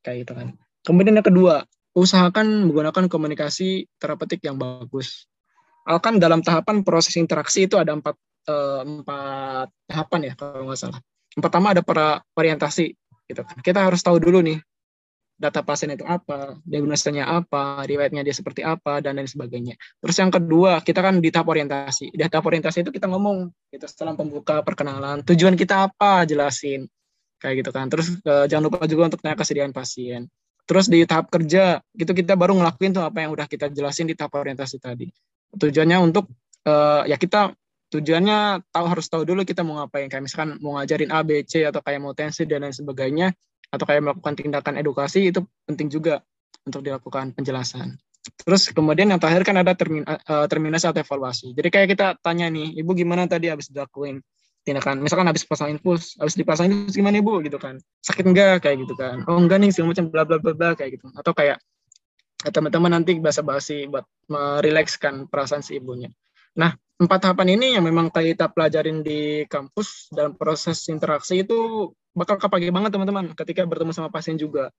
Kayak 0.00 0.16
gitu 0.26 0.32
kan. 0.36 0.48
Kemudian 0.86 1.18
yang 1.18 1.26
kedua 1.26 1.66
usahakan 1.92 2.70
menggunakan 2.70 3.10
komunikasi 3.10 3.90
terapeutik 3.98 4.40
yang 4.46 4.56
bagus. 4.56 5.26
Akan 5.84 6.22
dalam 6.22 6.40
tahapan 6.44 6.86
proses 6.86 7.18
interaksi 7.18 7.66
itu 7.66 7.76
ada 7.80 7.96
empat 7.96 8.14
eh, 8.46 8.80
empat 8.86 9.68
tahapan 9.90 10.20
ya 10.30 10.32
kalau 10.38 10.70
nggak 10.70 10.78
salah. 10.78 11.00
Yang 11.34 11.42
pertama 11.42 11.66
ada 11.74 11.82
para 11.82 12.22
orientasi 12.38 12.94
gitu 13.30 13.42
kan. 13.42 13.58
Kita 13.62 13.86
harus 13.86 14.02
tahu 14.02 14.18
dulu 14.18 14.42
nih 14.42 14.58
data 15.40 15.64
pasien 15.64 15.96
itu 15.96 16.04
apa, 16.04 16.60
diagnosanya 16.68 17.24
apa, 17.24 17.88
riwayatnya 17.88 18.20
dia 18.20 18.36
seperti 18.36 18.60
apa, 18.60 19.00
dan 19.00 19.16
lain 19.16 19.24
sebagainya. 19.24 19.80
Terus 20.04 20.16
yang 20.20 20.28
kedua, 20.28 20.84
kita 20.84 21.00
kan 21.00 21.16
di 21.16 21.32
tahap 21.32 21.48
orientasi. 21.48 22.12
Di 22.12 22.20
tahap 22.28 22.44
orientasi 22.44 22.84
itu 22.84 22.92
kita 22.92 23.08
ngomong, 23.08 23.48
gitu, 23.72 23.88
setelah 23.88 24.12
pembuka 24.12 24.60
perkenalan, 24.60 25.24
tujuan 25.24 25.56
kita 25.56 25.88
apa, 25.88 26.28
jelasin. 26.28 26.84
Kayak 27.40 27.64
gitu 27.64 27.70
kan. 27.72 27.88
Terus 27.88 28.20
eh, 28.20 28.44
jangan 28.52 28.68
lupa 28.68 28.84
juga 28.84 29.08
untuk 29.08 29.24
tanya 29.24 29.40
kesediaan 29.40 29.72
pasien. 29.72 30.28
Terus 30.68 30.92
di 30.92 31.08
tahap 31.08 31.32
kerja, 31.32 31.80
gitu 31.96 32.12
kita 32.12 32.36
baru 32.36 32.60
ngelakuin 32.60 32.92
tuh 32.92 33.08
apa 33.08 33.24
yang 33.24 33.32
udah 33.32 33.48
kita 33.48 33.72
jelasin 33.72 34.12
di 34.12 34.14
tahap 34.14 34.36
orientasi 34.36 34.76
tadi. 34.76 35.08
Tujuannya 35.56 36.04
untuk, 36.04 36.28
eh, 36.68 37.08
ya 37.08 37.16
kita 37.16 37.56
tujuannya 37.90 38.70
tahu 38.70 38.86
harus 38.86 39.08
tahu 39.08 39.24
dulu 39.24 39.48
kita 39.48 39.64
mau 39.64 39.80
ngapain. 39.80 40.12
Kayak 40.12 40.28
misalkan 40.28 40.60
mau 40.60 40.76
ngajarin 40.76 41.08
A, 41.16 41.24
B, 41.24 41.48
C, 41.48 41.64
atau 41.64 41.80
kayak 41.80 41.98
mau 42.04 42.12
tensi, 42.12 42.44
dan 42.44 42.60
lain 42.60 42.76
sebagainya 42.76 43.32
atau 43.70 43.84
kayak 43.86 44.02
melakukan 44.02 44.34
tindakan 44.34 44.74
edukasi 44.82 45.30
itu 45.30 45.46
penting 45.64 45.88
juga 45.88 46.20
untuk 46.66 46.82
dilakukan 46.82 47.32
penjelasan. 47.32 47.96
Terus 48.44 48.68
kemudian 48.76 49.08
yang 49.08 49.20
terakhir 49.22 49.48
kan 49.48 49.56
ada 49.56 49.72
termin, 49.72 50.04
eh, 50.04 50.46
terminasi 50.50 50.92
atau 50.92 51.00
evaluasi. 51.00 51.56
Jadi 51.56 51.68
kayak 51.72 51.88
kita 51.96 52.06
tanya 52.20 52.52
nih, 52.52 52.76
ibu 52.76 52.92
gimana 52.92 53.24
tadi 53.24 53.48
habis 53.48 53.72
dilakuin 53.72 54.20
tindakan, 54.60 55.00
misalkan 55.00 55.24
habis 55.24 55.48
pasang 55.48 55.72
infus, 55.72 56.20
habis 56.20 56.36
dipasang 56.36 56.68
infus 56.68 56.92
gimana 56.92 57.16
ibu 57.24 57.40
gitu 57.40 57.56
kan, 57.56 57.80
sakit 58.04 58.28
enggak 58.28 58.60
kayak 58.60 58.84
gitu 58.84 58.92
kan, 58.92 59.24
oh 59.24 59.40
enggak 59.40 59.56
nih 59.64 59.72
segala 59.72 59.96
macam 59.96 60.06
bla 60.12 60.22
bla 60.28 60.36
bla 60.36 60.52
bla 60.52 60.68
kayak 60.76 61.00
gitu. 61.00 61.08
Atau 61.16 61.32
kayak 61.32 61.64
eh, 62.44 62.52
teman-teman 62.52 62.92
nanti 63.00 63.16
bahasa 63.16 63.40
basi 63.40 63.88
buat 63.88 64.04
merilekskan 64.28 65.32
perasaan 65.32 65.64
si 65.64 65.80
ibunya. 65.80 66.12
Nah 66.60 66.76
empat 67.00 67.18
tahapan 67.24 67.56
ini 67.56 67.80
yang 67.80 67.88
memang 67.88 68.12
kita 68.12 68.52
pelajarin 68.52 69.00
di 69.00 69.48
kampus 69.48 70.12
dalam 70.12 70.36
proses 70.36 70.84
interaksi 70.92 71.40
itu 71.40 71.88
bakal 72.14 72.36
kepake 72.38 72.70
banget 72.70 72.90
teman-teman 72.94 73.32
ketika 73.34 73.62
bertemu 73.66 73.92
sama 73.94 74.08
pasien 74.10 74.36
juga. 74.36 74.70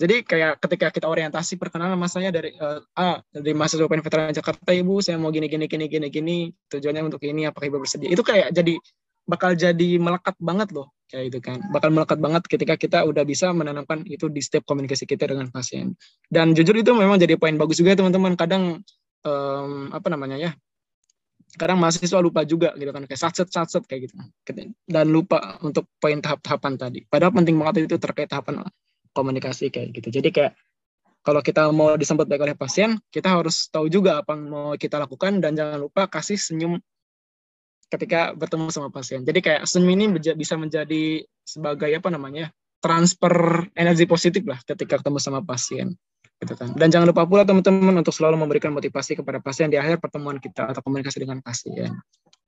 Jadi 0.00 0.24
kayak 0.26 0.58
ketika 0.58 0.90
kita 0.90 1.06
orientasi 1.06 1.60
perkenalan 1.60 1.94
masanya 1.94 2.34
dari 2.34 2.56
eh, 2.56 2.80
A 2.98 3.22
dari 3.30 3.54
mahasiswa 3.54 3.86
UPN 3.86 4.02
Veteran 4.02 4.34
Jakarta 4.34 4.70
Ibu 4.74 4.98
saya 4.98 5.20
mau 5.20 5.30
gini 5.30 5.46
gini 5.46 5.70
gini 5.70 5.86
gini 5.86 6.06
gini 6.10 6.36
tujuannya 6.72 7.02
untuk 7.06 7.22
ini 7.22 7.46
apakah 7.46 7.70
Ibu 7.70 7.78
bersedia? 7.84 8.10
Itu 8.10 8.26
kayak 8.26 8.50
jadi 8.50 8.80
bakal 9.22 9.54
jadi 9.54 10.02
melekat 10.02 10.34
banget 10.42 10.74
loh 10.74 10.90
kayak 11.06 11.24
itu 11.30 11.38
kan. 11.38 11.60
Bakal 11.70 11.92
melekat 11.94 12.18
banget 12.18 12.42
ketika 12.48 12.74
kita 12.74 12.98
udah 13.06 13.22
bisa 13.22 13.52
menanamkan 13.54 14.02
itu 14.08 14.26
di 14.26 14.40
setiap 14.42 14.66
komunikasi 14.66 15.06
kita 15.06 15.28
dengan 15.28 15.52
pasien. 15.52 15.94
Dan 16.26 16.56
jujur 16.56 16.74
itu 16.74 16.90
memang 16.96 17.20
jadi 17.20 17.38
poin 17.38 17.54
bagus 17.54 17.78
juga 17.78 17.94
teman-teman. 17.94 18.34
Kadang 18.34 18.82
em, 19.22 19.72
apa 19.92 20.08
namanya 20.10 20.40
ya 20.40 20.50
kadang 21.52 21.76
mahasiswa 21.76 22.18
lupa 22.24 22.42
juga 22.48 22.72
gitu 22.80 22.88
kan 22.88 23.04
kayak 23.04 23.20
satset 23.20 23.48
satset 23.52 23.84
kayak 23.84 24.08
gitu. 24.08 24.16
Dan 24.88 25.06
lupa 25.12 25.60
untuk 25.60 25.88
poin 26.00 26.16
tahap-tahapan 26.18 26.72
tadi. 26.80 27.00
Padahal 27.04 27.32
penting 27.36 27.60
banget 27.60 27.88
itu 27.88 27.96
terkait 28.00 28.28
tahapan 28.28 28.64
komunikasi 29.12 29.68
kayak 29.68 29.92
gitu. 29.92 30.08
Jadi 30.08 30.28
kayak 30.32 30.52
kalau 31.22 31.44
kita 31.44 31.70
mau 31.70 31.94
disambut 31.94 32.26
baik 32.26 32.42
oleh 32.42 32.56
pasien 32.58 32.98
kita 33.12 33.30
harus 33.30 33.70
tahu 33.70 33.86
juga 33.86 34.24
apa 34.24 34.34
yang 34.34 34.48
mau 34.50 34.68
kita 34.74 34.98
lakukan 34.98 35.38
dan 35.38 35.54
jangan 35.54 35.78
lupa 35.78 36.10
kasih 36.10 36.40
senyum 36.40 36.80
ketika 37.92 38.32
bertemu 38.32 38.72
sama 38.72 38.88
pasien. 38.88 39.22
Jadi 39.22 39.38
kayak 39.44 39.62
senyum 39.68 39.92
ini 39.92 40.04
bisa 40.16 40.56
menjadi 40.56 41.22
sebagai 41.44 41.92
apa 41.92 42.08
namanya 42.08 42.50
transfer 42.82 43.68
energi 43.78 44.10
positif 44.10 44.42
lah 44.42 44.58
ketika 44.66 44.98
ketemu 44.98 45.22
sama 45.22 45.44
pasien 45.46 45.94
gitu 46.42 46.58
kan. 46.58 46.74
Dan 46.74 46.90
jangan 46.90 47.14
lupa 47.14 47.22
pula 47.22 47.46
teman-teman 47.46 47.94
untuk 48.02 48.10
selalu 48.10 48.42
memberikan 48.42 48.74
motivasi 48.74 49.14
kepada 49.14 49.38
pasien 49.38 49.70
di 49.70 49.78
akhir 49.78 50.02
pertemuan 50.02 50.42
kita 50.42 50.66
atau 50.66 50.82
komunikasi 50.82 51.22
dengan 51.22 51.38
pasien. 51.38 51.94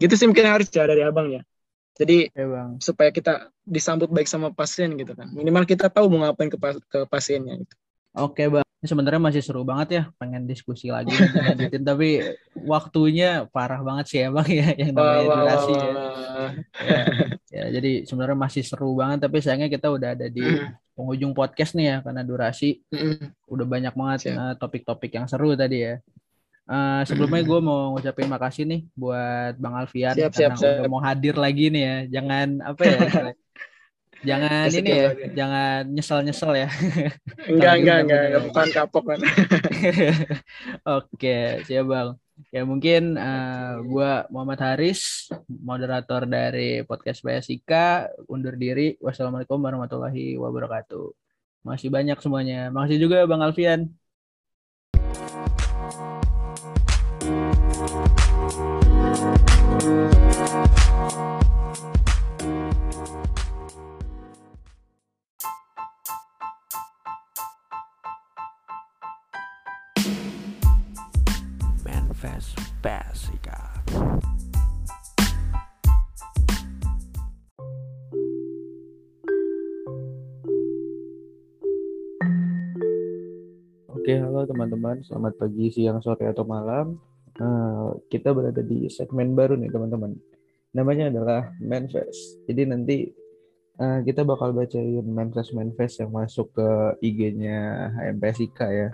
Gitu 0.03 0.15
sih 0.19 0.27
mungkin 0.27 0.51
harus 0.51 0.67
ya 0.75 0.85
dari 0.85 1.07
abang 1.07 1.31
ya. 1.31 1.47
Jadi 1.95 2.27
Oke 2.35 2.43
bang. 2.43 2.71
supaya 2.83 3.11
kita 3.15 3.55
disambut 3.63 4.11
baik 4.11 4.27
sama 4.27 4.51
pasien 4.51 4.99
gitu 4.99 5.15
kan. 5.15 5.31
Minimal 5.31 5.63
kita 5.63 5.87
tahu 5.87 6.11
mau 6.11 6.27
ngapain 6.27 6.51
ke, 6.51 6.59
pas- 6.59 6.83
ke 6.91 7.07
pasiennya 7.07 7.63
gitu. 7.63 7.75
Oke 8.19 8.51
bang. 8.51 8.67
Ini 8.83 8.91
sebenarnya 8.91 9.23
masih 9.23 9.43
seru 9.47 9.63
banget 9.63 9.89
ya. 9.95 10.03
Pengen 10.19 10.51
diskusi 10.51 10.91
lagi. 10.91 11.15
lanjutin, 11.47 11.87
tapi 11.87 12.35
waktunya 12.59 13.47
parah 13.55 13.79
banget 13.87 14.11
sih 14.11 14.19
ya 14.27 14.35
bang 14.35 14.49
ya. 14.51 14.69
Yang 14.75 14.91
namanya 14.99 15.07
Wah, 15.07 15.23
wah, 15.23 15.37
durasi 15.39 15.71
wah, 15.71 15.79
ya. 15.79 15.95
wah. 15.95 16.53
ya. 16.83 17.03
Ya, 17.55 17.65
jadi 17.79 18.03
sebenarnya 18.03 18.39
masih 18.43 18.63
seru 18.67 18.91
banget. 18.99 19.23
Tapi 19.23 19.39
sayangnya 19.39 19.71
kita 19.71 19.87
udah 19.95 20.19
ada 20.19 20.27
di 20.27 20.43
penghujung 20.95 21.35
podcast 21.37 21.75
nih 21.77 21.87
ya. 21.91 21.97
Karena 22.01 22.23
durasi 22.23 22.81
Mm-mm. 22.91 23.35
udah 23.51 23.67
banyak 23.67 23.95
banget 23.95 24.19
eh, 24.33 24.55
topik-topik 24.59 25.11
yang 25.15 25.27
seru 25.29 25.53
tadi 25.59 25.79
ya. 25.83 25.95
Eh, 26.65 27.03
sebelumnya 27.05 27.45
gue 27.45 27.61
mau 27.61 27.93
ngucapin 27.93 28.25
makasih 28.25 28.65
nih 28.65 28.81
buat 28.97 29.53
Bang 29.61 29.77
Alfian 29.77 30.17
Siap, 30.17 30.33
karena 30.33 30.57
siap, 30.57 30.57
siap. 30.57 30.75
udah 30.81 30.89
mau 30.89 31.03
hadir 31.05 31.37
lagi 31.37 31.69
nih 31.69 31.83
ya. 31.85 31.97
Jangan 32.21 32.47
apa 32.65 32.83
ya? 32.89 32.99
jangan 34.29 34.67
ini 34.73 34.89
ya, 34.89 35.05
lagi. 35.13 35.25
jangan 35.37 35.81
nyesel-nyesel 35.93 36.53
ya. 36.57 36.69
Enggak, 37.45 37.75
enggak, 37.85 37.99
enggak, 38.09 38.43
bukan 38.49 38.67
kapok 38.73 39.05
kan. 39.13 39.21
Oke, 40.97 41.61
siap 41.69 41.85
Bang. 41.85 42.17
Ya 42.51 42.63
mungkin 42.67 43.15
eh, 43.15 43.75
gua 43.87 44.27
Muhammad 44.31 44.61
Haris, 44.63 45.31
moderator 45.49 46.27
dari 46.27 46.83
podcast 46.83 47.23
PSIK, 47.23 47.73
undur 48.27 48.59
diri. 48.59 48.99
Wassalamualaikum 48.99 49.59
warahmatullahi 49.63 50.35
wabarakatuh. 50.39 51.07
Masih 51.63 51.89
banyak 51.95 52.19
semuanya. 52.19 52.69
Makasih 52.75 52.99
juga 52.99 53.23
Bang 53.25 53.43
Alfian. 53.43 53.95
Manifest 59.75 60.24
Basica. 72.85 73.81
Oke, 83.89 84.21
halo 84.21 84.45
teman-teman. 84.45 85.01
Selamat 85.01 85.33
pagi, 85.41 85.73
siang, 85.73 86.05
sore, 86.05 86.29
atau 86.29 86.45
malam. 86.45 87.01
Eh, 87.41 87.89
kita 88.13 88.37
berada 88.37 88.61
di 88.61 88.93
segmen 88.93 89.33
baru 89.33 89.57
nih, 89.57 89.73
teman-teman. 89.73 90.13
Namanya 90.77 91.09
adalah 91.09 91.57
Manifest. 91.65 92.45
Jadi 92.45 92.69
nanti 92.69 93.09
eh, 93.81 93.99
kita 94.05 94.29
bakal 94.29 94.53
bacain 94.53 95.09
manifest-manifest 95.09 96.05
yang 96.05 96.13
masuk 96.13 96.53
ke 96.53 96.69
IG-nya 97.01 97.89
HMPSIK 97.97 98.61
ya. 98.61 98.93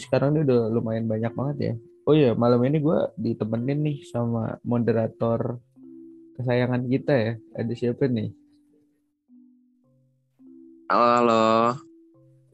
Sekarang 0.00 0.32
ini 0.32 0.48
udah 0.48 0.72
lumayan 0.72 1.04
banyak 1.04 1.36
banget 1.36 1.58
ya. 1.60 1.74
Oh 2.10 2.16
iya, 2.18 2.34
malam 2.34 2.58
ini 2.66 2.82
gue 2.82 2.98
ditemenin 3.14 3.86
nih 3.86 4.02
sama 4.02 4.58
moderator 4.66 5.62
kesayangan 6.34 6.82
kita 6.90 7.14
ya. 7.14 7.32
Ada 7.54 7.70
siapa 7.70 8.10
nih? 8.10 8.34
Halo, 10.90 11.06
halo. 11.06 11.46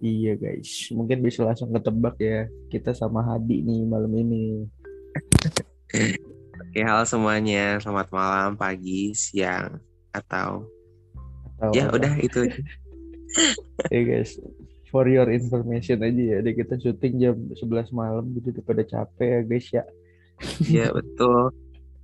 Iya 0.04 0.36
guys, 0.36 0.92
mungkin 0.92 1.24
bisa 1.24 1.40
langsung 1.40 1.72
ketebak 1.72 2.20
ya. 2.20 2.44
Kita 2.68 2.92
sama 2.92 3.24
Hadi 3.24 3.64
nih 3.64 3.80
malam 3.88 4.12
ini. 4.12 4.68
Oke, 6.60 6.84
halo 6.84 7.08
semuanya. 7.08 7.80
Selamat 7.80 8.12
malam, 8.12 8.60
pagi, 8.60 9.16
siang, 9.16 9.80
atau 10.12 10.68
Atau 11.56 11.72
ya 11.72 11.88
udah 11.88 12.12
itu. 12.20 12.44
aja. 12.44 12.60
ya 13.88 14.00
guys, 14.04 14.36
for 14.90 15.04
your 15.06 15.28
information 15.30 16.02
aja 16.02 16.22
ya. 16.22 16.36
Ada 16.42 16.50
kita 16.54 16.74
syuting 16.78 17.14
jam 17.18 17.36
11 17.54 17.90
malam 17.92 18.24
gitu 18.36 18.54
udah 18.54 18.64
pada 18.64 18.82
capek 18.86 19.28
ya 19.28 19.40
guys 19.42 19.66
ya. 19.72 19.84
Iya 20.62 20.86
betul. 20.94 21.50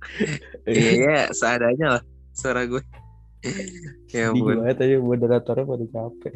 Iya, 0.67 0.91
ya, 0.99 1.21
seadanya 1.31 1.87
lah 1.95 2.03
suara 2.35 2.67
gue. 2.67 2.83
Ya 4.11 4.35
ampun. 4.35 4.59
banget 4.59 4.83
aja 4.83 4.95
moderatornya 4.99 5.63
pada 5.63 5.85
capek. 5.87 6.35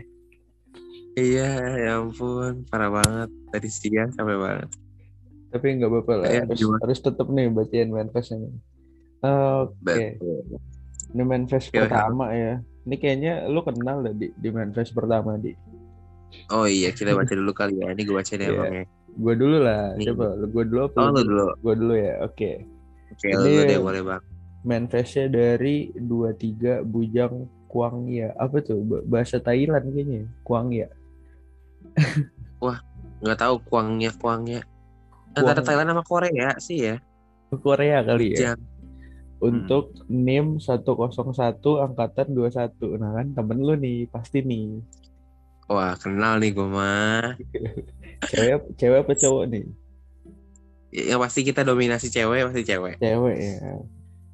Iya, 1.18 1.52
ya 1.76 1.92
ampun, 2.00 2.64
parah 2.72 2.92
banget. 2.94 3.30
Tadi 3.52 3.68
siang 3.68 4.12
capek 4.16 4.38
banget. 4.40 4.70
Tapi 5.52 5.66
nggak 5.80 5.90
apa-apa 5.90 6.14
lah. 6.16 6.28
Ya, 6.32 6.42
Harus, 6.44 6.64
harus 6.64 7.00
tetap 7.00 7.28
nih 7.32 7.48
bacain 7.52 7.90
manifest 7.92 8.36
ini. 8.36 8.52
Oke, 9.24 10.20
Betul. 10.20 10.60
ini 11.16 11.24
manifest 11.24 11.68
Oke, 11.72 11.80
pertama 11.88 12.30
ya. 12.36 12.62
Ini 12.88 12.96
kayaknya 13.02 13.34
lu 13.50 13.66
kenal 13.66 14.06
dah 14.06 14.14
di, 14.14 14.30
di 14.36 14.50
manifest 14.52 14.94
pertama 14.94 15.40
di. 15.40 15.56
Oh 16.50 16.64
iya, 16.68 16.92
kita 16.92 17.12
baca 17.12 17.34
dulu 17.34 17.52
kali 17.52 17.80
ya. 17.80 17.92
Ini 17.92 18.02
gue 18.04 18.16
bacain 18.16 18.40
ya, 18.40 18.48
Iya. 18.48 18.58
Bang 18.60 18.74
ya. 18.74 18.86
Gue 19.18 19.34
dulu 19.34 19.58
lah. 19.60 19.84
Nih. 19.98 20.06
Coba 20.14 20.26
gue 20.38 20.64
dulu 20.68 20.80
apa? 20.86 20.98
Oh, 21.00 21.10
lu 21.12 21.22
dulu. 21.24 21.46
Gue 21.60 21.74
dulu 21.76 21.94
ya. 21.96 22.14
Oke. 22.24 22.52
Oke, 23.12 23.28
Ini- 23.32 23.56
lu 23.56 23.62
deh 23.66 23.80
boleh, 23.80 24.02
Bang. 24.04 24.24
manifestnya 24.68 25.32
dari 25.32 25.90
23 25.96 26.84
Bujang 26.84 27.48
Kuangya. 27.68 28.36
Apa 28.36 28.60
tuh? 28.60 28.84
Ba- 28.84 29.04
Bahasa 29.06 29.40
Thailand 29.40 29.92
kayaknya. 29.92 30.28
Kuangya. 30.44 30.88
Nggak 33.18 33.40
tahu 33.42 33.56
kuangnya, 33.66 34.14
kuangnya. 34.22 34.62
Antara 35.34 35.62
Kuang. 35.62 35.66
Thailand 35.66 35.90
sama 35.90 36.04
Korea 36.06 36.50
sih 36.62 36.78
ya. 36.86 36.96
Korea 37.50 38.04
kali 38.06 38.38
ya. 38.38 38.54
Jangan. 38.54 38.60
Untuk 39.38 39.94
NIM 40.10 40.58
101 40.58 41.62
angkatan 41.82 42.28
21. 42.34 42.98
Nah 42.98 43.12
kan 43.14 43.28
temen 43.34 43.58
lu 43.62 43.74
nih 43.78 44.10
pasti 44.10 44.42
nih. 44.42 44.82
Wah, 45.68 45.94
kenal 46.00 46.40
nih 46.40 46.56
gue 46.56 46.68
mah. 46.68 47.36
Cewek 48.32 48.76
cewek 48.80 49.00
apa 49.04 49.14
cowok 49.14 49.44
nih? 49.52 49.64
Yang 50.96 51.20
pasti 51.20 51.40
kita 51.44 51.62
dominasi 51.68 52.08
cewek, 52.08 52.48
pasti 52.48 52.64
cewek. 52.64 52.96
Cewek 53.04 53.36
ya. 53.36 53.56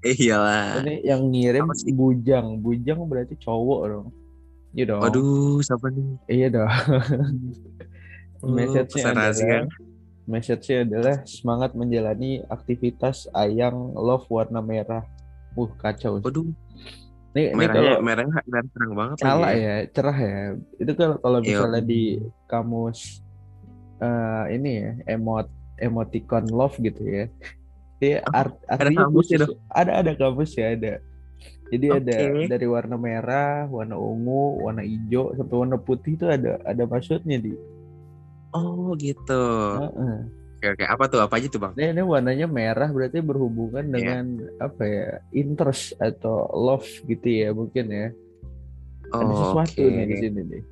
Eh, 0.03 0.15
iyalah. 0.19 0.83
Ini 0.85 0.95
yang 1.01 1.21
ngirim? 1.33 1.65
Bujang. 1.97 2.61
Bujang 2.61 2.99
berarti 3.09 3.33
cowok 3.39 3.81
dong. 3.89 4.07
Iya 4.73 4.83
dong. 4.89 5.01
Waduh, 5.01 5.61
siapa 5.61 5.87
nih? 5.89 6.07
Iya 6.29 6.47
dong. 6.53 6.69
Oh, 8.41 8.49
Message-nya 8.57 9.13
rahasia. 9.13 9.45
adalah 9.45 9.63
message-nya 10.23 10.77
adalah 10.87 11.15
semangat 11.29 11.71
menjalani 11.77 12.41
aktivitas 12.49 13.29
ayang 13.37 13.93
love 13.93 14.25
warna 14.29 14.59
merah. 14.65 15.05
Uh, 15.53 15.69
kacau. 15.77 16.17
Waduh, 16.21 16.49
Ini, 17.33 17.49
ini 17.49 17.57
merahnya 17.57 17.73
kalau 17.73 17.93
merahnya 18.05 18.41
merah 18.45 18.69
terang 18.69 18.93
banget 18.93 19.15
cala 19.17 19.41
lagi 19.41 19.57
ya, 19.57 19.75
cerah 19.89 20.17
ya. 20.21 20.39
Itu 20.77 20.91
kalau 20.93 21.15
kalau 21.17 21.39
Iya. 21.41 21.47
misalnya 21.49 21.81
di 21.81 22.03
kamus 22.45 22.99
eh, 23.97 24.43
ini 24.53 24.71
ya, 24.77 24.91
emot 25.17 25.47
emoticon 25.81 26.45
love 26.53 26.77
gitu 26.77 27.01
ya. 27.01 27.25
Dia 27.97 28.21
art, 28.29 28.53
ada 28.69 28.85
artinya 28.85 29.09
kamusnya 29.09 29.37
khusus. 29.49 29.57
Ada 29.73 29.91
ada 30.05 30.11
kamus 30.13 30.51
ya 30.53 30.77
ada. 30.77 30.93
Jadi 31.73 31.87
ada 31.89 32.17
Oke. 32.21 32.45
dari 32.53 32.67
warna 32.69 32.95
merah, 33.01 33.65
warna 33.65 33.97
ungu, 33.97 34.61
warna 34.69 34.85
hijau 34.85 35.33
sampai 35.33 35.55
warna 35.57 35.77
putih 35.81 36.13
itu 36.13 36.29
ada 36.29 36.61
ada 36.61 36.83
maksudnya 36.85 37.41
di. 37.41 37.57
Oh 38.53 38.93
gitu. 38.93 39.45
Heeh. 39.81 40.42
Oke 40.63 40.79
oke. 40.79 40.85
Apa 40.87 41.03
tuh? 41.11 41.19
Apa 41.19 41.35
aja 41.43 41.51
tuh 41.51 41.59
bang? 41.59 41.73
Ini, 41.75 41.91
ini 41.91 42.01
warnanya 42.07 42.47
merah 42.47 42.87
berarti 42.87 43.19
berhubungan 43.19 43.83
Iya. 43.83 43.91
dengan 43.91 44.23
apa 44.63 44.83
ya 44.87 45.19
interest 45.35 45.91
atau 45.99 46.47
love 46.55 46.87
gitu 47.03 47.27
ya 47.27 47.51
mungkin 47.51 47.91
ya. 47.91 48.07
Ada 49.11 49.27
Oh, 49.27 49.39
sesuatu 49.43 49.83
oke. 49.83 49.91
nih 49.91 50.05
di 50.07 50.15
sini 50.23 50.39
nih. 50.47 50.63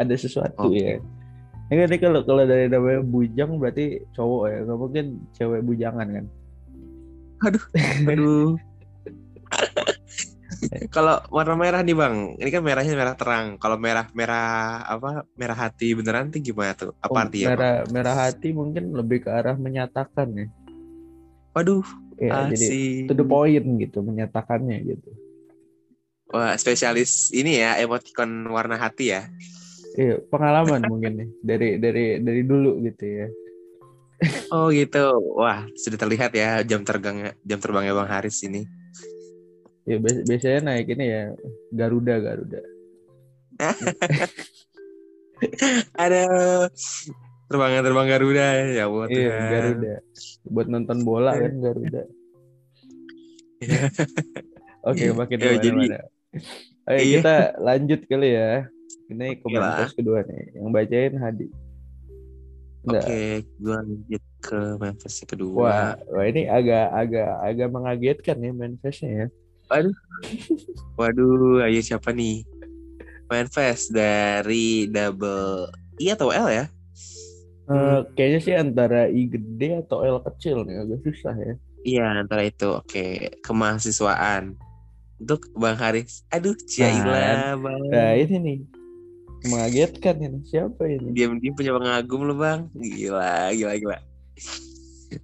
Ada 0.00 0.14
sesuatu 0.16 0.64
Oke. 0.64 0.80
ya. 0.80 0.96
Ini 1.68 1.76
kan 1.76 1.88
ini 1.92 1.98
kalau 2.00 2.20
kalau 2.24 2.48
dari 2.48 2.72
namanya 2.72 3.04
bujang 3.04 3.60
berarti 3.60 4.00
cowok 4.16 4.44
ya, 4.48 4.58
nggak 4.64 4.78
mungkin 4.80 5.04
cewek 5.36 5.60
bujangan 5.60 6.08
kan? 6.08 6.26
Aduh. 8.08 8.56
Kalau 10.88 11.18
warna 11.28 11.58
merah 11.58 11.80
nih 11.82 11.96
bang, 11.96 12.16
ini 12.38 12.50
kan 12.52 12.62
merahnya 12.62 12.94
merah 12.94 13.14
terang. 13.18 13.46
Kalau 13.58 13.76
merah 13.76 14.06
merah 14.14 14.80
apa 14.86 15.26
merah 15.34 15.58
hati 15.58 15.96
beneran 15.96 16.30
tuh 16.30 16.38
gimana 16.38 16.72
tuh? 16.76 16.94
Apa 17.02 17.10
Oh, 17.10 17.18
artinya? 17.18 17.46
Bang? 17.48 17.58
merah 17.58 17.74
merah 17.90 18.16
hati 18.28 18.48
mungkin 18.54 18.94
lebih 18.94 19.26
ke 19.26 19.30
arah 19.32 19.58
menyatakan 19.58 20.28
ya. 20.36 20.46
Waduh, 21.52 21.84
Ya, 22.16 22.46
jadi 22.48 22.54
asik. 22.54 23.10
to 23.10 23.14
the 23.18 23.26
point 23.26 23.66
gitu 23.82 23.98
menyatakannya 24.00 24.78
gitu. 24.86 25.10
Wah 26.30 26.54
spesialis 26.56 27.28
ini 27.34 27.58
ya 27.60 27.76
emoticon 27.82 28.46
warna 28.48 28.78
hati 28.78 29.10
ya. 29.12 29.26
Iya, 29.92 30.22
pengalaman 30.32 30.88
mungkin 30.88 31.12
nih 31.20 31.28
dari 31.44 31.68
dari 31.76 32.04
dari 32.24 32.42
dulu 32.46 32.80
gitu 32.80 33.04
ya. 33.04 33.26
Oh 34.48 34.70
gitu. 34.72 35.18
Wah 35.36 35.66
sudah 35.76 35.98
terlihat 35.98 36.32
ya 36.32 36.62
jam 36.64 36.86
terbangnya 36.86 37.34
jam 37.42 37.58
terbangnya 37.58 37.92
bang 37.92 38.08
Haris 38.08 38.40
ini. 38.46 38.64
Ya 39.82 39.98
bias- 39.98 40.22
biasanya 40.22 40.60
naik 40.62 40.86
ini 40.94 41.04
ya 41.10 41.22
Garuda 41.74 42.14
Garuda. 42.22 42.60
Ada 45.98 46.22
terbangnya 47.50 47.82
terbang 47.82 48.08
Garuda 48.08 48.46
ya 48.70 48.84
buat 48.86 49.10
Iya, 49.10 49.34
Garuda. 49.50 49.94
Buat 50.46 50.66
nonton 50.70 50.98
bola 51.02 51.34
kan 51.34 51.52
Garuda. 51.58 52.02
Oke, 54.88 55.06
makin 55.14 55.38
Ya, 55.38 55.54
jadi-. 55.58 55.90
Oke, 56.82 56.98
Iya. 56.98 57.02
kita 57.18 57.34
lanjut 57.62 58.00
kali 58.10 58.28
ya. 58.34 58.66
Ini 59.10 59.38
komentar 59.42 59.90
kedua 59.94 60.22
nih. 60.26 60.58
Yang 60.58 60.70
bacain 60.74 61.14
Hadi. 61.18 61.46
Oke, 62.82 63.46
gua 63.62 63.78
lanjut 63.78 64.22
ke 64.42 64.58
yang 64.82 64.98
kedua. 65.30 65.54
Wah, 65.54 65.94
wah 66.10 66.24
ini 66.26 66.50
agak 66.50 66.86
agak 66.90 67.30
agak 67.46 67.68
mengagetkan 67.70 68.36
ya 68.42 68.50
manifestnya 68.50 69.10
ya. 69.10 69.26
Waduh, 71.00 71.64
ayo 71.64 71.80
siapa 71.80 72.12
nih? 72.12 72.44
Manifest 73.32 73.96
dari 73.96 74.84
double 74.92 75.72
I 75.96 76.12
atau 76.12 76.28
L 76.28 76.52
ya? 76.52 76.66
Eh, 77.72 78.00
kayaknya 78.12 78.40
sih 78.44 78.54
antara 78.58 79.08
I 79.08 79.30
gede 79.30 79.80
atau 79.86 80.04
L 80.04 80.20
kecil 80.20 80.68
nih 80.68 80.84
agak 80.84 81.00
susah 81.06 81.34
ya. 81.38 81.54
Iya, 81.82 82.06
antara 82.20 82.44
itu. 82.44 82.68
Oke, 82.76 83.32
kemahasiswaan. 83.40 84.54
Untuk 85.22 85.48
Bang 85.54 85.78
Haris. 85.78 86.26
Aduh, 86.34 86.58
Jaila, 86.66 87.56
Bang. 87.56 87.82
Nah 87.88 88.12
ini 88.18 88.36
nih 88.36 88.58
mengagetkan 89.46 90.18
ini 90.18 90.38
siapa 90.46 90.86
ini? 90.86 91.14
Diam-diam 91.14 91.54
punya 91.54 91.72
pengagum 91.74 92.26
lu, 92.26 92.34
Bang. 92.36 92.68
Gila, 92.74 93.54
gila, 93.54 93.74
gila. 93.78 93.98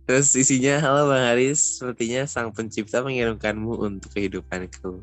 Terus 0.05 0.29
isinya, 0.37 0.81
halo 0.83 1.09
Bang 1.09 1.25
Haris, 1.25 1.81
sepertinya 1.81 2.29
sang 2.29 2.53
pencipta 2.53 3.01
mengirimkanmu 3.01 3.73
untuk 3.79 4.11
kehidupanku. 4.13 5.01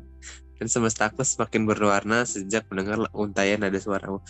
Dan 0.56 0.66
semestaku 0.72 1.20
semakin 1.20 1.68
berwarna 1.68 2.24
sejak 2.24 2.64
mendengar 2.72 3.06
untayan 3.12 3.60
nada 3.60 3.76
suaramu. 3.76 4.24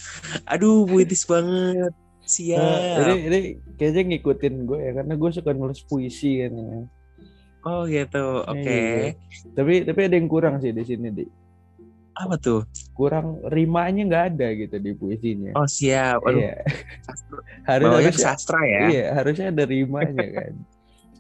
Aduh, 0.49 0.89
puitis 0.89 1.23
banget. 1.23 1.93
Nah, 1.93 2.27
Siap. 2.27 3.07
ini 3.07 3.15
ini 3.31 3.39
kayaknya 3.79 4.03
ngikutin 4.11 4.55
gue 4.67 4.79
ya 4.83 4.93
karena 4.99 5.15
gue 5.15 5.31
suka 5.31 5.55
nulis 5.55 5.79
puisi 5.87 6.43
kan 6.43 6.53
ya. 6.59 6.79
Oh 7.63 7.87
gitu, 7.87 8.43
oke. 8.43 8.67
Iya. 8.67 9.15
Tapi 9.55 9.87
tapi 9.87 10.01
ada 10.11 10.15
yang 10.19 10.27
kurang 10.27 10.59
sih 10.59 10.75
di 10.75 10.83
sini 10.83 11.15
di 11.15 11.23
Apa 12.17 12.35
tuh? 12.37 12.65
kurang 12.97 13.45
rimanya 13.53 14.03
nggak 14.03 14.25
ada 14.33 14.49
gitu 14.57 14.77
di 14.81 14.93
puisinya. 14.93 15.53
Oh 15.53 15.69
siap. 15.69 16.25
Aduh, 16.25 16.41
iya. 16.41 16.65
Harus 17.69 17.89
harusnya, 17.93 18.13
sastra 18.17 18.61
ya. 18.65 18.81
iya 18.89 19.05
harusnya 19.13 19.53
ada 19.53 19.65
rimanya 19.65 20.25
kan. 20.33 20.53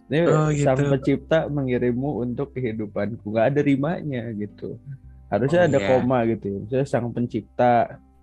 Ini 0.06 0.18
Oh, 0.24 0.48
sang 0.56 0.78
gitu. 0.78 0.88
pencipta 0.88 1.50
mengirimmu 1.50 2.22
untuk 2.22 2.54
kehidupanku 2.54 3.28
nggak 3.28 3.46
ada 3.52 3.60
rimanya 3.60 4.22
gitu. 4.32 4.80
Harusnya 5.28 5.60
Oh, 5.62 5.68
ada 5.68 5.78
iya. 5.82 5.88
koma 5.90 6.18
gitu. 6.24 6.44
ya. 6.48 6.56
Misalnya 6.64 6.86
sang 6.88 7.06
pencipta 7.12 7.72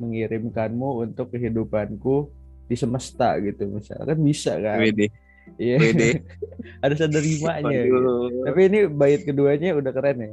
mengirimkanmu 0.01 0.89
untuk 1.05 1.29
kehidupanku 1.29 2.31
di 2.65 2.73
semesta 2.73 3.37
gitu 3.37 3.69
misalkan 3.69 4.17
bisa 4.17 4.57
kan. 4.57 4.81
Wede, 4.81 5.13
Iya. 5.59 5.77
Harus 6.83 6.99
ada 7.03 7.19
rimanya. 7.19 7.69
gitu. 7.85 8.09
Tapi 8.47 8.59
ini 8.65 8.79
bait 8.87 9.21
keduanya 9.21 9.75
udah 9.75 9.91
keren 9.91 10.17
ya. 10.17 10.31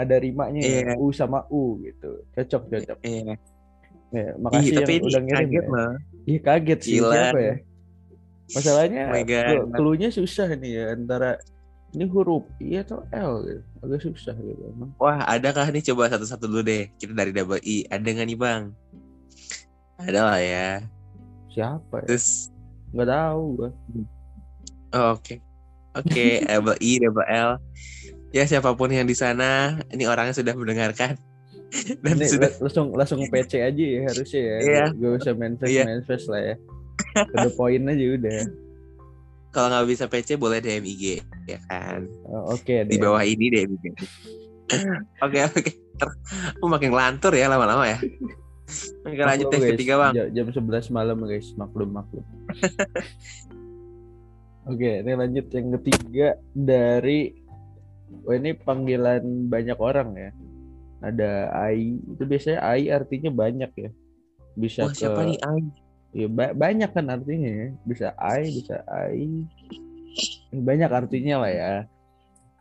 Ada 0.00 0.16
rimanya 0.16 0.62
ya, 0.64 0.80
Iya. 0.88 0.94
U 0.96 1.12
sama 1.12 1.44
U 1.52 1.76
gitu. 1.84 2.24
Cocok 2.32 2.62
cocok. 2.72 2.98
Iya. 3.04 3.36
Ya, 4.10 4.32
Ih, 4.32 4.40
makasih 4.40 4.74
tapi 4.80 4.92
yang 4.96 5.04
udah 5.06 5.20
ngirim 5.22 5.38
kaget 5.46 5.64
ya. 5.64 5.70
loh. 5.70 5.92
Ih 6.24 6.38
kaget 6.40 6.80
sih 6.80 6.92
Gila. 6.98 7.12
siapa 7.12 7.38
ya? 7.38 7.54
Masalahnya 8.50 9.02
Oh 9.06 9.12
my 9.14 9.22
God. 9.22 9.46
kelu- 9.46 9.68
cluenya 9.76 10.10
susah 10.10 10.48
nih 10.58 10.72
ya 10.74 10.84
antara 10.96 11.30
ini 11.90 12.04
huruf 12.06 12.46
I 12.58 12.80
atau 12.80 13.04
L 13.12 13.32
gitu. 13.46 13.62
Agak 13.84 14.00
susah 14.02 14.34
gitu 14.34 14.62
emang. 14.66 14.90
Wah, 14.96 15.20
adakah 15.28 15.66
nih 15.70 15.84
coba 15.92 16.10
satu-satu 16.10 16.48
dulu 16.48 16.62
deh. 16.64 16.90
Kita 16.96 17.12
dari 17.14 17.30
double 17.30 17.60
I. 17.62 17.86
Ada 17.86 18.08
nggak 18.08 18.26
nih 18.26 18.38
bang? 18.40 18.62
Ada 20.00 20.20
lah 20.24 20.38
ya. 20.40 20.68
Siapa 21.52 22.02
ya? 22.02 22.06
Terus, 22.08 22.48
Nggak 22.90 23.08
tahu 23.10 23.42
gua. 23.54 23.70
oh, 24.90 25.06
oke, 25.14 25.34
oke, 25.94 26.26
double 26.50 26.78
I, 26.82 26.90
double 26.98 27.26
L. 27.30 27.50
Ya 28.30 28.44
siapa 28.44 28.70
pun 28.72 28.88
yang 28.88 29.04
di 29.04 29.12
sana, 29.12 29.74
ini 29.88 30.04
orangnya 30.04 30.32
sudah 30.32 30.54
mendengarkan 30.54 31.18
dan 32.02 32.14
Ini 32.14 32.26
sudah 32.28 32.46
la- 32.48 32.58
langsung 32.60 32.86
langsung 32.92 33.20
PC 33.24 33.58
aja 33.58 33.84
ya 33.84 34.00
harusnya 34.04 34.40
ya. 34.40 34.56
Iya. 34.60 34.84
Gak 34.92 35.12
usah 35.18 35.32
manifest 35.34 35.68
Iya. 35.68 35.82
manifest 35.84 36.24
lah 36.26 36.40
ya. 36.40 36.54
Ke 37.36 37.48
poin 37.52 37.82
aja 37.84 38.06
udah. 38.08 38.40
kalau 39.50 39.66
nggak 39.66 39.88
bisa 39.88 40.06
PC 40.06 40.38
boleh 40.38 40.62
DM 40.62 40.86
IG 40.86 41.26
ya 41.44 41.58
kan 41.66 42.06
Oh, 42.22 42.54
Oke 42.54 42.86
di 42.86 42.94
deh. 42.94 43.02
bawah 43.02 43.18
ini 43.20 43.50
DM 43.50 43.70
IG. 43.72 43.84
Oke 45.26 45.38
oke. 45.42 45.70
Aku 46.54 46.66
makin 46.66 46.94
lantur 46.94 47.34
ya 47.34 47.50
lama-lama 47.50 47.82
ya. 47.84 47.98
Oke 49.02 49.18
lanjut 49.18 49.50
yang 49.50 49.74
ketiga 49.74 49.94
bang. 49.98 50.12
Ja- 50.14 50.30
Jam 50.30 50.54
11 50.54 50.94
malam 50.94 51.18
guys, 51.20 51.50
maklum 51.54 51.90
maklum. 51.90 52.22
Oke, 54.62 55.02
ini 55.02 55.12
lanjut 55.12 55.46
yang 55.50 55.68
ketiga 55.80 56.28
dari 56.52 57.39
Wah 58.26 58.34
ini 58.36 58.50
panggilan 58.58 59.22
banyak 59.48 59.78
orang 59.78 60.08
ya. 60.18 60.30
Ada 61.00 61.30
Ai, 61.56 61.96
itu 61.96 62.22
biasanya 62.26 62.60
Ai 62.60 62.92
artinya 62.92 63.30
banyak 63.32 63.72
ya. 63.72 63.90
Bisa 64.58 64.84
Wah 64.84 64.92
ke 64.92 64.98
siapa 65.00 65.20
nih 65.24 65.38
Ai? 65.40 65.62
ya, 66.12 66.28
ba- 66.28 66.54
banyak 66.54 66.90
kan 66.90 67.06
artinya 67.08 67.48
ya. 67.48 67.68
Bisa 67.86 68.12
Ai, 68.18 68.50
bisa 68.50 68.82
Ai. 68.90 69.46
Banyak 70.52 70.90
artinya 70.90 71.46
lah 71.46 71.52
ya. 71.52 71.74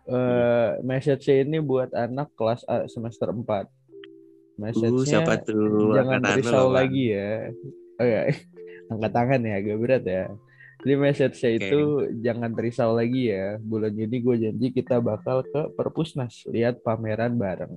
Eh 0.10 0.70
message 0.82 1.30
ini 1.30 1.62
buat 1.62 1.94
anak 1.94 2.34
kelas 2.34 2.66
A 2.66 2.90
semester 2.90 3.30
4. 3.30 3.46
Uh, 4.60 4.68
Message-nya 4.68 5.24
siapa 5.24 5.40
tuh? 5.40 5.96
jangan 5.96 6.20
Angkatan 6.20 6.38
risau 6.44 6.68
lagi 6.68 7.16
ya. 7.16 7.48
Oh 8.00 8.08
ya, 8.08 8.22
angkat 8.92 9.12
tangan 9.16 9.40
ya 9.44 9.56
agak 9.60 9.78
berat 9.80 10.04
ya. 10.04 10.24
Jadi 10.80 10.94
message-nya 10.96 11.50
Oke. 11.50 11.60
itu 11.62 11.82
jangan 12.20 12.52
risau 12.54 12.92
lagi 12.92 13.30
ya. 13.30 13.60
Bulan 13.60 13.92
Juni 13.92 14.18
gue 14.18 14.36
janji 14.40 14.68
kita 14.72 15.00
bakal 15.00 15.44
ke 15.44 15.76
perpusnas 15.76 16.48
lihat 16.48 16.80
pameran 16.80 17.36
bareng. 17.36 17.76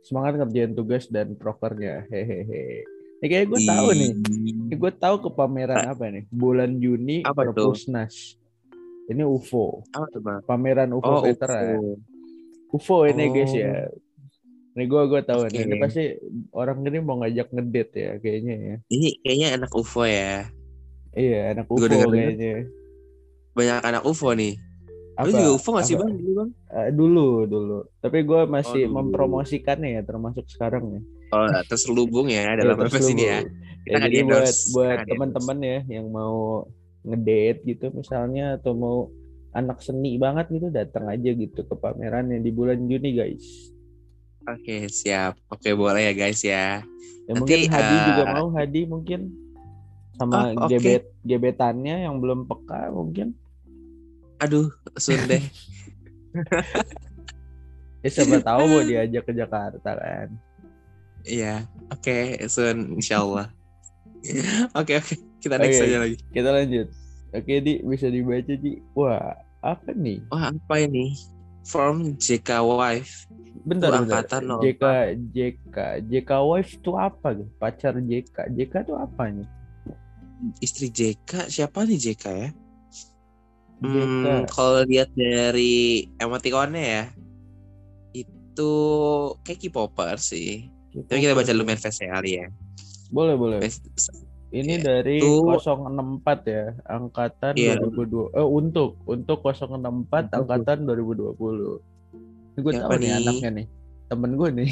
Semangat 0.00 0.38
ngerjain 0.38 0.70
tugas 0.70 1.06
dan 1.06 1.34
prokernya. 1.34 2.06
Hehehe. 2.06 2.86
Ini 3.18 3.26
kayak 3.26 3.46
gue 3.48 3.60
tahu 3.64 3.88
nih. 3.92 4.10
Ini 4.62 4.74
gue 4.74 4.92
tahu 4.94 5.16
ke 5.18 5.30
pameran 5.32 5.90
apa 5.90 6.06
nih? 6.06 6.24
Bulan 6.28 6.78
Juni 6.78 7.26
Apa 7.26 7.50
tuh? 7.50 7.74
perpusnas. 7.74 8.38
Ini 9.06 9.22
UFO, 9.22 9.86
Apa 9.90 10.06
tuh 10.08 10.20
bang? 10.20 10.38
pameran 10.42 10.90
UFO 10.92 11.10
Oh, 11.12 11.22
veteran. 11.22 11.78
UFO. 11.78 11.90
UFO 12.72 12.96
ini 13.06 13.24
guys 13.28 13.50
Oh. 13.50 13.56
ya. 13.56 13.74
Ini 14.72 14.84
gue 14.84 15.02
gue 15.08 15.20
tahu 15.22 15.40
nih. 15.48 15.62
Ini 15.64 15.74
pasti 15.78 16.04
orang 16.52 16.78
ini 16.80 16.98
mau 17.00 17.16
ngajak 17.16 17.48
ngedate 17.48 17.96
ya 17.96 18.12
kayaknya 18.16 18.54
ya. 18.56 18.76
Ini 18.86 19.08
kayaknya 19.18 19.48
anak 19.56 19.70
UFO 19.72 20.02
ya. 20.04 20.46
Iya, 21.16 21.56
anak 21.56 21.66
UFO 21.72 21.88
denger-denger. 21.88 22.12
kayaknya. 22.36 22.54
Banyak 23.56 23.80
anak 23.82 24.02
UFO 24.04 24.30
nih. 24.36 24.54
Apa? 25.16 25.24
Lu 25.24 25.32
juga 25.32 25.50
UFO 25.56 25.70
gak 25.80 25.86
sih 25.88 25.96
apa? 25.96 26.04
bang? 26.04 26.12
Dulu 26.20 26.30
bang? 26.36 26.50
Eh, 26.76 26.88
dulu, 26.92 27.28
dulu. 27.48 27.78
Tapi 28.04 28.18
gue 28.20 28.40
masih 28.44 28.82
Oh, 28.84 28.92
mempromosikannya 29.00 29.90
ya, 29.96 30.02
termasuk 30.04 30.44
sekarang 30.44 30.84
ya. 30.92 31.00
Oh 31.34 31.48
terselubung 31.66 32.30
ya 32.30 32.46
Iya, 32.54 32.62
dalam 32.62 32.76
podcast 32.78 33.10
ini 33.10 33.24
ya. 33.26 33.40
Kita 33.86 33.96
Ya, 33.98 33.98
jadi 34.10 34.18
buat 34.26 34.54
buat 34.74 34.98
teman-teman 35.06 35.58
ya 35.62 35.78
yang 35.88 36.06
mau 36.10 36.66
ngedate 37.06 37.62
gitu 37.64 37.86
misalnya 37.94 38.58
atau 38.58 38.74
mau 38.74 38.98
anak 39.54 39.78
seni 39.78 40.18
banget 40.18 40.50
gitu 40.50 40.68
datang 40.74 41.06
aja 41.06 41.30
gitu 41.32 41.62
ke 41.62 41.74
pameran 41.78 42.28
yang 42.34 42.42
di 42.42 42.50
bulan 42.50 42.82
Juni 42.82 43.14
guys. 43.14 43.46
Oke 44.44 44.90
siap. 44.90 45.38
Oke 45.48 45.70
boleh 45.72 46.10
ya 46.10 46.12
guys 46.18 46.42
ya. 46.42 46.82
Ya 47.26 47.32
Nanti, 47.34 47.38
mungkin 47.38 47.58
Hadi 47.70 47.96
juga 48.10 48.22
eh, 48.26 48.34
mau 48.34 48.46
Hadi 48.52 48.80
mungkin 48.90 49.20
sama 50.16 50.52
Oh, 50.56 50.64
oke. 50.64 50.72
gebet 50.72 51.04
gebetannya 51.22 52.08
yang 52.08 52.18
belum 52.18 52.48
peka 52.48 52.88
mungkin. 52.90 53.36
Aduh 54.40 54.68
sun 54.96 55.20
deh. 55.28 55.40
Ya 58.04 58.08
siapa 58.12 58.38
tahu 58.38 58.70
mau 58.70 58.82
diajak 58.86 59.26
ke 59.26 59.32
Jakarta 59.34 59.90
kan. 59.98 60.28
Iya. 61.26 61.66
Oke 61.90 62.38
sun 62.46 62.94
insyaallah. 63.00 63.50
Oke 64.78 64.98
oke 64.98 65.14
kita 65.38 65.56
next 65.58 65.78
Oke. 65.78 65.86
aja 65.86 65.98
lagi. 66.02 66.16
Kita 66.30 66.50
lanjut. 66.50 66.88
Oke, 67.30 67.54
Di, 67.60 67.72
bisa 67.84 68.06
dibaca, 68.08 68.54
Di. 68.58 68.72
Wah, 68.96 69.34
apa 69.62 69.90
nih? 69.92 70.18
Wah 70.32 70.50
apa 70.50 70.74
ini? 70.82 71.14
From 71.62 72.18
JK 72.18 72.62
Wife. 72.62 73.26
Bentar, 73.66 73.90
bentar. 73.94 74.22
angkatan. 74.24 74.42
JK, 74.62 74.84
JK. 75.30 75.76
JK 76.06 76.30
wife 76.46 76.70
itu 76.78 76.90
apa? 76.94 77.34
gitu? 77.34 77.50
Pacar 77.58 77.98
JK. 77.98 78.36
JK 78.54 78.74
itu 78.86 78.94
apa 78.94 79.22
nih? 79.30 79.46
Istri 80.60 80.86
JK 80.88 81.48
siapa 81.48 81.84
nih 81.84 81.98
JK 81.98 82.24
ya? 82.28 82.50
Hmm, 83.76 84.48
kalau 84.48 84.80
lihat 84.88 85.12
dari 85.12 86.08
emoticonnya 86.16 86.80
ya, 86.80 87.04
itu 88.12 88.72
kayak 89.44 89.60
K-popper 89.60 90.16
sih. 90.16 90.72
Tapi 90.96 91.20
kita 91.20 91.36
baca 91.36 91.52
manifest 91.52 92.00
ya 92.00 92.08
kali 92.16 92.40
ya. 92.40 92.48
Boleh, 93.12 93.36
boleh. 93.36 93.58
Manifest- 93.60 94.24
Ini 94.46 94.78
Iya. 94.78 94.84
dari 95.02 95.18
Itu- 95.20 95.42
064 95.44 96.38
ya, 96.46 96.64
angkatan 96.86 97.52
Iya. 97.52 97.76
2002. 97.76 98.30
Eh, 98.32 98.46
untuk 98.46 98.96
untuk 99.04 99.42
064 99.42 100.30
Untuk. 100.32 100.38
angkatan 100.40 100.78
2020. 100.86 101.82
Ini 102.54 102.60
gue 102.64 102.72
tahu 102.72 102.90
nih 102.96 103.00
nih? 103.02 103.12
anaknya 103.20 103.50
nih. 103.52 103.66
Temen 104.06 104.30
gue 104.38 104.48
nih. 104.54 104.68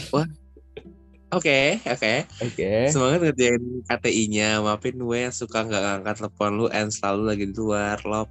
Oke, 1.35 1.61
oke. 1.85 2.15
Oke. 2.41 2.71
Semangat 2.89 3.21
ngerjain 3.23 3.63
KTI-nya. 3.85 4.61
Maafin 4.61 4.97
gue 4.97 5.19
yang 5.21 5.31
suka 5.31 5.63
nggak 5.63 5.83
ngangkat 5.83 6.15
telepon 6.19 6.51
lu 6.55 6.67
and 6.69 6.89
selalu 6.89 7.23
lagi 7.27 7.45
di 7.45 7.55
luar. 7.55 7.99
Lop, 8.03 8.29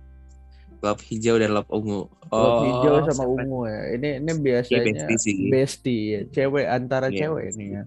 lop 0.80 1.00
hijau 1.02 1.36
dan 1.36 1.52
lop 1.52 1.68
ungu. 1.68 2.08
Lop 2.28 2.56
hijau 2.64 2.96
sama 3.06 3.24
ungu 3.26 3.66
ya. 3.66 3.82
Ini 3.94 4.10
ini 4.20 4.32
biasanya 4.36 4.82
bestie 4.84 5.18
sih. 5.18 5.36
bestie 5.48 6.02
ya. 6.06 6.20
Cewek 6.30 6.66
antara 6.66 7.08
Iya. 7.08 7.28
cewek 7.28 7.46
ini 7.54 7.66
ya. 7.74 7.84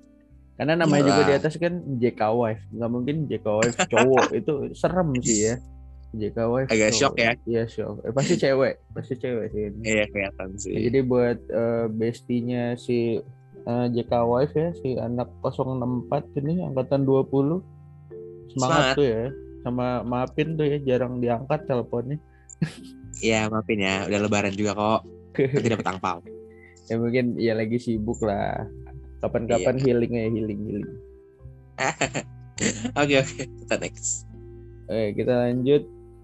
Karena 0.57 0.73
namanya 0.75 1.12
juga 1.12 1.23
di 1.27 1.35
atas 1.37 1.55
kan 1.57 1.73
JK 2.01 2.21
wife. 2.33 2.62
Nggak 2.71 2.91
mungkin 2.91 3.17
JK 3.27 3.47
wife 3.61 3.77
cowok 3.87 4.27
itu 4.41 4.53
serem 4.73 5.09
sih 5.21 5.41
ya. 5.47 5.57
JK 6.17 6.39
wife. 6.49 6.69
Agak 6.73 6.91
shock 6.91 7.14
ya. 7.17 7.37
Iya 7.45 7.69
shock. 7.69 8.01
Eh, 8.01 8.12
pasti 8.17 8.35
cewek, 8.35 8.81
pasti 8.91 9.14
cewek 9.14 9.53
sih 9.53 9.69
ini. 9.69 9.81
Iya 9.85 10.05
kelihatan 10.09 10.49
Ya, 10.49 10.57
sih. 10.57 10.73
jadi 10.89 10.99
buat 11.05 11.39
eh, 11.45 11.87
bestinya 11.93 12.73
si 12.73 13.21
eh, 13.67 13.87
JK 13.93 14.12
wife 14.27 14.55
ya, 14.55 14.69
si 14.81 14.95
anak 14.97 15.29
064 15.43 16.39
ini 16.41 16.62
angkatan 16.64 17.03
20. 17.05 17.62
Semangat, 18.55 18.55
Semangat. 18.55 18.95
tuh 18.97 19.07
ya. 19.07 19.25
sama 19.67 20.07
maafin 20.07 20.55
tuh 20.55 20.62
ya 20.62 20.79
jarang 20.79 21.19
diangkat 21.19 21.67
teleponnya. 21.67 22.23
Iya, 23.19 23.51
maafin 23.51 23.83
ya. 23.83 24.07
Udah 24.07 24.19
lebaran 24.23 24.55
juga 24.55 24.79
kok. 24.79 25.03
Nanti 25.35 25.69
dapat 25.73 25.87
angpau. 25.91 26.19
ya 26.89 26.95
mungkin 27.03 27.35
ya 27.35 27.53
lagi 27.59 27.83
sibuk 27.83 28.23
lah. 28.23 28.62
Kapan-kapan 29.19 29.77
healing 29.83 30.12
ya 30.14 30.27
healing 30.31 30.61
healing. 30.71 30.97
Oke, 32.97 33.21
oke. 33.21 33.45
Kita 33.45 33.77
next. 33.77 34.25
Oke, 34.89 35.12
kita 35.12 35.45
lanjut. 35.45 35.83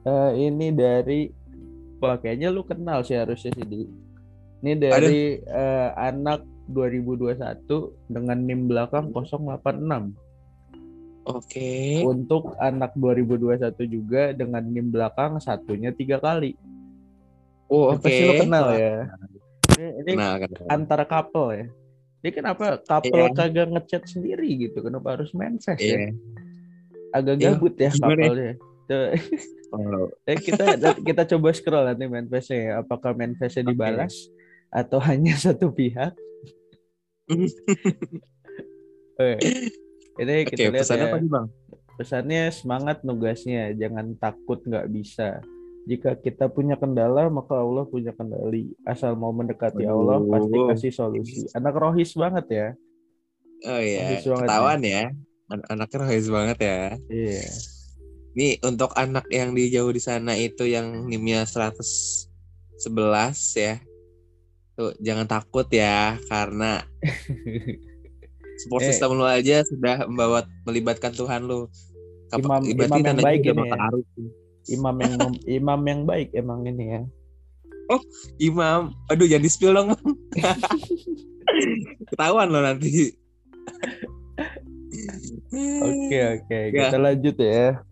Eh, 0.09 0.31
ini 0.49 0.73
dari 0.73 1.29
Wah, 2.03 2.19
kayaknya 2.19 2.51
lu 2.51 2.67
kenal 2.67 3.07
sih 3.07 3.15
harusnya 3.15 3.55
sih 3.55 3.63
di. 3.63 3.87
Ini 4.65 4.73
dari 4.75 5.39
eh, 5.39 5.89
anak 5.95 6.43
2021 6.73 7.37
dengan 8.09 8.39
NIM 8.41 8.67
belakang 8.67 9.13
086. 9.13 10.17
Oke. 11.23 12.03
Untuk 12.03 12.59
anak 12.59 12.99
2021 12.99 13.79
juga 13.87 14.35
dengan 14.35 14.65
NIM 14.67 14.91
belakang 14.91 15.39
satunya 15.39 15.95
tiga 15.95 16.19
kali. 16.19 16.59
Oh, 17.71 17.95
oke. 17.95 18.03
Pasti 18.03 18.23
lu 18.27 18.35
kenal 18.43 18.67
ya. 18.75 19.07
Ini, 19.79 19.87
ini 20.03 20.11
Kenal, 20.19 20.35
kenal. 20.43 20.67
antara 20.69 21.05
couple 21.07 21.49
ya. 21.55 21.67
Ini 22.23 22.31
kenapa 22.31 22.79
couple 22.83 23.19
Iya. 23.19 23.35
kagak 23.35 23.69
ngechat 23.71 24.03
sendiri 24.07 24.49
gitu? 24.67 24.83
Kenapa 24.83 25.15
harus 25.19 25.31
manifest 25.33 25.79
ya? 25.81 25.97
Iya. 25.97 26.11
Agak 27.15 27.35
Iya, 27.39 27.51
gabut 27.55 27.75
ya 27.79 27.85
ya? 27.87 27.91
couple-nya. 27.95 28.53
Oh, 29.73 30.07
eh, 30.29 30.37
kita 30.37 30.65
kita 31.01 31.23
coba 31.33 31.49
scroll 31.55 31.87
nanti 31.87 32.05
manifestnya 32.11 32.59
ya. 32.59 32.73
Apakah 32.85 33.15
manifestnya 33.17 33.71
dibalas 33.73 34.13
atau 34.69 34.99
hanya 35.09 35.33
satu 35.35 35.71
pihak? 35.73 36.13
Oke. 39.19 39.39
Ini 40.21 40.35
Oke, 40.45 40.53
kita 40.53 40.69
lihat 40.73 40.85
pesan 40.85 40.99
ya. 41.01 41.05
apa 41.09 41.17
nih, 41.21 41.31
Bang? 41.31 41.47
Pesannya 41.97 42.43
semangat 42.53 43.05
nugasnya, 43.05 43.73
jangan 43.77 44.17
takut 44.17 44.61
nggak 44.65 44.89
bisa. 44.93 45.41
Jika 45.83 46.15
kita 46.15 46.47
punya 46.47 46.79
kendala, 46.79 47.27
maka 47.27 47.59
Allah 47.59 47.85
punya 47.89 48.15
kendali. 48.15 48.71
Asal 48.87 49.19
mau 49.19 49.35
mendekati 49.35 49.83
Allah, 49.83 50.23
pasti 50.23 50.59
kasih 50.71 50.93
solusi. 50.95 51.41
Anak 51.59 51.75
rohis 51.75 52.15
banget 52.15 52.47
ya. 52.49 52.69
Oh 53.67 53.81
iya, 53.83 54.19
ketahuan 54.23 54.83
ya. 54.83 55.11
An- 55.51 55.67
anaknya 55.69 55.97
rohis 56.07 56.27
banget 56.31 56.59
ya. 56.63 56.81
Iya. 57.11 57.45
Ini 58.33 58.49
untuk 58.65 58.97
anak 58.97 59.29
yang 59.29 59.53
di 59.53 59.69
jauh 59.69 59.93
di 59.93 60.01
sana 60.01 60.33
itu 60.39 60.65
yang 60.65 61.05
nimnya 61.05 61.45
111 61.45 62.81
ya. 63.61 63.77
Tuh, 64.73 64.93
jangan 64.99 65.27
takut 65.27 65.69
ya 65.69 66.17
karena 66.27 66.81
support 68.61 68.81
Eh. 68.81 68.89
system 68.89 69.15
lu 69.15 69.25
aja 69.25 69.61
sudah 69.63 70.07
membawa 70.07 70.43
melibatkan 70.65 71.11
Tuhan 71.11 71.45
lu. 71.45 71.69
Kap- 72.29 72.41
Imam- 72.41 72.65
imam 72.65 72.99
yang 72.99 73.19
baik 73.19 73.41
ini 73.43 73.49
ya. 73.49 73.55
bertaruh. 73.55 74.05
Imam 74.65 74.97
yang 74.97 75.15
imam 75.45 75.81
yang 75.83 76.01
baik 76.05 76.29
emang 76.33 76.65
ini 76.65 76.85
ya. 76.91 77.03
Imam, 78.39 78.97
aduh 79.07 79.27
jangan 79.27 79.45
di 79.45 79.51
spill 79.51 79.75
dong. 79.75 79.93
Bang. 79.93 80.01
Ketahuan 82.09 82.49
lo 82.49 82.65
nanti. 82.65 83.13
Oke 85.83 86.19
oke, 86.33 86.59
Ya. 86.73 86.89
kita 86.89 86.97
lanjut 86.97 87.37
ya. 87.37 87.85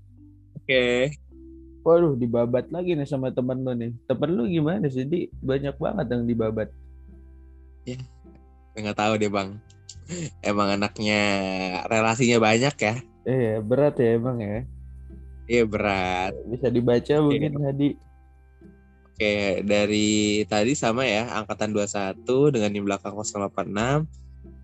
Oke. 0.57 1.13
Waduh, 1.81 2.13
dibabat 2.13 2.69
lagi 2.69 2.93
nih 2.93 3.09
sama 3.09 3.33
temen 3.33 3.65
lu 3.65 3.73
nih. 3.73 3.93
Temen 4.05 4.31
lu 4.37 4.45
gimana 4.45 4.85
sih? 4.93 5.09
Di 5.09 5.33
banyak 5.41 5.81
banget 5.81 6.07
yang 6.13 6.23
dibabat. 6.29 6.69
Nggak 8.77 8.97
tahu 8.97 9.13
deh 9.17 9.33
bang. 9.33 9.57
Emang 10.45 10.69
anaknya 10.77 11.21
relasinya 11.89 12.39
banyak 12.43 12.75
ya. 12.77 12.95
Eh, 13.25 13.61
berat 13.65 13.97
ya 13.97 14.17
emang 14.17 14.39
ya. 14.41 14.65
Iya 15.51 15.63
berat. 15.67 16.33
Bisa 16.47 16.69
dibaca 16.69 17.15
mungkin 17.21 17.53
tadi. 17.59 17.89
Oke, 19.11 19.61
dari 19.69 20.41
tadi 20.49 20.73
sama 20.73 21.05
ya, 21.05 21.29
angkatan 21.29 21.77
21 21.77 22.25
dengan 22.57 22.71
di 22.73 22.81
belakang 22.81 23.13
086 23.21 24.09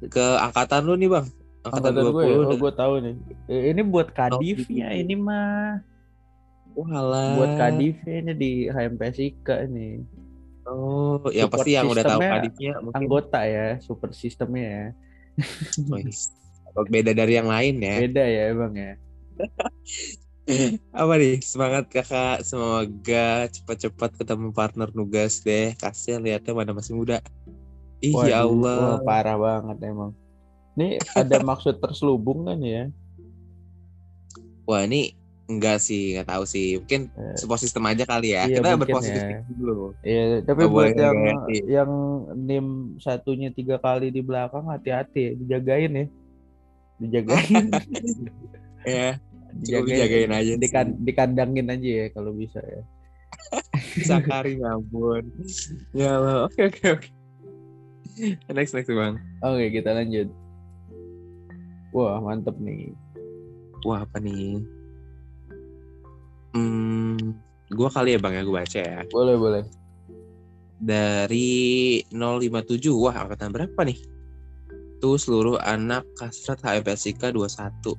ke 0.09 0.27
angkatan 0.41 0.81
lu 0.89 0.97
nih, 0.97 1.11
Bang. 1.13 1.27
Angkatan, 1.61 1.93
Angkatan 1.93 2.15
gue 2.15 2.25
ya, 2.25 2.33
20 2.33 2.41
oh 2.41 2.45
dengan 2.49 2.61
gue 2.65 2.73
tahu 2.73 2.95
nih. 3.05 3.15
Ini 3.53 3.83
buat 3.85 4.09
kadifnya 4.17 4.87
gitu. 4.97 5.01
ini 5.05 5.15
mah. 5.21 5.85
Walah. 6.77 7.41
Buat 7.41 7.53
kadifnya 7.57 8.37
di 8.37 8.69
HMPSIK 8.69 9.49
ini. 9.73 10.05
Oh, 10.67 11.23
yang 11.33 11.49
Support 11.49 11.63
pasti 11.63 11.71
yang 11.73 11.87
udah 11.89 12.05
tahu 12.05 12.21
kadifnya 12.21 12.73
mungkin 12.83 12.99
Anggota 13.01 13.41
ya, 13.47 13.81
super 13.81 14.11
sistemnya 14.13 14.67
ya. 14.67 14.87
Wih, 15.93 16.11
beda 16.93 17.17
dari 17.17 17.33
yang 17.39 17.49
lain 17.49 17.81
ya. 17.81 17.97
Beda 18.03 18.25
ya 18.27 18.43
emang 18.53 18.73
ya. 18.77 18.93
Apa 20.93 21.15
nih? 21.17 21.41
Semangat 21.41 21.89
kakak, 21.89 22.45
semoga 22.45 23.49
cepat-cepat 23.51 24.11
ketemu 24.21 24.51
partner 24.53 24.89
nugas 24.93 25.41
deh. 25.41 25.73
Kasihan 25.81 26.21
lihatnya 26.21 26.53
mana 26.53 26.77
masih 26.77 26.93
muda. 26.99 27.23
Ih 28.05 28.13
ya 28.29 28.45
Allah. 28.45 29.01
wah, 29.01 29.07
parah 29.07 29.39
banget 29.41 29.79
emang. 29.89 30.13
Ini 30.77 31.01
ada 31.17 31.41
maksud 31.51 31.81
terselubung 31.81 32.45
kan 32.45 32.61
ya? 32.61 32.93
Wah 34.67 34.83
ini 34.83 35.15
enggak 35.47 35.79
sih, 35.79 36.15
nggak 36.15 36.27
tahu 36.27 36.45
sih. 36.45 36.77
Mungkin 36.77 37.07
Eh, 37.09 37.37
support 37.37 37.59
system 37.59 37.87
aja 37.87 38.03
kali 38.03 38.35
ya. 38.35 38.45
iya, 38.45 38.59
Kita 38.59 38.75
berpositif 38.75 39.23
ya. 39.23 39.41
dulu. 39.49 39.95
Iya, 40.01 40.23
tapi 40.43 40.61
Nggak 40.61 40.73
buat 40.73 40.91
yang 40.93 41.17
negatif. 41.17 41.61
yang 41.67 41.91
nim 42.37 42.67
satunya 42.99 43.49
tiga 43.51 43.77
kali 43.77 44.11
di 44.11 44.21
belakang 44.21 44.67
hati-hati 44.67 45.21
ya, 45.23 45.33
dijagain 45.35 45.93
ya. 45.95 46.07
Dijagain, 46.97 47.65
Ya, 48.87 49.19
cukup 49.61 49.85
dijagain 49.87 50.31
aja. 50.31 50.53
Dikan, 50.57 50.87
dikandangin 51.01 51.67
aja 51.67 51.91
ya 52.03 52.07
kalau 52.11 52.31
bisa 52.31 52.59
ya. 52.61 52.83
Sakari 54.09 54.59
ya 54.59 54.75
ampun. 54.75 55.27
Ya 55.91 56.17
Allah. 56.17 56.47
Oke 56.47 56.67
oke 56.67 56.87
oke. 56.91 57.09
Next 58.49 58.73
next 58.73 58.89
bang. 58.89 59.19
Oke, 59.41 59.65
kita 59.71 59.93
lanjut. 59.93 60.31
Wah, 61.93 62.19
mantep 62.19 62.57
nih. 62.57 62.93
Wah 63.83 64.03
apa 64.03 64.19
nih? 64.19 64.61
Hmm, 66.57 67.37
gua 67.69 67.93
kali 67.93 68.17
ya 68.17 68.19
bang 68.19 68.41
ya 68.41 68.43
gue 68.49 68.57
baca 68.57 68.81
ya. 68.81 69.01
Boleh, 69.13 69.37
boleh. 69.37 69.65
Dari 70.81 72.01
057 72.09 72.97
wah 72.97 73.13
angkatan 73.13 73.53
berapa 73.53 73.81
nih? 73.85 74.01
Tuh 75.05 75.21
seluruh 75.21 75.61
anak 75.61 76.09
kastrat 76.17 76.65
HMPSIK 76.65 77.37
21. 77.37 77.93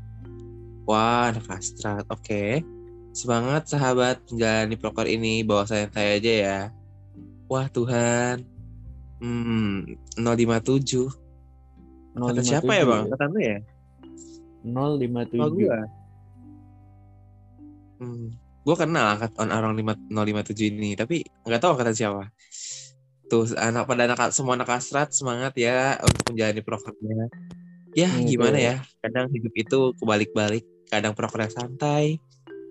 Wah 0.90 1.30
anak 1.30 1.46
kastrat. 1.46 2.06
Oke. 2.10 2.66
Semangat 3.14 3.70
sahabat 3.70 4.22
menjalani 4.30 4.74
proker 4.78 5.06
ini 5.06 5.46
bawa 5.46 5.70
santai 5.70 6.18
aja 6.18 6.34
ya. 6.34 6.60
Wah 7.46 7.70
Tuhan. 7.70 8.42
Hmm, 9.22 9.86
057. 10.18 11.14
Kata 12.18 12.42
siapa 12.42 12.74
ya 12.74 12.86
bang? 12.90 13.06
Kata 13.14 13.26
lu 13.30 13.38
ya? 13.38 13.58
057. 14.66 15.38
Oh, 15.38 15.50
gua. 15.54 15.80
Hmm. 18.02 18.47
Gue 18.68 18.76
kenal 18.76 19.16
angkatan 19.16 19.48
orang 19.48 19.80
lima- 19.80 19.96
057 20.12 20.68
ini, 20.68 20.92
tapi 21.00 21.24
nggak 21.48 21.60
tahu 21.64 21.80
angkatan 21.80 21.96
siapa. 21.96 22.28
Tuh 23.32 23.48
anak 23.56 23.88
pada 23.88 24.12
anak 24.12 24.36
semua 24.36 24.60
anak 24.60 24.68
kastrat 24.68 25.16
semangat 25.16 25.56
ya 25.56 25.96
untuk 26.04 26.36
menjalani 26.36 26.60
programnya. 26.60 27.32
Ya 27.96 28.12
Hmm, 28.12 28.28
gimana 28.28 28.60
betul. 28.60 28.68
ya? 28.68 28.76
Kadang 29.00 29.26
hidup 29.32 29.54
itu 29.56 29.80
kebalik-balik. 30.04 30.68
Kadang 30.92 31.16
prokernya 31.16 31.52
santai, 31.52 32.20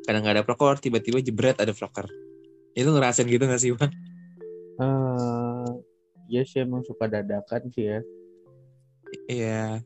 kadang 0.05 0.21
nggak 0.25 0.37
ada 0.41 0.45
proker, 0.45 0.81
tiba-tiba 0.81 1.21
jebret 1.21 1.57
ada 1.57 1.73
proker. 1.73 2.09
Itu 2.77 2.93
ngerasain 2.93 3.25
gitu 3.29 3.45
gak 3.49 3.61
sih 3.61 3.73
bang? 3.73 3.93
Eh, 4.81 5.69
ya 6.29 6.45
sih 6.45 6.61
emang 6.61 6.85
suka 6.85 7.09
dadakan 7.09 7.73
sih 7.73 7.89
ya. 7.89 8.01
Iya, 9.29 9.81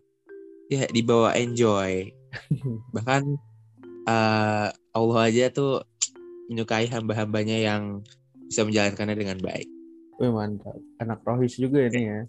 ya 0.70 0.82
dibawa 0.90 1.34
enjoy. 1.38 2.10
Bahkan 2.94 3.22
eh, 4.06 4.68
Allah 4.74 5.18
aja 5.26 5.44
tuh 5.50 5.82
menyukai 6.50 6.90
hamba-hambanya 6.90 7.56
yang 7.56 8.02
bisa 8.44 8.66
menjalankannya 8.66 9.14
dengan 9.14 9.38
baik. 9.38 9.70
Wih, 10.18 10.34
mantap. 10.34 10.74
Anak 10.98 11.22
rohis 11.22 11.54
juga 11.54 11.86
ini 11.86 12.00
ya. 12.04 12.20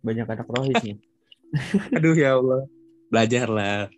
Banyak 0.00 0.26
anak 0.26 0.48
rohis 0.48 0.80
nih. 0.80 0.96
Aduh 1.96 2.16
ya 2.16 2.40
Allah, 2.40 2.64
belajarlah. 3.12 3.92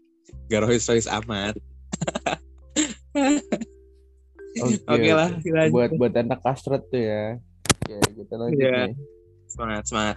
Gak 0.51 0.61
rohis-rohis 0.61 1.07
amat. 1.09 1.55
Oke, 4.59 4.75
Oke 4.91 5.11
lah, 5.15 5.31
oke. 5.31 5.49
lanjut. 5.55 5.71
Buat 5.71 5.91
buat 5.95 6.13
anak 6.19 6.41
kastrat 6.43 6.83
tuh 6.91 6.99
ya. 6.99 7.39
Oke, 7.87 7.95
kita 8.19 8.35
lanjut 8.35 8.59
Iya. 8.59 8.91
nih. 8.91 8.97
Semangat, 9.47 9.85
semangat. 9.87 10.17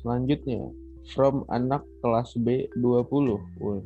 Selanjutnya, 0.00 0.60
from 1.12 1.44
anak 1.52 1.84
kelas 2.00 2.32
B 2.40 2.64
20. 2.72 3.36
Wih. 3.60 3.84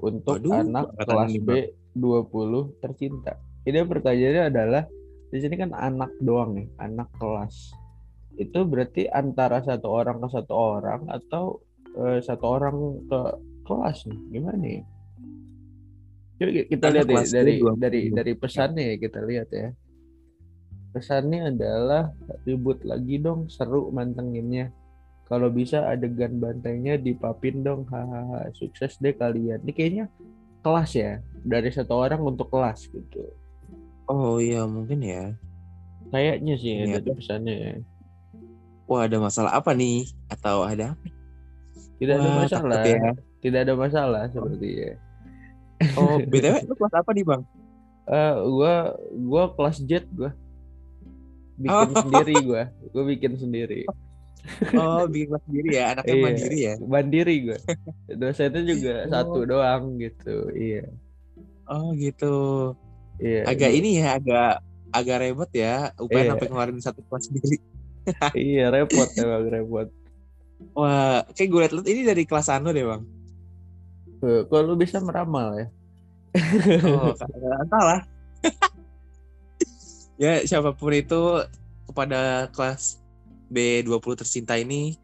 Untuk 0.00 0.42
Waduh, 0.42 0.52
anak 0.58 0.90
kelas 0.98 1.32
B 1.38 1.50
20 1.94 2.74
tercinta. 2.82 3.38
Ini 3.68 3.84
pertanyaannya 3.84 4.44
adalah 4.48 4.82
di 5.30 5.38
sini 5.38 5.54
kan 5.54 5.70
anak 5.76 6.10
doang 6.24 6.56
nih, 6.56 6.68
anak 6.80 7.12
kelas. 7.20 7.70
Itu 8.40 8.64
berarti 8.64 9.06
antara 9.06 9.60
satu 9.60 9.86
orang 9.86 10.18
ke 10.24 10.28
satu 10.32 10.54
orang 10.56 11.00
atau 11.12 11.60
eh, 11.94 12.18
satu 12.24 12.44
orang 12.46 12.76
ke 13.04 13.20
kelas 13.68 13.98
nih? 14.08 14.20
Gimana 14.32 14.58
nih? 14.58 14.80
Coba 16.40 16.50
kita 16.56 16.86
Anak 16.88 17.04
lihat 17.04 17.08
ya 17.12 17.24
dari 17.36 17.52
dua, 17.60 17.72
dari 17.76 18.00
20. 18.08 18.16
dari 18.16 18.32
pesannya 18.32 18.84
ya 18.88 18.96
kita 18.96 19.20
lihat 19.28 19.48
ya. 19.52 19.68
Pesannya 20.90 21.40
adalah 21.54 22.10
ribut 22.48 22.82
lagi 22.82 23.20
dong, 23.20 23.46
seru 23.46 23.92
mantenginnya. 23.92 24.72
Kalau 25.30 25.46
bisa 25.46 25.86
adegan 25.86 26.42
bantainya 26.42 26.98
dipapin 26.98 27.62
dong, 27.62 27.86
hahaha. 27.86 28.50
Sukses 28.56 28.98
deh 28.98 29.14
kalian. 29.14 29.62
Ini 29.62 29.70
kayaknya 29.76 30.04
kelas 30.64 30.90
ya, 30.98 31.22
dari 31.46 31.70
satu 31.70 31.94
orang 31.94 32.18
untuk 32.24 32.50
kelas 32.50 32.90
gitu. 32.90 33.22
Oh 34.10 34.42
iya 34.42 34.66
mungkin 34.66 34.98
ya. 35.00 35.38
Kayaknya 36.10 36.54
sih 36.58 36.70
ya 36.74 36.82
Iya. 36.82 36.94
dari 36.98 37.10
pesannya 37.14 37.54
ya. 37.54 37.72
Wah 38.84 39.06
ada 39.06 39.22
masalah 39.22 39.54
apa 39.54 39.70
nih? 39.70 40.10
Atau 40.26 40.66
ada 40.66 40.98
apa? 40.98 41.06
Tidak 41.96 42.14
ada 42.16 42.26
Wah, 42.26 42.36
masalah. 42.42 42.82
takut 42.82 42.90
ya. 42.90 43.10
Tidak 43.40 43.60
ada 43.62 43.74
masalah 43.78 44.22
seperti 44.28 44.68
ya. 44.74 44.92
Oh 45.94 46.18
btw 46.30 46.66
lu 46.66 46.74
kelas 46.74 46.92
apa 46.92 47.10
nih 47.14 47.24
bang? 47.24 47.42
Eh, 48.04 48.34
gua 48.50 48.74
gua 49.22 49.44
kelas 49.54 49.78
jet 49.86 50.04
gua. 50.10 50.34
Bikin 51.54 51.70
Oh. 51.70 52.02
sendiri 52.02 52.34
gua. 52.42 52.62
Gua 52.90 53.04
bikin 53.06 53.32
sendiri. 53.38 53.86
Oh 54.74 55.06
bikin 55.06 55.28
kelas 55.30 55.44
sendiri 55.46 55.68
ya, 55.70 55.84
anaknya 55.94 56.10
Iya. 56.10 56.24
mandiri 56.26 56.58
ya. 56.58 56.74
Mandiri 56.82 57.34
gua. 57.46 57.58
Dosennya 58.10 58.62
juga 58.66 58.94
Oh. 58.98 59.08
satu 59.08 59.38
doang 59.46 59.84
gitu. 59.96 60.36
Iya. 60.50 60.84
Oh 61.64 61.94
gitu. 61.94 62.34
Iya. 63.20 63.40
Agak 63.44 63.70
gua- 63.70 63.78
ini 63.78 63.90
ya, 64.00 64.08
agak 64.16 64.50
agak 64.90 65.16
repot 65.20 65.50
ya. 65.52 65.92
Upaya 65.96 66.22
Iya. 66.24 66.30
sampai 66.34 66.46
ngeluarin 66.48 66.80
satu 66.80 67.00
kelas 67.04 67.24
sendiri. 67.28 67.56
Iya, 68.34 68.72
repot 68.72 69.08
emang 69.14 69.44
repot. 69.46 69.88
Wah, 70.72 71.22
kayak 71.32 71.48
gue 71.48 71.60
liat 71.60 71.72
ini 71.86 72.02
dari 72.02 72.24
kelas 72.24 72.48
anu 72.48 72.72
deh 72.72 72.82
bang. 72.82 73.02
Kok 74.20 74.60
lu 74.60 74.74
bisa 74.76 75.00
meramal 75.00 75.56
ya? 75.56 75.66
Oh, 76.84 77.12
entah 77.64 77.82
lah. 77.84 78.00
ya 80.20 80.44
siapa 80.44 80.76
pun 80.76 80.92
itu 80.92 81.20
kepada 81.88 82.48
kelas 82.52 83.00
B20 83.48 84.14
tercinta 84.16 84.54
ini 84.54 84.94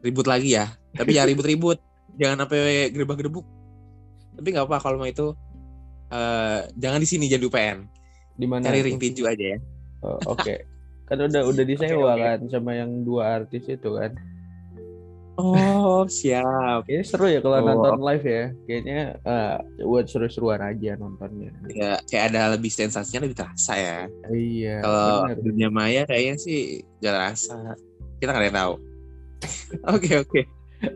ribut 0.00 0.24
lagi 0.24 0.56
ya. 0.56 0.72
Tapi 0.92 1.16
ya 1.16 1.24
ribut-ribut. 1.24 1.78
Jangan 2.16 2.44
sampai 2.44 2.92
gerebek-gerebuk. 2.92 3.44
Tapi 4.36 4.46
nggak 4.52 4.66
apa 4.68 4.76
kalau 4.80 5.00
mau 5.00 5.08
itu 5.08 5.32
eh 6.12 6.58
jangan 6.76 7.00
di 7.00 7.08
sini 7.08 7.24
jadi 7.26 7.40
UPN. 7.42 7.78
Di 8.32 8.44
mana? 8.44 8.62
Cari 8.62 8.80
ring 8.82 8.96
tinju 8.96 9.24
aja 9.24 9.56
ya. 9.56 9.58
Oh, 10.02 10.18
Oke. 10.28 10.68
Kan 11.06 11.18
udah 11.20 11.42
udah 11.44 11.64
disewa 11.70 12.12
oke. 12.12 12.20
kan 12.20 12.38
sama 12.48 12.74
yang 12.74 13.02
dua 13.02 13.40
artis 13.40 13.64
itu 13.66 13.90
kan. 13.92 14.12
Oh, 15.32 16.04
siap. 16.04 16.84
Kayaknya 16.84 17.04
seru 17.08 17.26
ya 17.26 17.40
kalau 17.40 17.56
Oh. 17.56 17.64
nonton 17.64 18.04
live 18.04 18.20
ya. 18.22 18.44
Kayaknya 18.62 19.00
eh, 19.18 19.56
buat 19.80 20.04
seru-seruan 20.04 20.60
aja 20.60 20.92
nontonnya. 20.94 21.48
Ya, 21.72 21.96
kayak 22.04 22.24
ada 22.30 22.52
lebih 22.52 22.68
sensasinya 22.68 23.24
lebih 23.24 23.40
terasa 23.40 23.72
ya. 23.74 23.98
Iya. 24.28 24.84
Kalau 24.84 25.08
dunia 25.40 25.72
maya 25.72 26.04
kayaknya 26.04 26.36
sih 26.36 26.58
gak 27.00 27.16
terasa. 27.16 27.56
Kita 28.20 28.28
nggak 28.28 28.38
ada 28.38 28.46
yang 28.46 28.58
tahu. 28.60 28.74
Oke 29.96 30.10
oke. 30.14 30.40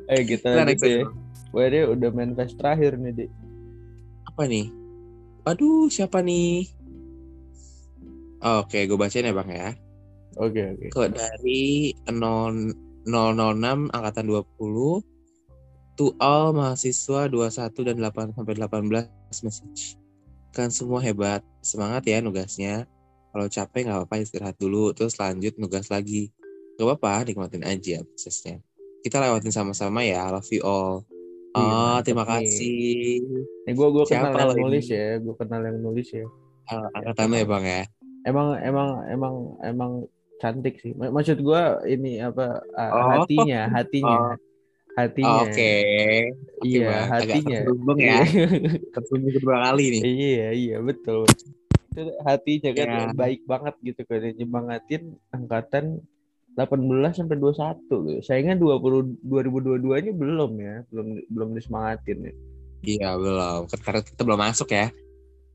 Eh 0.07 0.23
kita 0.23 0.47
lanjut 0.53 0.69
next 0.69 0.85
ya. 0.85 0.89
aja. 0.93 1.05
Wah 1.51 1.67
dia 1.67 1.83
udah 1.89 2.11
main 2.11 2.31
fest 2.31 2.55
terakhir 2.55 2.95
nih, 2.95 3.13
Dik. 3.17 3.31
Apa 4.29 4.43
nih? 4.45 4.69
Waduh, 5.47 5.87
siapa 5.87 6.27
nih? 6.27 6.67
Oke, 8.43 8.91
gue 8.91 8.99
bacain 8.99 9.23
ya 9.23 9.31
bang 9.31 9.51
ya. 9.55 9.69
Oke, 10.43 10.61
oke. 10.75 10.87
Kok 10.91 11.09
dari 11.15 11.95
0, 12.11 12.75
006 13.07 13.95
angkatan 13.95 14.27
20 14.27 15.07
to 15.95 16.13
all 16.19 16.51
mahasiswa 16.51 17.31
21 17.31 17.87
dan 17.87 17.97
8 18.03 18.35
sampai 18.35 18.55
18 18.59 19.47
message. 19.47 19.95
Kan 20.51 20.75
semua 20.75 20.99
hebat. 20.99 21.47
Semangat 21.63 22.03
ya 22.11 22.19
nugasnya. 22.19 22.85
Kalau 23.31 23.47
capek 23.47 23.87
nggak 23.87 23.99
apa-apa 24.03 24.27
istirahat 24.27 24.59
dulu 24.59 24.91
terus 24.99 25.15
lanjut 25.17 25.55
nugas 25.63 25.89
lagi. 25.95 26.35
Gak 26.77 26.85
apa-apa, 26.85 27.25
nikmatin 27.25 27.65
aja 27.65 28.05
prosesnya. 28.05 28.61
Kita 29.01 29.23
lewatin 29.23 29.55
sama-sama 29.55 30.05
ya. 30.05 30.29
Love 30.29 30.51
you 30.53 30.61
all. 30.67 31.07
Oh, 31.59 31.97
terima 32.01 32.23
nih. 32.23 32.31
kasih. 32.45 33.21
Nih 33.65 33.73
gua 33.73 33.89
gua 33.89 34.05
kenal 34.05 34.31
yang 34.31 34.51
ini? 34.51 34.63
nulis 34.63 34.87
ya, 34.87 35.07
gua 35.19 35.35
kenal 35.35 35.61
yang 35.61 35.79
nulis 35.79 36.09
ya. 36.11 36.27
Ah, 36.67 36.87
angkatan 36.93 37.33
ya 37.33 37.45
bang 37.45 37.65
ya. 37.65 37.83
Emang 38.23 38.49
emang 38.59 38.89
emang 39.07 39.35
emang 39.63 39.93
cantik 40.37 40.77
sih. 40.79 40.93
Mak- 40.93 41.11
Maksud 41.11 41.39
gua 41.41 41.63
ini 41.83 42.19
apa 42.19 42.61
Oh. 42.75 43.09
hatinya, 43.15 43.71
hatinya. 43.71 44.19
Oh. 44.33 44.37
Hatinya. 44.93 45.45
Oke. 45.45 45.73
Oke, 46.57 46.67
Iya, 46.67 46.89
Bang. 46.89 47.05
Agak 47.13 47.37
hatinya. 47.37 47.59
terhubung 47.63 47.99
ya. 48.01 48.19
Terhubung 48.93 49.31
kedua 49.31 49.57
kali 49.63 49.85
nih. 49.93 50.03
iya, 50.09 50.49
iya, 50.51 50.77
betul. 50.81 51.29
Itu 51.93 52.03
hatinya 52.25 52.71
kan 52.73 52.89
Ya. 52.89 53.01
baik 53.13 53.41
banget 53.45 53.75
gitu 53.83 54.03
kan 54.05 54.25
nyemangatin 54.25 55.03
angkatan 55.29 56.01
18 56.57 57.13
sampai 57.13 57.37
21 57.37 57.85
gitu. 57.85 58.21
Sayangnya 58.25 58.57
20 58.57 59.21
2022-nya 59.29 60.13
belum 60.17 60.53
ya, 60.57 60.77
belum 60.89 61.07
belum 61.29 61.49
disemangatin 61.53 62.33
ya. 62.33 62.35
Iya 62.81 63.11
belum. 63.21 63.61
Karena 63.85 64.01
kita 64.01 64.21
belum 64.25 64.41
masuk 64.41 64.69
ya. 64.73 64.89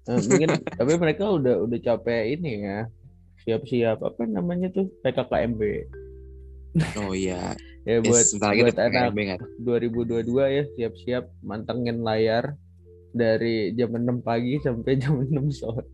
Eh, 0.06 0.22
mungkin 0.30 0.50
tapi 0.80 0.92
mereka 1.02 1.26
udah 1.34 1.66
udah 1.66 1.80
capek 1.82 2.38
ini 2.38 2.52
ya. 2.62 2.80
Siap-siap 3.42 3.98
apa 4.06 4.22
namanya 4.30 4.70
tuh 4.70 4.94
PKKMB. 5.02 5.62
Oh 7.02 7.18
iya. 7.18 7.58
Ya 7.82 7.98
Yes, 7.98 8.14
buat 8.14 8.26
sebentar 8.30 8.50
lagi 8.54 8.62
buat 8.62 8.78
anak 8.78 8.94
PKKMB 8.94 9.20
kan. 9.26 9.40
2022 9.66 10.54
ya 10.54 10.64
siap-siap 10.78 11.26
mantengin 11.42 12.06
layar 12.06 12.54
dari 13.10 13.74
jam 13.74 13.90
6 13.98 14.22
pagi 14.22 14.62
sampai 14.62 15.02
jam 15.02 15.18
6 15.18 15.34
sore. 15.50 15.90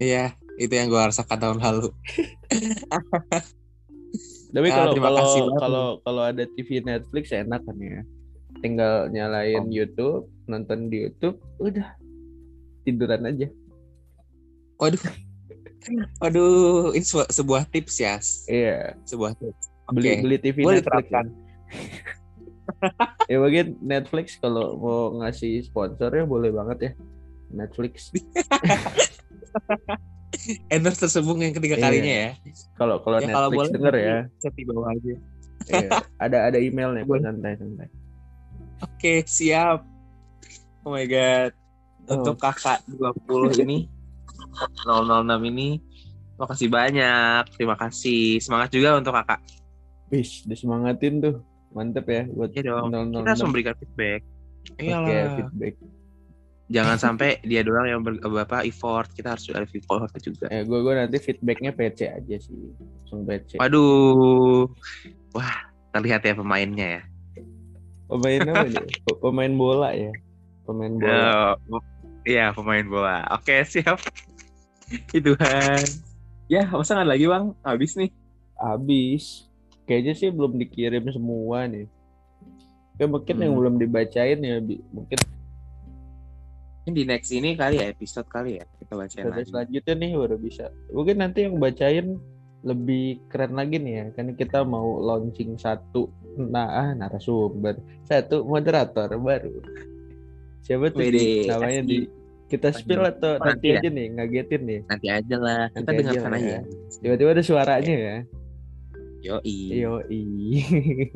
Iya, 0.00 0.32
itu 0.56 0.72
yang 0.72 0.88
gue 0.88 0.96
rasakan 0.96 1.36
tahun 1.36 1.58
lalu. 1.60 1.92
Tapi 4.50 4.68
Ah, 4.68 4.74
kalau 4.90 4.94
kalau 4.98 5.24
kalau 5.54 5.84
kalau 6.02 6.22
ada 6.24 6.42
TV 6.44 6.82
Netflix 6.82 7.30
enak 7.30 7.62
kan 7.62 7.76
ya. 7.78 8.02
Tinggal 8.60 9.08
nyalain 9.08 9.62
Oh. 9.62 9.72
YouTube, 9.72 10.26
nonton 10.44 10.86
di 10.86 11.06
YouTube, 11.06 11.38
udah 11.56 11.94
tiduran 12.82 13.24
aja. 13.24 13.46
Waduh. 14.76 15.00
Waduh, 16.20 16.92
ini 16.92 17.00
sebuah, 17.00 17.28
sebuah 17.30 17.62
tips 17.68 17.94
ya. 17.96 18.20
Iya, 18.46 19.00
Sebuah 19.06 19.32
tips. 19.34 19.64
beli 19.88 20.08
Oke. 20.12 20.20
beli 20.22 20.36
TV 20.38 20.56
Boleh 20.60 20.78
Netflix. 20.78 20.84
diterapkan. 20.84 21.26
Ya. 21.26 21.36
ya 23.32 23.36
mungkin 23.38 23.66
Netflix 23.80 24.26
kalau 24.36 24.76
mau 24.76 25.00
ngasih 25.18 25.62
sponsor 25.62 26.10
ya 26.10 26.24
boleh 26.24 26.50
banget 26.50 26.78
ya. 26.80 26.92
Netflix. 27.50 28.10
Endorse 30.72 31.00
tersebut 31.00 31.34
yang 31.36 31.52
ketiga 31.52 31.76
Iya. 31.76 31.82
kalinya 31.82 32.14
ya. 32.14 32.30
Kalau 32.74 32.96
kalau 33.00 33.18
Ya 33.18 33.28
kalau 33.28 33.48
Netflix 33.48 33.58
boleh 33.58 33.70
denger 33.74 33.94
ya. 33.96 34.18
chat 34.38 34.52
di 34.54 34.64
bawah 34.64 34.88
aja. 34.88 35.14
Iya, 35.62 35.88
ada 36.16 36.38
ada 36.48 36.58
emailnya 36.58 37.04
Boleh. 37.04 37.22
santai 37.22 37.52
santai. 37.54 37.88
Oke, 38.80 39.14
siap. 39.24 39.84
Oh 40.82 40.94
my 40.94 41.04
god. 41.04 41.52
Oh. 42.06 42.16
Untuk 42.16 42.40
kakak 42.40 42.80
20 42.88 43.60
ini 43.64 43.84
006 44.82 45.20
ini 45.46 45.68
makasih 46.36 46.68
banyak. 46.68 47.42
Terima 47.54 47.76
kasih. 47.76 48.40
Semangat 48.40 48.72
juga 48.72 48.96
untuk 48.96 49.12
kakak. 49.12 49.40
Wis, 50.08 50.42
disemangatin 50.42 51.20
tuh. 51.20 51.36
Mantep 51.70 52.06
ya 52.08 52.22
buat 52.26 52.50
Iya 52.50 52.62
dong. 52.66 52.90
006. 52.90 53.14
Kita 53.14 53.30
harus 53.30 53.44
memberikan 53.44 53.74
feedback. 53.76 54.20
Oke, 54.70 54.82
Iyalah. 54.82 55.28
feedback. 55.36 55.74
Jangan 56.70 56.96
sampai 57.02 57.42
dia 57.42 57.66
doang 57.66 57.82
yang 57.82 58.00
ber, 58.00 58.14
bapak 58.22 58.62
effort. 58.62 59.10
Kita 59.10 59.34
harus 59.34 59.50
ada 59.50 59.66
effort 59.66 60.14
juga. 60.22 60.46
Eh, 60.54 60.62
gue 60.62 60.78
gue 60.78 60.94
nanti 60.94 61.18
feedbacknya 61.18 61.74
PC 61.74 62.06
aja 62.06 62.36
sih, 62.38 62.54
langsung 62.78 63.26
PC. 63.26 63.58
Waduh. 63.58 64.70
Wah, 65.34 65.66
terlihat 65.90 66.22
ya 66.22 66.38
pemainnya 66.38 66.86
ya. 66.86 67.02
Pemain 68.06 68.42
apa 68.54 68.66
dia? 68.70 68.86
Pemain 69.22 69.50
bola 69.50 69.90
ya, 69.94 70.14
pemain 70.62 70.94
bola. 70.94 71.58
Iya, 72.22 72.54
pemain 72.54 72.86
bola. 72.86 73.26
Oke, 73.34 73.66
siap. 73.66 73.98
Ituhan. 75.16 75.82
Ya, 76.46 76.66
masa 76.70 76.98
nggak 76.98 77.10
lagi 77.10 77.26
bang? 77.26 77.44
Habis 77.62 77.98
nih. 77.98 78.10
Habis. 78.54 79.46
Kayaknya 79.86 80.14
sih 80.14 80.30
belum 80.30 80.54
dikirim 80.54 81.02
semua 81.10 81.66
nih. 81.66 81.86
Ya 82.94 83.06
mungkin 83.10 83.34
yang 83.38 83.54
Hmm. 83.54 83.58
belum 83.58 83.74
dibacain 83.78 84.38
ya, 84.38 84.58
bi- 84.62 84.82
mungkin 86.80 86.92
Ini 86.92 86.96
di 86.96 87.04
next 87.04 87.30
ini 87.36 87.50
kali 87.56 87.76
ya, 87.76 87.86
episode 87.92 88.28
kali 88.32 88.56
ya. 88.56 88.64
Kita 88.80 88.92
bacain 88.96 89.28
episode 89.28 89.36
lagi. 89.36 89.50
selanjutnya 89.52 89.94
nih 90.00 90.10
baru 90.16 90.36
bisa. 90.40 90.64
Mungkin 90.88 91.16
nanti 91.20 91.38
yang 91.44 91.54
bacain 91.60 92.06
lebih 92.60 93.04
keren 93.28 93.56
lagi 93.56 93.76
nih 93.80 93.94
ya, 93.96 94.04
kan 94.16 94.26
kita 94.36 94.64
mau 94.64 95.00
launching 95.00 95.56
satu 95.56 96.12
nah 96.36 96.68
ah, 96.68 96.90
narasumber, 96.96 97.76
satu 98.04 98.44
moderator 98.44 99.08
baru. 99.16 99.60
Siapa 100.64 100.92
tuh 100.92 101.00
Wede, 101.00 101.48
namanya 101.48 101.80
di 101.84 101.98
kita 102.50 102.74
spill 102.74 103.06
atau 103.06 103.38
Oh, 103.38 103.46
nanti 103.46 103.70
nanti 103.70 103.76
ya? 103.76 103.78
aja 103.80 103.88
nih 103.92 104.06
ngagetin 104.16 104.62
nih. 104.66 104.80
Nanti 104.88 105.06
aja 105.08 105.36
lah. 105.38 105.62
Kita 105.70 105.78
Nanti 105.80 105.94
dengarkan 106.02 106.32
aja. 106.36 106.48
ya. 106.48 106.60
Tiba-tiba 107.00 107.30
ada 107.32 107.44
suaranya 107.44 107.96
ya. 107.96 108.16
Yoi. 109.20 109.56
Yoi. 109.84 110.22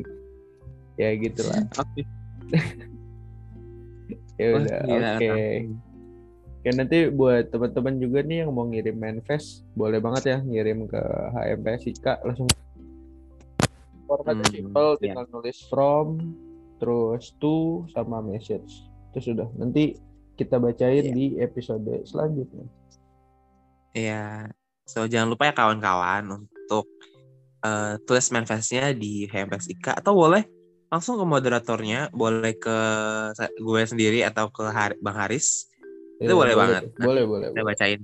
ya 1.00 1.08
gitulah. 1.18 1.60
Oke. 1.76 2.02
Ya 4.34 4.46
Wah, 4.50 4.60
udah, 4.62 4.78
gila, 4.82 5.10
oke. 5.16 5.32
Oke, 6.64 6.70
nanti 6.72 6.98
buat 7.12 7.52
teman-teman 7.52 7.94
juga 8.00 8.18
nih 8.24 8.42
yang 8.42 8.50
mau 8.50 8.64
ngirim 8.64 8.96
manifest, 8.96 9.68
boleh 9.76 10.00
banget 10.00 10.22
ya 10.32 10.38
ngirim 10.40 10.88
ke 10.88 11.00
HMPSIK 11.36 12.24
langsung 12.24 12.48
formatnya 14.08 14.44
Hmm, 14.48 14.52
simple, 14.52 14.88
iya. 14.96 15.00
tinggal 15.00 15.26
nulis 15.28 15.58
from, 15.68 16.06
terus 16.80 17.36
to 17.36 17.84
sama 17.92 18.20
message. 18.20 18.88
Itu 19.12 19.32
sudah. 19.32 19.48
Nanti 19.54 19.96
kita 20.34 20.56
bacain 20.58 21.04
Iya. 21.04 21.14
di 21.14 21.26
episode 21.38 21.88
selanjutnya. 22.04 22.64
Iya. 23.94 24.50
So 24.84 25.06
jangan 25.06 25.30
lupa 25.30 25.48
ya 25.48 25.54
kawan-kawan 25.54 26.26
untuk 26.32 26.88
eh, 27.60 27.96
tulis 28.04 28.28
manifestnya 28.28 28.92
di 28.92 29.24
HMPS 29.24 29.72
IKA 29.72 30.00
atau 30.00 30.12
boleh 30.12 30.44
langsung 30.94 31.18
ke 31.18 31.26
moderatornya, 31.26 32.14
boleh 32.14 32.54
ke 32.54 32.78
gue 33.58 33.82
sendiri 33.82 34.22
atau 34.22 34.46
ke 34.48 34.62
Har- 34.64 34.94
Bang 35.02 35.18
Haris. 35.18 35.66
Itu 36.22 36.38
boleh 36.38 36.54
banget. 36.54 36.86
tuh. 36.94 37.02
Boleh, 37.02 37.24
boleh. 37.26 37.48
Kita 37.50 37.58
boleh. 37.58 37.74
bacain. 37.74 38.00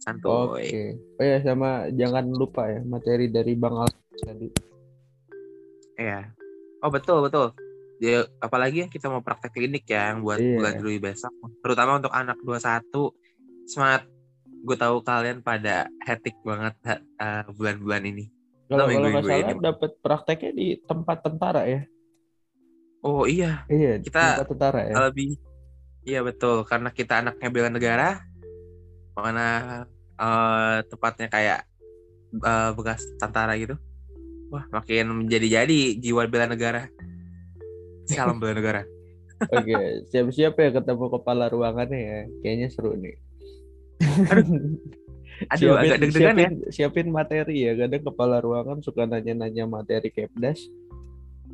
Santuy. 0.00 0.32
Oke. 0.66 0.82
Oh 1.20 1.24
ya 1.24 1.38
sama 1.44 1.70
jangan 1.92 2.24
lupa 2.26 2.66
ya 2.66 2.80
materi 2.82 3.28
dari 3.28 3.52
Bang 3.54 3.76
Al 3.76 3.92
tadi. 4.18 4.48
Iya. 5.94 6.32
Oh 6.82 6.90
betul 6.90 7.22
betul. 7.22 7.54
Dia 8.02 8.26
apalagi 8.40 8.82
ya 8.82 8.88
kita 8.88 9.06
mau 9.06 9.22
praktek 9.22 9.54
klinik 9.54 9.86
ya 9.86 10.10
yang 10.10 10.26
buat 10.26 10.42
Iya. 10.42 10.58
bulan 10.58 10.74
Juli 10.82 10.98
besok. 10.98 11.30
Terutama 11.62 12.02
untuk 12.02 12.10
anak 12.10 12.34
21 12.42 13.14
semangat. 13.62 14.02
Gue 14.62 14.74
tahu 14.74 15.02
kalian 15.02 15.38
pada 15.38 15.86
hectic 16.02 16.34
banget 16.42 16.74
eh, 16.86 17.44
bulan-bulan 17.52 18.02
ini. 18.02 18.26
Kalau 18.66 18.88
Nah, 18.88 18.94
nggak 18.96 19.22
salah 19.22 19.58
dapat 19.60 19.90
prakteknya 20.00 20.50
di 20.50 20.66
tempat 20.80 21.18
tentara 21.20 21.62
ya. 21.62 21.82
Oh 23.02 23.26
iya, 23.26 23.66
Iya, 23.66 23.98
Kita- 23.98 24.46
tentara 24.46 24.86
ya. 24.86 24.94
lebih 25.10 25.34
iya 26.02 26.18
betul 26.22 26.62
karena 26.66 26.90
kita 26.94 27.18
anaknya 27.22 27.48
bela 27.50 27.70
negara. 27.70 28.22
Mana 29.18 29.46
eh, 30.16 30.76
tepatnya 30.86 31.26
kayak 31.26 31.60
eh, 32.38 32.70
bekas 32.78 33.02
tentara 33.18 33.58
gitu. 33.58 33.74
Wah, 34.54 34.68
makin 34.70 35.26
menjadi-jadi 35.26 35.98
jiwa 35.98 36.30
bela 36.30 36.46
negara. 36.46 36.86
Salam 38.06 38.38
bela 38.38 38.54
negara. 38.54 38.82
Oke, 39.56 40.06
siap-siap 40.14 40.54
ya 40.54 40.70
ketemu 40.70 41.06
kepala 41.18 41.50
ruangannya 41.50 41.98
ya. 41.98 42.20
Kayaknya 42.44 42.68
seru 42.70 42.94
nih. 42.94 43.18
Aduh, 45.50 45.74
agak 45.82 45.98
deg-degan 45.98 46.36
ya. 46.38 46.46
siapin, 46.46 46.52
siapin 46.70 47.08
materi 47.10 47.66
ya. 47.66 47.74
Kadang 47.74 48.06
kepala 48.06 48.38
ruangan 48.38 48.78
suka 48.78 49.10
nanya-nanya 49.10 49.66
materi 49.66 50.14
kepdas. 50.14 50.62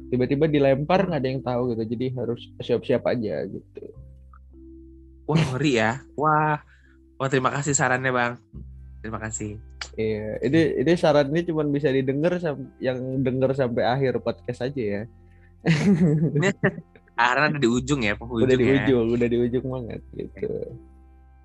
Tiba-tiba 0.09 0.49
dilempar 0.49 1.05
nggak 1.05 1.21
ada 1.21 1.29
yang 1.29 1.43
tahu 1.45 1.77
gitu. 1.77 1.85
Jadi 1.97 2.07
harus 2.17 2.41
siap-siap 2.61 3.05
aja 3.09 3.45
gitu. 3.45 3.85
Wah, 5.29 5.41
ngeri 5.53 5.73
ya. 5.77 6.01
Wah. 6.17 6.61
Wah, 7.19 7.29
terima 7.29 7.51
kasih 7.53 7.77
sarannya, 7.77 8.15
Bang. 8.15 8.41
Terima 9.05 9.21
kasih. 9.21 9.61
Iya, 9.99 10.39
ini 10.47 10.61
ini 10.87 10.93
saran 10.95 11.27
ini 11.35 11.43
cuma 11.43 11.67
bisa 11.67 11.91
didengar 11.91 12.39
yang 12.79 12.99
denger 13.19 13.51
sampai 13.59 13.83
akhir 13.83 14.23
podcast 14.23 14.63
aja 14.71 14.79
ya. 14.79 15.03
Karena 17.19 17.51
ada 17.51 17.59
di 17.59 17.67
ujung 17.67 18.07
ya, 18.07 18.15
penghujung 18.15 18.47
udah 18.47 18.55
di 18.55 18.67
ya. 18.67 18.75
ujung, 18.79 19.07
udah 19.19 19.27
di 19.27 19.39
ujung 19.43 19.67
banget 19.67 20.01
gitu. 20.15 20.51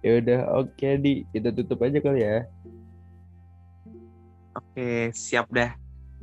Ya 0.05 0.11
udah, 0.22 0.39
oke 0.61 0.89
di 1.01 1.26
kita 1.34 1.49
tutup 1.49 1.82
aja 1.82 1.97
kali 1.97 2.22
ya. 2.22 2.45
Oke, 4.53 5.09
siap 5.18 5.49
dah. 5.49 5.74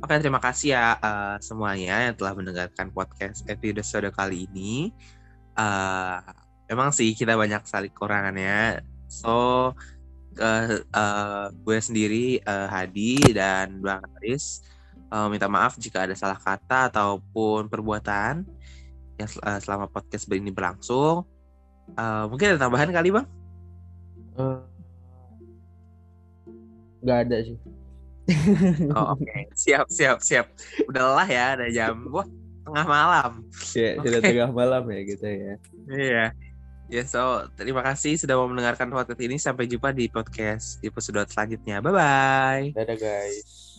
Oke, 0.01 0.17
terima 0.17 0.41
kasih 0.41 0.73
ya 0.73 0.97
eh, 0.97 1.35
semuanya 1.45 2.09
yang 2.09 2.17
telah 2.17 2.33
mendengarkan 2.33 2.89
podcast 2.89 3.45
episode 3.45 4.09
kali 4.09 4.49
ini. 4.49 4.89
Eh, 5.53 6.17
emang 6.73 6.89
sih 6.89 7.13
kita 7.13 7.37
banyak 7.37 7.61
sekali 7.69 7.93
kekurangannya. 7.93 8.81
So, 9.05 9.71
eh, 10.41 10.81
eh, 10.81 11.45
gue 11.53 11.77
sendiri 11.77 12.41
eh, 12.41 12.67
Hadi 12.67 13.29
dan 13.29 13.77
Bang 13.77 14.01
Aris 14.17 14.65
eh, 15.13 15.27
minta 15.29 15.45
maaf 15.45 15.77
jika 15.77 16.09
ada 16.09 16.17
salah 16.17 16.41
kata 16.41 16.89
ataupun 16.89 17.69
perbuatan 17.69 18.41
yang 19.21 19.29
eh, 19.29 19.59
selama 19.61 19.85
podcast 19.85 20.25
ini 20.33 20.49
berlangsung. 20.49 21.29
Eh, 21.93 22.25
mungkin 22.25 22.57
ada 22.57 22.59
tambahan 22.65 22.89
kali, 22.89 23.13
Bang? 23.13 23.29
Eh, 24.33 24.59
nggak 27.05 27.19
ada 27.29 27.37
sih. 27.45 27.80
Oh, 28.95 29.17
oke. 29.17 29.37
Siap, 29.57 29.89
siap, 29.89 30.21
siap. 30.21 30.47
Udah 30.87 31.01
lelah 31.11 31.27
ya, 31.29 31.45
ada 31.57 31.67
jam 31.73 32.05
wah 32.09 32.27
tengah 32.65 32.85
malam. 32.85 33.31
Ya, 33.73 33.97
sudah 33.99 34.19
Oke. 34.21 34.29
tengah 34.31 34.51
malam 34.53 34.83
ya 34.87 34.99
gitu 35.03 35.25
ya. 35.25 35.53
Iya. 35.89 36.25
Ya, 36.91 37.07
so 37.07 37.47
terima 37.55 37.79
kasih 37.87 38.19
sudah 38.19 38.35
mau 38.35 38.51
mendengarkan 38.51 38.91
podcast 38.91 39.21
ini. 39.23 39.39
Sampai 39.39 39.65
jumpa 39.65 39.95
di 39.95 40.11
podcast 40.11 40.77
episode 40.83 41.23
selanjutnya. 41.31 41.79
Bye 41.79 41.93
bye. 41.95 42.65
Dadah 42.75 42.97
guys. 42.99 43.70